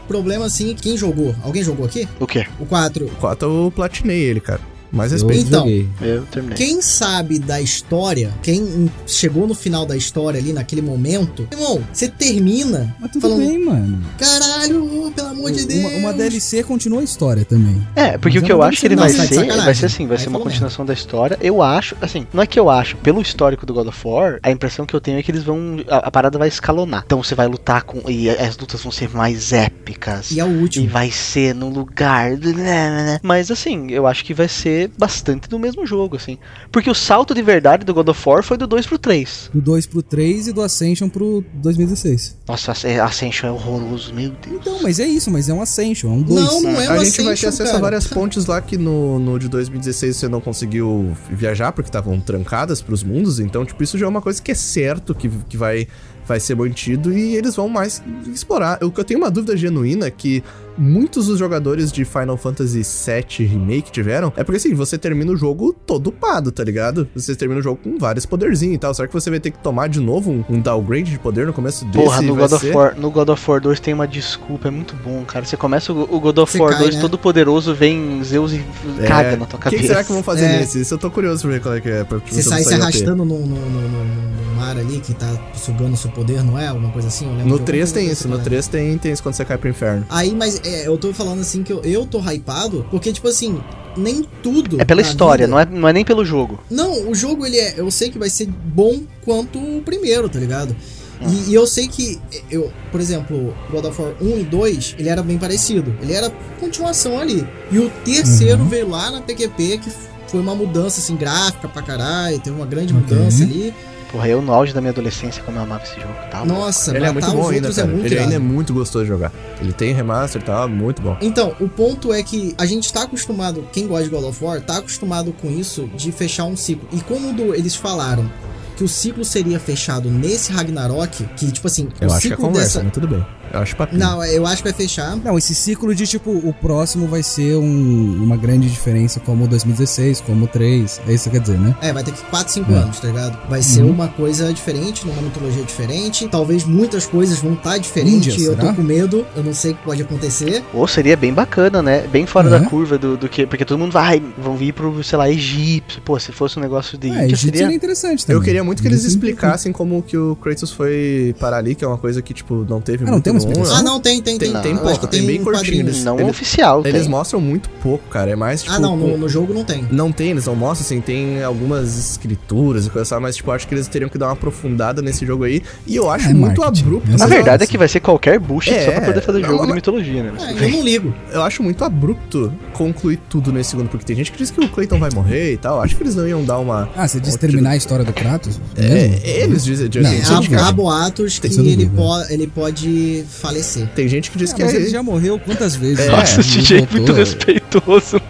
[0.04, 1.36] O problema, assim, quem jogou?
[1.44, 2.08] Alguém jogou aqui?
[2.20, 2.46] O quê?
[2.60, 3.08] O 4.
[3.20, 4.62] 4 eu platinei ele, cara.
[4.96, 5.48] Mais Eu respeito.
[5.48, 5.68] Então.
[6.08, 6.58] Eu terminei.
[6.58, 12.08] Quem sabe da história, quem chegou no final da história ali, naquele momento, irmão, você
[12.08, 14.02] termina Mas tudo falando, bem, mano.
[14.18, 15.80] caralho, pelo amor de Deus.
[15.86, 17.86] Uma, uma DLC continua a história também.
[17.96, 19.66] É, porque Mas o que eu acho que ele vai ser, sacanagem.
[19.66, 21.38] vai ser assim, vai Aí ser uma continuação da história.
[21.42, 24.52] Eu acho, assim, não é que eu acho, pelo histórico do God of War, a
[24.52, 27.04] impressão que eu tenho é que eles vão, a, a parada vai escalonar.
[27.06, 30.32] Então você vai lutar com, e as lutas vão ser mais épicas.
[30.32, 32.36] E é o E vai ser no lugar.
[32.38, 36.38] do- né, Mas assim, eu acho que vai ser bastante do mesmo jogo, assim.
[36.72, 39.52] Porque o salto de verdade do God of War foi do 2 pro 3.
[39.54, 42.38] Do 2 pro 3 e do Ascension pro 2016.
[42.48, 44.62] Nossa, a Ascension é horroroso, meu Deus.
[44.62, 46.42] Então, mas é isso, mas é um Ascension, é um 2.
[46.42, 47.78] Não, não é a uma gente vai ter acesso cara.
[47.78, 52.20] a várias pontes lá que no, no de 2016 você não conseguiu viajar porque estavam
[52.20, 53.40] trancadas pros mundos.
[53.40, 55.88] Então, tipo, isso já é uma coisa que é certo que, que vai,
[56.28, 58.02] vai ser mantido e eles vão mais
[58.34, 58.78] explorar.
[58.82, 60.44] Eu, eu tenho uma dúvida genuína que
[60.78, 64.34] muitos dos jogadores de Final Fantasy VII Remake tiveram.
[64.36, 67.08] É porque assim, você termina o jogo todo upado, tá ligado?
[67.16, 68.94] Você termina o jogo com vários poderzinhos e tal.
[68.94, 71.54] Será que você vai ter que tomar de novo um, um downgrade de poder no
[71.54, 71.98] começo desse?
[72.04, 72.70] Porra, no God, of?
[72.72, 75.46] War, no God of War 2 tem uma desculpa, é muito bom, cara.
[75.46, 77.02] Você começa o, o God of Você War cai, 2 né?
[77.02, 78.62] todo poderoso, vem Zeus e
[79.00, 79.88] É, caga na tua O que, cabeça.
[79.88, 80.60] será que vão fazer É.
[80.60, 80.82] nesse?
[80.82, 82.04] Isso eu tô curioso pra ver qual é que é.
[82.04, 84.45] Pra, Você sai se arrastando no, no, no, no-
[84.80, 86.68] ali, que tá sugando o seu poder, não é?
[86.68, 87.26] Alguma coisa assim?
[87.26, 88.44] No de 3 alguma tem isso, no né?
[88.44, 90.06] 3 tem, tem isso quando você cai pro inferno.
[90.10, 93.60] Aí, mas é, eu tô falando assim que eu, eu tô hypado, porque, tipo assim,
[93.98, 94.80] nem tudo.
[94.80, 96.60] É pela história, vida- não é, não é nem pelo jogo.
[96.70, 97.74] Não, o jogo, ele é.
[97.78, 100.76] Eu sei que vai ser bom quanto o primeiro, tá ligado?
[101.22, 102.20] E, e eu sei que,
[102.52, 105.96] eu, por exemplo, God of War 1 e 2, ele era bem parecido.
[106.02, 107.48] Ele era continuação ali.
[107.72, 108.68] E o terceiro Uhum.
[108.68, 109.90] veio lá na PQP, que
[110.28, 112.38] foi uma mudança, assim, gráfica pra caralho.
[112.40, 113.16] Teve uma grande Ok.
[113.16, 113.74] mudança ali.
[114.12, 116.46] Porra, eu no auge da minha adolescência, como eu amava esse jogo, tá?
[116.46, 117.94] Nossa, ele é matar muito bom os ainda, outros é cara.
[117.94, 119.32] muito ele ainda é muito gostoso de jogar.
[119.60, 121.18] Ele tem remaster e tal, muito bom.
[121.22, 124.62] Então, o ponto é que a gente tá acostumado, quem gosta de God of War,
[124.62, 126.88] tá acostumado com isso de fechar um ciclo.
[126.94, 128.30] E como do- eles falaram
[128.78, 132.30] que o ciclo seria fechado nesse Ragnarok, que tipo assim, Eu o acho que é
[132.32, 132.84] ciclo conversa, dessa.
[132.84, 133.26] mas tudo bem.
[133.54, 134.00] Eu acho papinho.
[134.00, 135.16] Não, eu acho que vai fechar.
[135.18, 139.48] Não, esse ciclo de tipo, o próximo vai ser um- uma grande diferença como o
[139.48, 141.00] 2016, como o 3.
[141.08, 141.76] É isso que quer dizer, né?
[141.82, 142.76] É, vai ter que 4, 5 É.
[142.76, 143.38] anos, tá ligado?
[143.50, 143.92] Vai ser Uhum.
[143.92, 146.28] uma coisa diferente, numa mitologia diferente.
[146.28, 148.34] Talvez muitas coisas vão estar diferentes.
[148.36, 148.74] Índia, eu tô será?
[148.74, 150.64] com medo, eu não sei o que pode acontecer.
[150.74, 152.06] Ou seria bem bacana, né?
[152.08, 152.60] Bem fora Uhum.
[152.64, 153.46] da curva do, do que.
[153.46, 156.02] Porque todo mundo vai, vão vir pro, sei lá, Egito.
[156.04, 157.60] Pô, se fosse um negócio de É, Egito seria.
[157.62, 158.40] seria interessante também.
[158.40, 161.84] Eu queria muito que eles seria explicassem como que o Kratos foi parar ali, que
[161.84, 163.78] é uma coisa que, tipo, não teve Ah, não muito tem uma no explicação?
[163.78, 164.52] Ah, não, tem, tem, tem.
[164.52, 166.82] Tem- tem pouco, que tem bem curtinho, eles- Não Eles- oficial.
[166.86, 167.10] Eles tem.
[167.10, 168.32] mostram muito pouco, cara.
[168.32, 168.74] É mais, tipo...
[168.76, 169.86] Ah, não, no, no jogo não tem.
[169.92, 173.68] Não tem, eles não mostram, assim, tem algumas escrituras e coisa assim, mas, tipo, acho
[173.68, 175.62] que eles teriam que dar uma aprofundada nesse jogo aí.
[175.88, 176.84] E eu acho É muito marketing.
[176.86, 177.12] abrupto.
[177.12, 179.50] Na Na verdade é que vai ser qualquer bullshit só pra É, poder fazer não,
[179.50, 180.34] jogo de mas- mitologia, né?
[180.40, 181.14] É, eu não ligo.
[181.32, 184.70] Eu acho muito abrupto concluir tudo nesse segundo, porque tem gente que diz que o
[184.70, 185.82] Clayton vai morrer e tal.
[185.82, 186.90] Acho que eles não iam dar uma.
[186.96, 188.60] Ah, você disse terminar a história do Kratos?
[188.76, 189.26] É, mesmo?
[189.26, 189.86] eles dizem.
[189.86, 193.88] Não, tem, é que, Há, há boatos que po ele pode falecer.
[193.96, 194.78] tem gente que diz Ah, que mas é.
[194.78, 196.00] ele já morreu quantas vezes?
[196.06, 197.16] É, Nossa, o Não DJ é muito voltou.
[197.16, 198.22] respeitoso.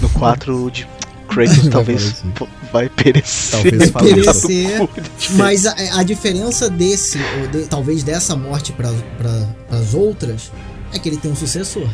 [0.00, 0.86] No 4 de.
[1.28, 2.24] Kratos talvez
[2.72, 3.50] vai perecer.
[3.62, 4.88] Talvez Vai perecer.
[5.36, 8.90] Mas a, a diferença desse, ou de- talvez dessa morte para
[9.70, 10.50] as outras,
[10.92, 11.88] é que ele tem um sucessor.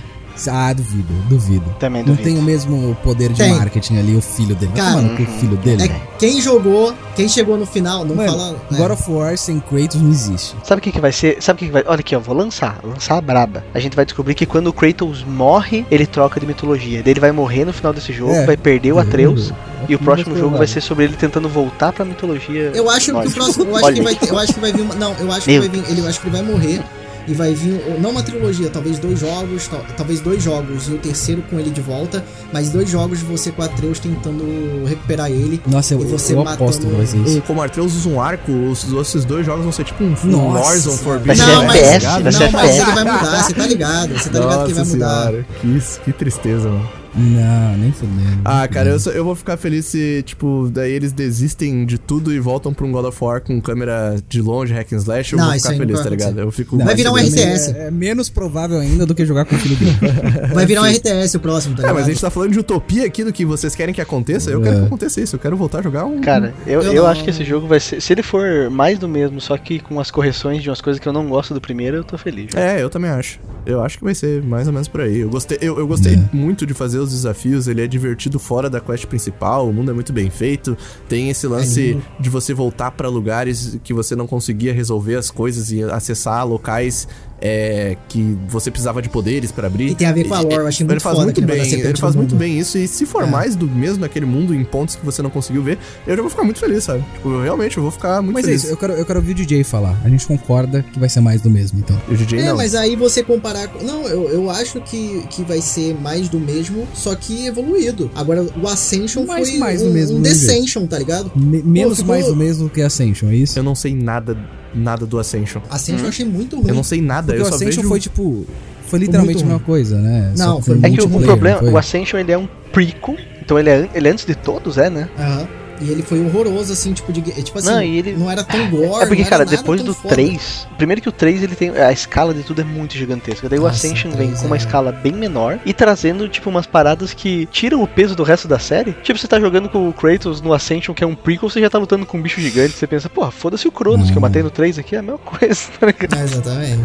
[0.48, 1.64] Ah, duvido, duvido.
[1.78, 2.24] Também Não duvido.
[2.28, 3.54] tem o mesmo poder de Tem.
[3.54, 4.72] marketing ali, o filho dele.
[4.74, 5.84] Cara, tomar no cu, o filho dele.
[5.84, 8.56] É quem jogou, quem chegou no final, não Mano, fala.
[8.72, 8.76] é.
[8.76, 10.54] God of War sem Kratos não existe.
[10.64, 11.42] Sabe o que, que vai ser?
[11.42, 11.84] Sabe o que, que vai.
[11.86, 13.64] Olha aqui, ó, vou lançar, lançar a braba.
[13.74, 17.02] A gente vai descobrir que quando o Kratos morre, ele troca de mitologia.
[17.02, 18.46] Daí ele vai morrer no final desse jogo, É.
[18.46, 19.52] vai perder o Atreus.
[19.88, 22.72] E o Não próximo vai jogo vai ser sobre ele tentando voltar pra mitologia.
[22.74, 23.64] Eu acho que o próximo.
[23.66, 24.18] Eu acho que vai.
[24.28, 24.94] Eu acho que vai vir uma.
[24.94, 25.84] Não, eu acho que Meu vai vir.
[25.90, 26.82] Ele, eu acho que ele vai morrer.
[27.28, 27.98] E vai vir.
[28.00, 29.66] Não uma trilogia, talvez dois jogos.
[29.68, 32.24] tal- talvez dois jogos e o terceiro com ele de volta.
[32.52, 34.44] Mas dois jogos de você com o Atreus tentando
[34.86, 35.60] recuperar ele.
[35.66, 37.42] Nossa, eu, E você eu matando- aposto que vai ser Um, isso.
[37.42, 40.80] como Artreus usa um arco, os, esses dois jogos vão ser tipo um Nossa Warzone
[40.82, 40.98] senhora.
[41.02, 41.46] Forbidden.
[41.46, 44.12] Não, mas, FPS, não, mas ele vai mudar, você tá ligado?
[44.18, 45.26] Você tá ligado que ele vai Nossa mudar.
[45.26, 46.88] senhora, que, que tristeza, mano.
[47.16, 48.40] Não, nem fudendo.
[48.44, 52.32] Ah, cara, eu, só- eu vou ficar feliz se, tipo, daí eles desistem de tudo
[52.32, 55.38] e voltam pra um God of War com câmera de longe, hack and slash, eu
[55.38, 56.38] Não, vou ficar não feliz, tá ligado?
[56.40, 57.16] Eu fico Não, Vai virar um.
[57.16, 57.72] RTS.
[57.74, 59.96] É, é menos provável ainda do que jogar com o filho dele.
[60.54, 61.94] Vai virar um RTS o próximo, tá É, ligado?
[61.96, 64.50] mas a gente tá falando de utopia aqui do que vocês querem que aconteça.
[64.50, 64.64] Eu É.
[64.64, 65.36] quero que aconteça isso.
[65.36, 66.20] Eu quero voltar a jogar um.
[66.20, 68.00] Cara, eu, Eu eu, não- acho que esse jogo vai ser.
[68.02, 71.08] Se ele for mais do mesmo, só que com as correções de umas coisas que
[71.08, 72.54] eu não gosto do primeiro, eu tô feliz.
[72.54, 73.38] É, eu também acho.
[73.64, 75.18] Eu acho que vai ser mais ou menos por aí.
[75.20, 76.20] Eu gostei, eu, eu gostei É.
[76.32, 77.68] muito de fazer os desafios.
[77.68, 79.68] Ele é divertido fora da quest principal.
[79.68, 80.76] O mundo é muito bem feito.
[81.08, 82.04] Tem esse lance lindo.
[82.18, 87.08] de você voltar pra lugares que você não conseguia resolver as coisas e acessar locais
[87.40, 89.88] é, que você precisava de poderes pra abrir.
[89.90, 91.46] E tem a ver com a lore, eu achei Ele muito faz foda muito ele
[91.46, 92.78] bem, ele faz muito bem isso.
[92.78, 93.26] E se for É.
[93.26, 96.30] mais do mesmo naquele mundo, em pontos que você não conseguiu ver, eu já vou
[96.30, 97.04] ficar muito feliz, sabe?
[97.14, 98.64] Tipo, eu, realmente, eu vou ficar muito Mas é feliz.
[98.64, 100.00] isso, eu quero, eu quero ouvir o DJ falar.
[100.04, 102.00] A gente concorda que vai ser mais do mesmo, então.
[102.08, 102.56] E o DJ É, não.
[102.56, 103.68] mas aí você comparar.
[103.68, 108.10] com- Não, eu, eu acho que, que vai ser mais do mesmo, só que evoluído.
[108.14, 111.30] Agora, o Ascension Mais- foi mais um, do mesmo, um Descension, tá ligado?
[111.36, 113.58] Me- menos ficou- mais do mesmo que Ascension, é isso?
[113.58, 114.36] Eu não sei nada,
[114.74, 115.60] nada do Ascension.
[115.70, 116.68] Ascension eu achei muito ruim.
[116.68, 117.88] Eu não sei nada, Porque eu o só Ascension vejo...
[117.88, 118.46] foi tipo.
[118.86, 120.32] Foi literalmente a mesma coisa, né?
[120.36, 121.70] Não, foi É que o, problema, foi?
[121.70, 124.88] o Ascension ele é um prequel, então ele é, ele é antes de todos, é,
[124.88, 125.08] né?
[125.18, 125.48] Aham.
[125.80, 127.20] E ele foi horroroso, assim, tipo, de.
[127.22, 129.02] Tipo assim, Não, não, ele- era tão gore.
[129.04, 130.14] É porque, não cara, depois do foda.
[130.14, 131.70] 3, primeiro que o 3 ele tem.
[131.70, 133.48] A escala de tudo é muito gigantesca.
[133.48, 136.28] Daí o Nossa, Ascension o vem 3 com uma é- escala bem menor e trazendo,
[136.28, 138.92] tipo, umas paradas que tiram o peso do resto da série.
[139.02, 141.68] Tipo, você tá jogando com o Kratos no Ascension, que é um prequel, você já
[141.70, 142.72] tá lutando com um bicho gigante.
[142.74, 145.18] Você pensa, porra, foda-se o Cronos, que eu matei no 3 aqui, é a mesma
[145.24, 146.14] coisa, tá ligado?
[146.18, 146.82] É, exatamente.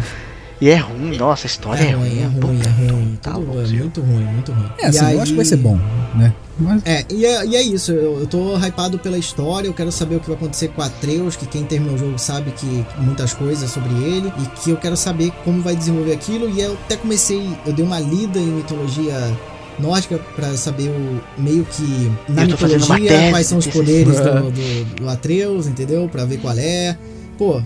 [0.62, 3.18] E é ruim, nossa, a história É é, ruim, é ruim, é ruim.
[3.20, 4.70] Tá louco, é muito ruim, muito ruim.
[4.78, 5.76] É, assim, E eu acho que vai aí- ser bom,
[6.14, 6.32] né?
[6.56, 9.90] Mas É, e é, e é isso, eu, eu tô hypado pela história, eu quero
[9.90, 13.34] saber o que vai acontecer com Atreus, que quem terminou o jogo sabe que muitas
[13.34, 16.94] coisas sobre ele, e que eu quero saber como vai desenvolver aquilo, e eu até
[16.96, 19.36] comecei, eu dei uma lida em mitologia
[19.80, 24.50] nórdica pra saber o meio que na mitologia tese quais são os de poderes do,
[24.52, 26.08] do, do Atreus, entendeu?
[26.08, 26.96] Pra ver qual é.
[27.36, 27.60] Pô,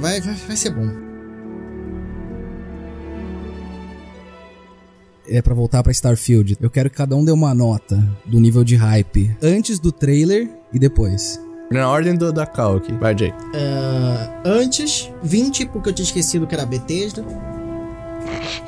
[0.00, 1.07] vai, vai, vai ser bom.
[5.28, 6.56] É pra voltar pra Starfield.
[6.60, 10.48] Eu quero que cada um dê uma nota do nível de hype antes do trailer
[10.72, 11.40] e depois.
[11.70, 12.92] Na ordem do, da Cal aqui.
[12.94, 13.32] Vai, Jay.
[13.54, 17.24] Ah, antes, 20, porque eu tinha esquecido que era Bethesda.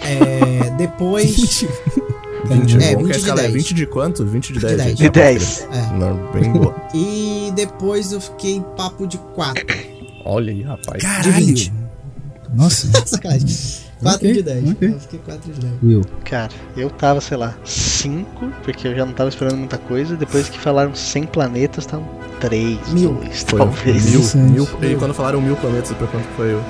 [0.03, 1.65] É, depois.
[2.47, 2.77] 20.
[2.83, 3.55] É, bom 20 que a de escala é 10.
[3.55, 4.27] 20 de quanto?
[4.27, 4.83] 20 de 20 10.
[4.83, 4.99] de gente.
[5.03, 5.69] De 10.
[5.73, 5.99] É.
[5.99, 6.75] Não, bem boa.
[6.95, 9.65] E depois eu fiquei em papo de 4.
[10.25, 11.03] Olha aí, rapaz.
[11.23, 11.73] De 20.
[12.55, 13.90] Nossa, Sacanagem.
[14.03, 14.71] 4 Ok, de 10.
[14.71, 14.89] ok.
[14.89, 15.73] Eu fiquei 4 de 10.
[15.83, 16.03] Will.
[16.25, 20.17] Cara, eu tava, sei lá, 5, porque eu já não tava esperando muita coisa.
[20.17, 22.09] Depois que falaram 100 planetas, estavam
[22.41, 23.13] 3, Mil.
[23.15, 24.05] 2, Foi talvez.
[24.07, 24.53] mil, Interessante.
[24.53, 24.69] mil.
[24.93, 26.63] E quando falaram mil planetas, pra quanto foi eu?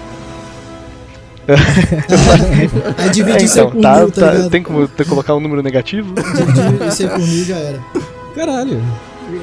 [2.99, 5.35] Aí divide É, isso aí então, por tá, mil, tá, tá- tem como ter- colocar
[5.35, 6.15] um número negativo?
[6.15, 7.81] Dividir isso aí por mil já era.
[8.35, 8.81] Caralho.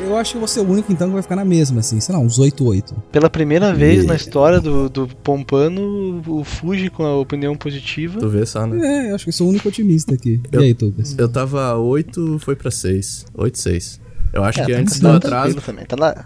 [0.07, 1.99] Eu acho que eu vou ser o único então que vai ficar na mesma, assim,
[1.99, 2.93] sei lá, uns 8-8.
[3.11, 4.07] Pela primeira vez Yeah.
[4.07, 8.19] na história do, do Pompano, o Fuji com a opinião positiva.
[8.19, 9.07] Tu vê só, né?
[9.07, 10.41] É, eu acho que eu sou o único otimista aqui.
[10.51, 11.15] Eu- E aí, Lucas?
[11.17, 13.25] Eu tava 8, foi pra 6.
[13.33, 13.99] 8, 6.
[14.33, 15.61] Eu acho É, que tá antes do atraso.
[15.61, 16.25] Também, tá lá.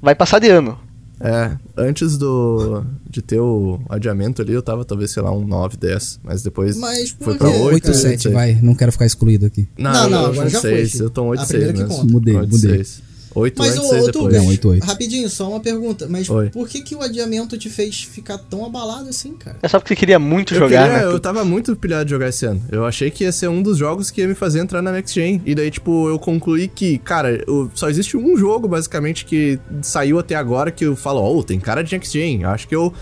[0.00, 0.78] Vai passar de ano.
[1.18, 2.84] É, antes do.
[3.08, 6.20] de ter o adiamento ali, eu tava talvez, sei lá, um 9, 10.
[6.22, 6.76] Mas depois.
[6.76, 8.32] Mas Foi pra oito, 8 cara, 7, sei.
[8.32, 9.66] vai, não quero ficar excluído aqui.
[9.78, 11.00] Não, Não, não, eu agora um já foi, 6.
[11.00, 12.10] Eu tô um 8, A 6 primeira que mesmo.
[12.12, 12.76] Mudei, 8, mudei.
[12.84, 13.02] 6.
[13.38, 14.34] 8 Mas, antes, 6 ô depois.
[14.34, 14.84] Não, oito, oito.
[14.86, 16.06] rapidinho, só uma pergunta.
[16.08, 16.48] Mas Oi.
[16.48, 19.58] por que, que o adiamento te fez ficar tão abalado assim, cara?
[19.62, 21.12] É só porque você queria muito Eu, jogar, queria- né?
[21.14, 22.62] eu tava muito pilhado de jogar esse ano.
[22.72, 25.14] Eu achei que ia ser um dos jogos que ia me fazer entrar na Next
[25.14, 25.42] Gen.
[25.44, 30.18] E daí, tipo, eu concluí que, cara, eu- só existe um jogo, basicamente, que saiu
[30.18, 32.44] até agora que eu falo, oh, tem cara de Next Gen.
[32.44, 32.92] Acho que eu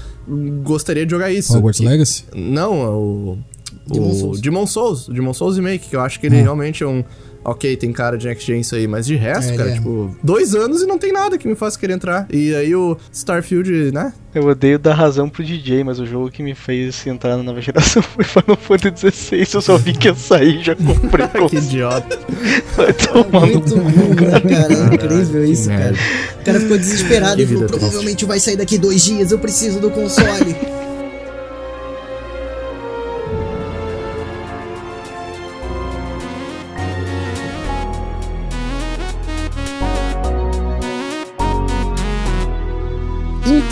[0.62, 1.56] gostaria de jogar isso.
[1.56, 2.24] Hogwarts Que- Legacy?
[2.35, 3.39] Não, é o.
[3.86, 4.40] Demon o Souls.
[4.40, 5.09] Demon Souls.
[5.09, 6.43] Demon Souls Remake, que eu acho que ele Ah.
[6.43, 7.05] realmente é um,
[7.44, 9.74] ok, tem cara de Next Gen isso aí, mas de resto, É, cara, é.
[9.74, 12.26] tipo, dois anos e não tem nada que me faça querer entrar.
[12.30, 14.12] E aí o Starfield, né?
[14.34, 17.60] Eu odeio dar razão pro DJ, mas o jogo que me fez entrar na nova
[17.60, 19.46] geração foi Final Fantasy XVI.
[19.54, 21.28] Eu só vi que ia sair e já comprei.
[21.48, 22.18] que idiota.
[22.76, 24.74] Vai tomar no Muito né, cara?
[24.74, 25.80] É incrível isso, cara.
[25.80, 25.98] merda.
[26.40, 29.78] O cara ficou desesperado Que e falou: provavelmente vai sair daqui dois dias, eu preciso
[29.78, 30.56] do console.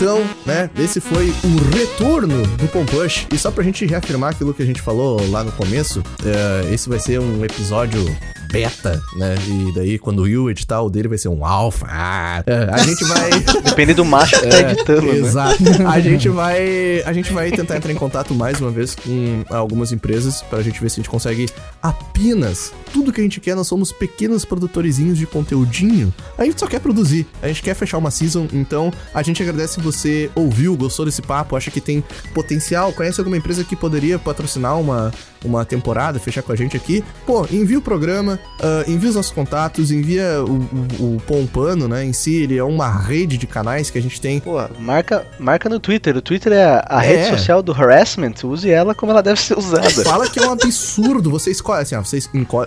[0.03, 3.25] Então, né, esse foi o retorno do Pompush.
[3.31, 6.89] E só pra gente reafirmar aquilo que a gente falou lá no começo, é, esse
[6.89, 8.03] vai ser um episódio
[8.53, 9.35] beta, né?
[9.47, 11.87] E daí, quando o Will editar, o dele vai ser um alpha.
[11.89, 13.31] Ah, é, a gente vai.
[13.65, 15.17] Depende do macho que tá editando, né?
[15.17, 15.63] Exato.
[15.87, 19.91] A gente vai, a gente vai tentar entrar em contato mais uma vez com algumas
[19.91, 21.49] empresas pra gente ver se a gente consegue
[21.81, 23.55] apenas tudo que a gente quer.
[23.55, 26.13] Nós somos pequenos produtorizinhos de conteúdinho.
[26.37, 27.25] A gente só quer produzir.
[27.41, 28.47] A gente quer fechar uma season.
[28.53, 32.03] Então, a gente agradece se você ouviu, gostou desse papo, acha que tem
[32.35, 35.11] potencial, conhece alguma empresa que poderia patrocinar uma
[35.43, 39.31] uma temporada, fechar com a gente aqui, pô, envia o programa, ah, envia os nossos
[39.31, 40.67] contatos, envia o,
[41.03, 44.19] o, o Pompano, né, em si, ele é uma rede de canais que a gente
[44.21, 46.15] tem Pô, marca, marca no Twitter.
[46.17, 47.07] O Twitter é a, a É.
[47.07, 48.33] rede social do harassment.
[48.43, 49.89] Use ela como ela deve ser usada.
[50.03, 51.29] Fala que é um absurdo.
[51.31, 52.19] Você escolhe assim, ó, você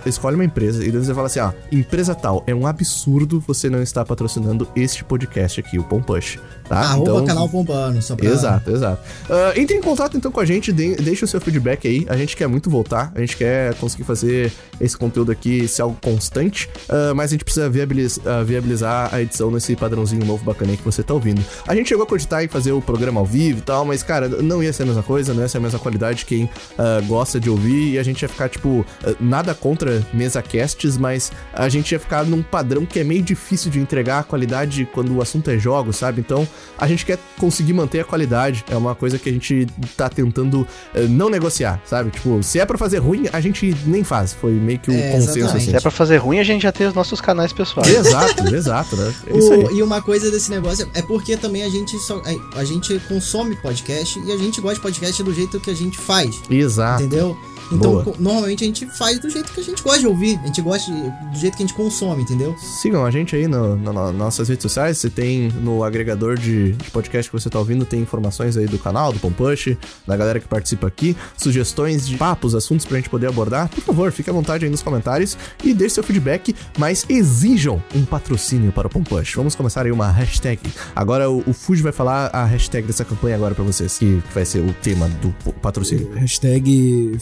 [0.05, 3.81] escolhe uma empresa e você fala assim, ó, empresa tal, é um absurdo você não
[3.81, 6.77] estar patrocinando este podcast aqui, o Pompush, tá?
[6.79, 8.27] Arroba canal Pompano, só pra...
[8.29, 9.01] Exato, exato.
[9.29, 12.05] Ah, entre em contato então com a gente, de- deixa o seu feedback aí.
[12.09, 15.97] A gente quer muito voltar, a gente quer conseguir fazer esse conteúdo aqui ser algo
[16.01, 20.75] constante, ah, mas a gente precisa viabiliz- ah, viabilizar a edição nesse padrãozinho novo bacana
[20.75, 21.43] que você tá ouvindo.
[21.67, 24.27] A gente chegou a cogitar em fazer o programa ao vivo e tal, mas cara,
[24.27, 26.25] não ia ser a mesma coisa, não ia ser a mesma qualidade.
[26.25, 28.85] Quem ah, gosta de ouvir e a gente ia ficar tipo,
[29.19, 33.71] nada contra mesa casts, mas a gente ia ficar num padrão que é meio difícil
[33.71, 36.21] de entregar a qualidade quando o assunto é jogos, sabe?
[36.21, 38.63] Então a gente quer conseguir manter a qualidade.
[38.69, 42.11] É uma coisa que a gente tá tentando eh, não negociar, sabe?
[42.11, 44.33] Tipo, se é pra fazer ruim, a gente nem faz.
[44.33, 45.57] Foi meio que o É, consenso exatamente.
[45.63, 45.71] assim.
[45.71, 47.89] Se é pra fazer ruim, a gente já tem os nossos canais pessoais.
[47.93, 49.13] Exato, exato, né?
[49.27, 49.77] É O- isso aí.
[49.77, 52.21] e uma coisa desse negócio é porque também a gente só,
[52.53, 55.75] a, a gente consome podcast e a gente gosta de podcast do jeito que a
[55.75, 57.03] gente faz, Exato.
[57.03, 57.37] entendeu?
[57.71, 58.15] Então, Boa.
[58.17, 60.91] normalmente a gente faz do jeito que a gente gosta de ouvir, a gente gosta
[60.91, 62.55] de- do jeito que a gente consome, entendeu?
[62.81, 64.97] Sigam a gente aí no, no- no- nas nossas redes sociais.
[64.97, 68.77] Você tem no agregador de, de podcast que você tá ouvindo, tem informações aí do
[68.79, 69.75] canal, do Pompush,
[70.05, 73.69] da galera que participa aqui, sugestões de papos, assuntos pra gente poder abordar.
[73.69, 78.05] Por favor, fique à vontade aí nos comentários e deixe seu feedback, mas exijam um
[78.05, 79.35] patrocínio para o Pompush.
[79.35, 80.59] Vamos começar aí uma hashtag.
[80.95, 84.45] Agora o, o Fuji vai falar a hashtag dessa campanha agora pra vocês, que vai
[84.45, 86.11] ser o tema do patrocínio.
[86.13, 87.17] Hashtag.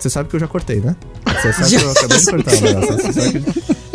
[0.00, 0.94] Você sabe que eu já cortei, né?
[1.26, 2.96] Você sabe que eu acabei de cortar o negócio.
[2.96, 3.86] Você sabe que...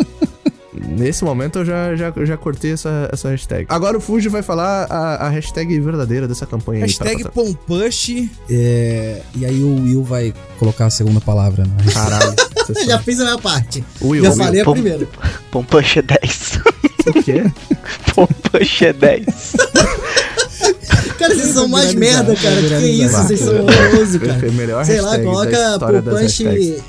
[0.74, 3.64] Nesse momento eu já, já, já cortei essa, essa hashtag.
[3.68, 7.22] Agora o Fuji vai falar a, a hashtag verdadeira dessa campanha Hashtag aí.
[7.22, 8.28] pra- Pompush.
[8.50, 11.64] É, e aí o Will vai colocar a segunda palavra.
[11.64, 11.92] Né?
[11.92, 12.34] Caralho.
[12.86, 13.82] já fiz a minha parte.
[14.02, 15.08] Will, já Will, falei a pom- primeira.
[15.50, 16.58] Pompush é 10.
[17.06, 17.42] o quê?
[18.14, 19.24] Pompush é 10.
[21.22, 22.56] Cara, vocês são mais merda, cara.
[22.56, 23.06] Que viralizar.
[23.06, 24.48] isso, vocês são horrorosos, Foi cara.
[24.48, 26.22] a melhor Sei lá, coloca Pompunch.
[26.44, 26.82] hashtags.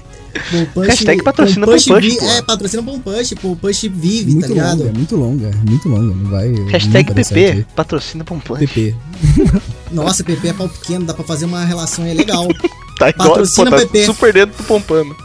[0.52, 0.88] Pompunch.
[0.88, 2.26] Hashtag patrocina vi- pô.
[2.26, 3.36] É, patrocina Pompunch.
[3.36, 4.80] Pompunch vive, tá Muito ligado?
[4.80, 6.16] longa, muito longa, muito longa.
[6.16, 6.50] Não vai.
[6.72, 8.60] Hashtag certo PP, patrocina Pompush.
[8.60, 8.96] PP.
[9.92, 12.48] Nossa, PP é pau pequeno, dá pra fazer uma relação aí legal.
[13.00, 14.06] Tá igual, Patrocina pô, tá PP.
[14.06, 15.16] super dentro do Pompano.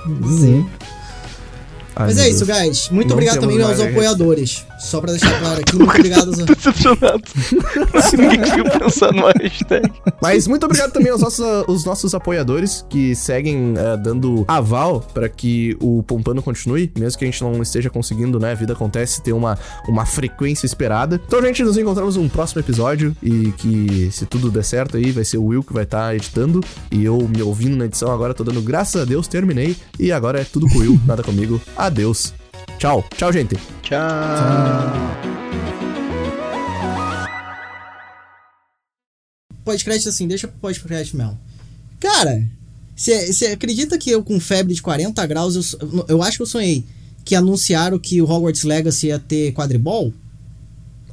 [0.40, 0.66] Sim.
[1.94, 2.58] Ai, Mas é isso, Deus.
[2.58, 2.88] guys.
[2.90, 4.64] Muito Não obrigado também aos apoiadores.
[4.78, 6.28] Só pra deixar claro aqui, muito obrigado.
[6.28, 7.22] aos- Decepcionado.
[8.16, 9.90] Ninguém conseguiu pensar numa hashtag.
[10.22, 15.28] Mas muito obrigado também aos nossos, os nossos apoiadores que seguem eh, dando aval para
[15.28, 18.52] que o Pompano continue, mesmo que a gente não esteja conseguindo, né?
[18.52, 21.20] A vida acontece, ter uma, uma frequência esperada.
[21.26, 25.24] Então, gente, nos encontramos num próximo episódio e que, se tudo der certo aí, vai
[25.24, 26.60] ser o Will que vai estar editando
[26.90, 28.10] e eu me ouvindo na edição.
[28.12, 31.22] Agora tô dando graças a Deus, terminei e agora é tudo com o Will, nada
[31.22, 31.60] comigo.
[31.76, 32.32] Adeus.
[32.78, 33.04] Tchau.
[33.16, 33.56] Tchau, gente.
[33.82, 33.98] Tchau.
[39.64, 41.38] Podcast assim, deixa pro podcast mesmo.
[42.00, 42.42] Cara,
[42.96, 46.84] você acredita que eu com febre de 40 graus, eu, eu acho que eu sonhei
[47.24, 50.14] que anunciaram que o Hogwarts Legacy ia ter quadribol?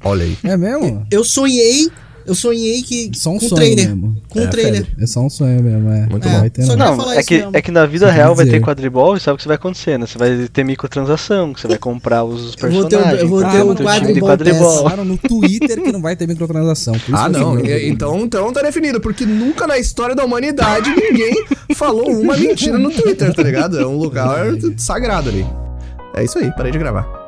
[0.03, 0.37] Olha aí.
[0.43, 1.05] É mesmo?
[1.11, 1.89] Eu sonhei
[2.25, 3.11] Eu sonhei que.
[3.13, 3.87] Só um com sonho trailer.
[3.89, 4.17] mesmo.
[4.29, 4.87] Com É, trailer.
[4.99, 6.05] É só um sonho mesmo, é.
[6.07, 6.49] Muito É, bom.
[6.49, 6.95] Ter, só não.
[6.97, 7.51] Não, é que, mesmo.
[7.53, 9.99] é que na vida real vai ter quadribol e sabe o que você vai acontecer,
[9.99, 10.05] né?
[10.05, 13.21] Você vai ter microtransação, que você vai comprar os Eu vou ter personagens.
[13.21, 13.51] eu vou tá?
[13.51, 14.83] ter Vai o ter time de quadribol quadribol.
[14.83, 16.93] Falaram no Twitter que não vai ter microtransação.
[16.93, 17.59] por isso Ah, não.
[17.59, 21.45] Então, então tá definido, porque nunca na história da humanidade ninguém
[21.75, 23.77] falou uma mentira no Twitter, tá ligado?
[23.79, 24.47] É um lugar
[24.77, 25.45] sagrado ali.
[26.15, 27.24] É isso aí, parei de gravar.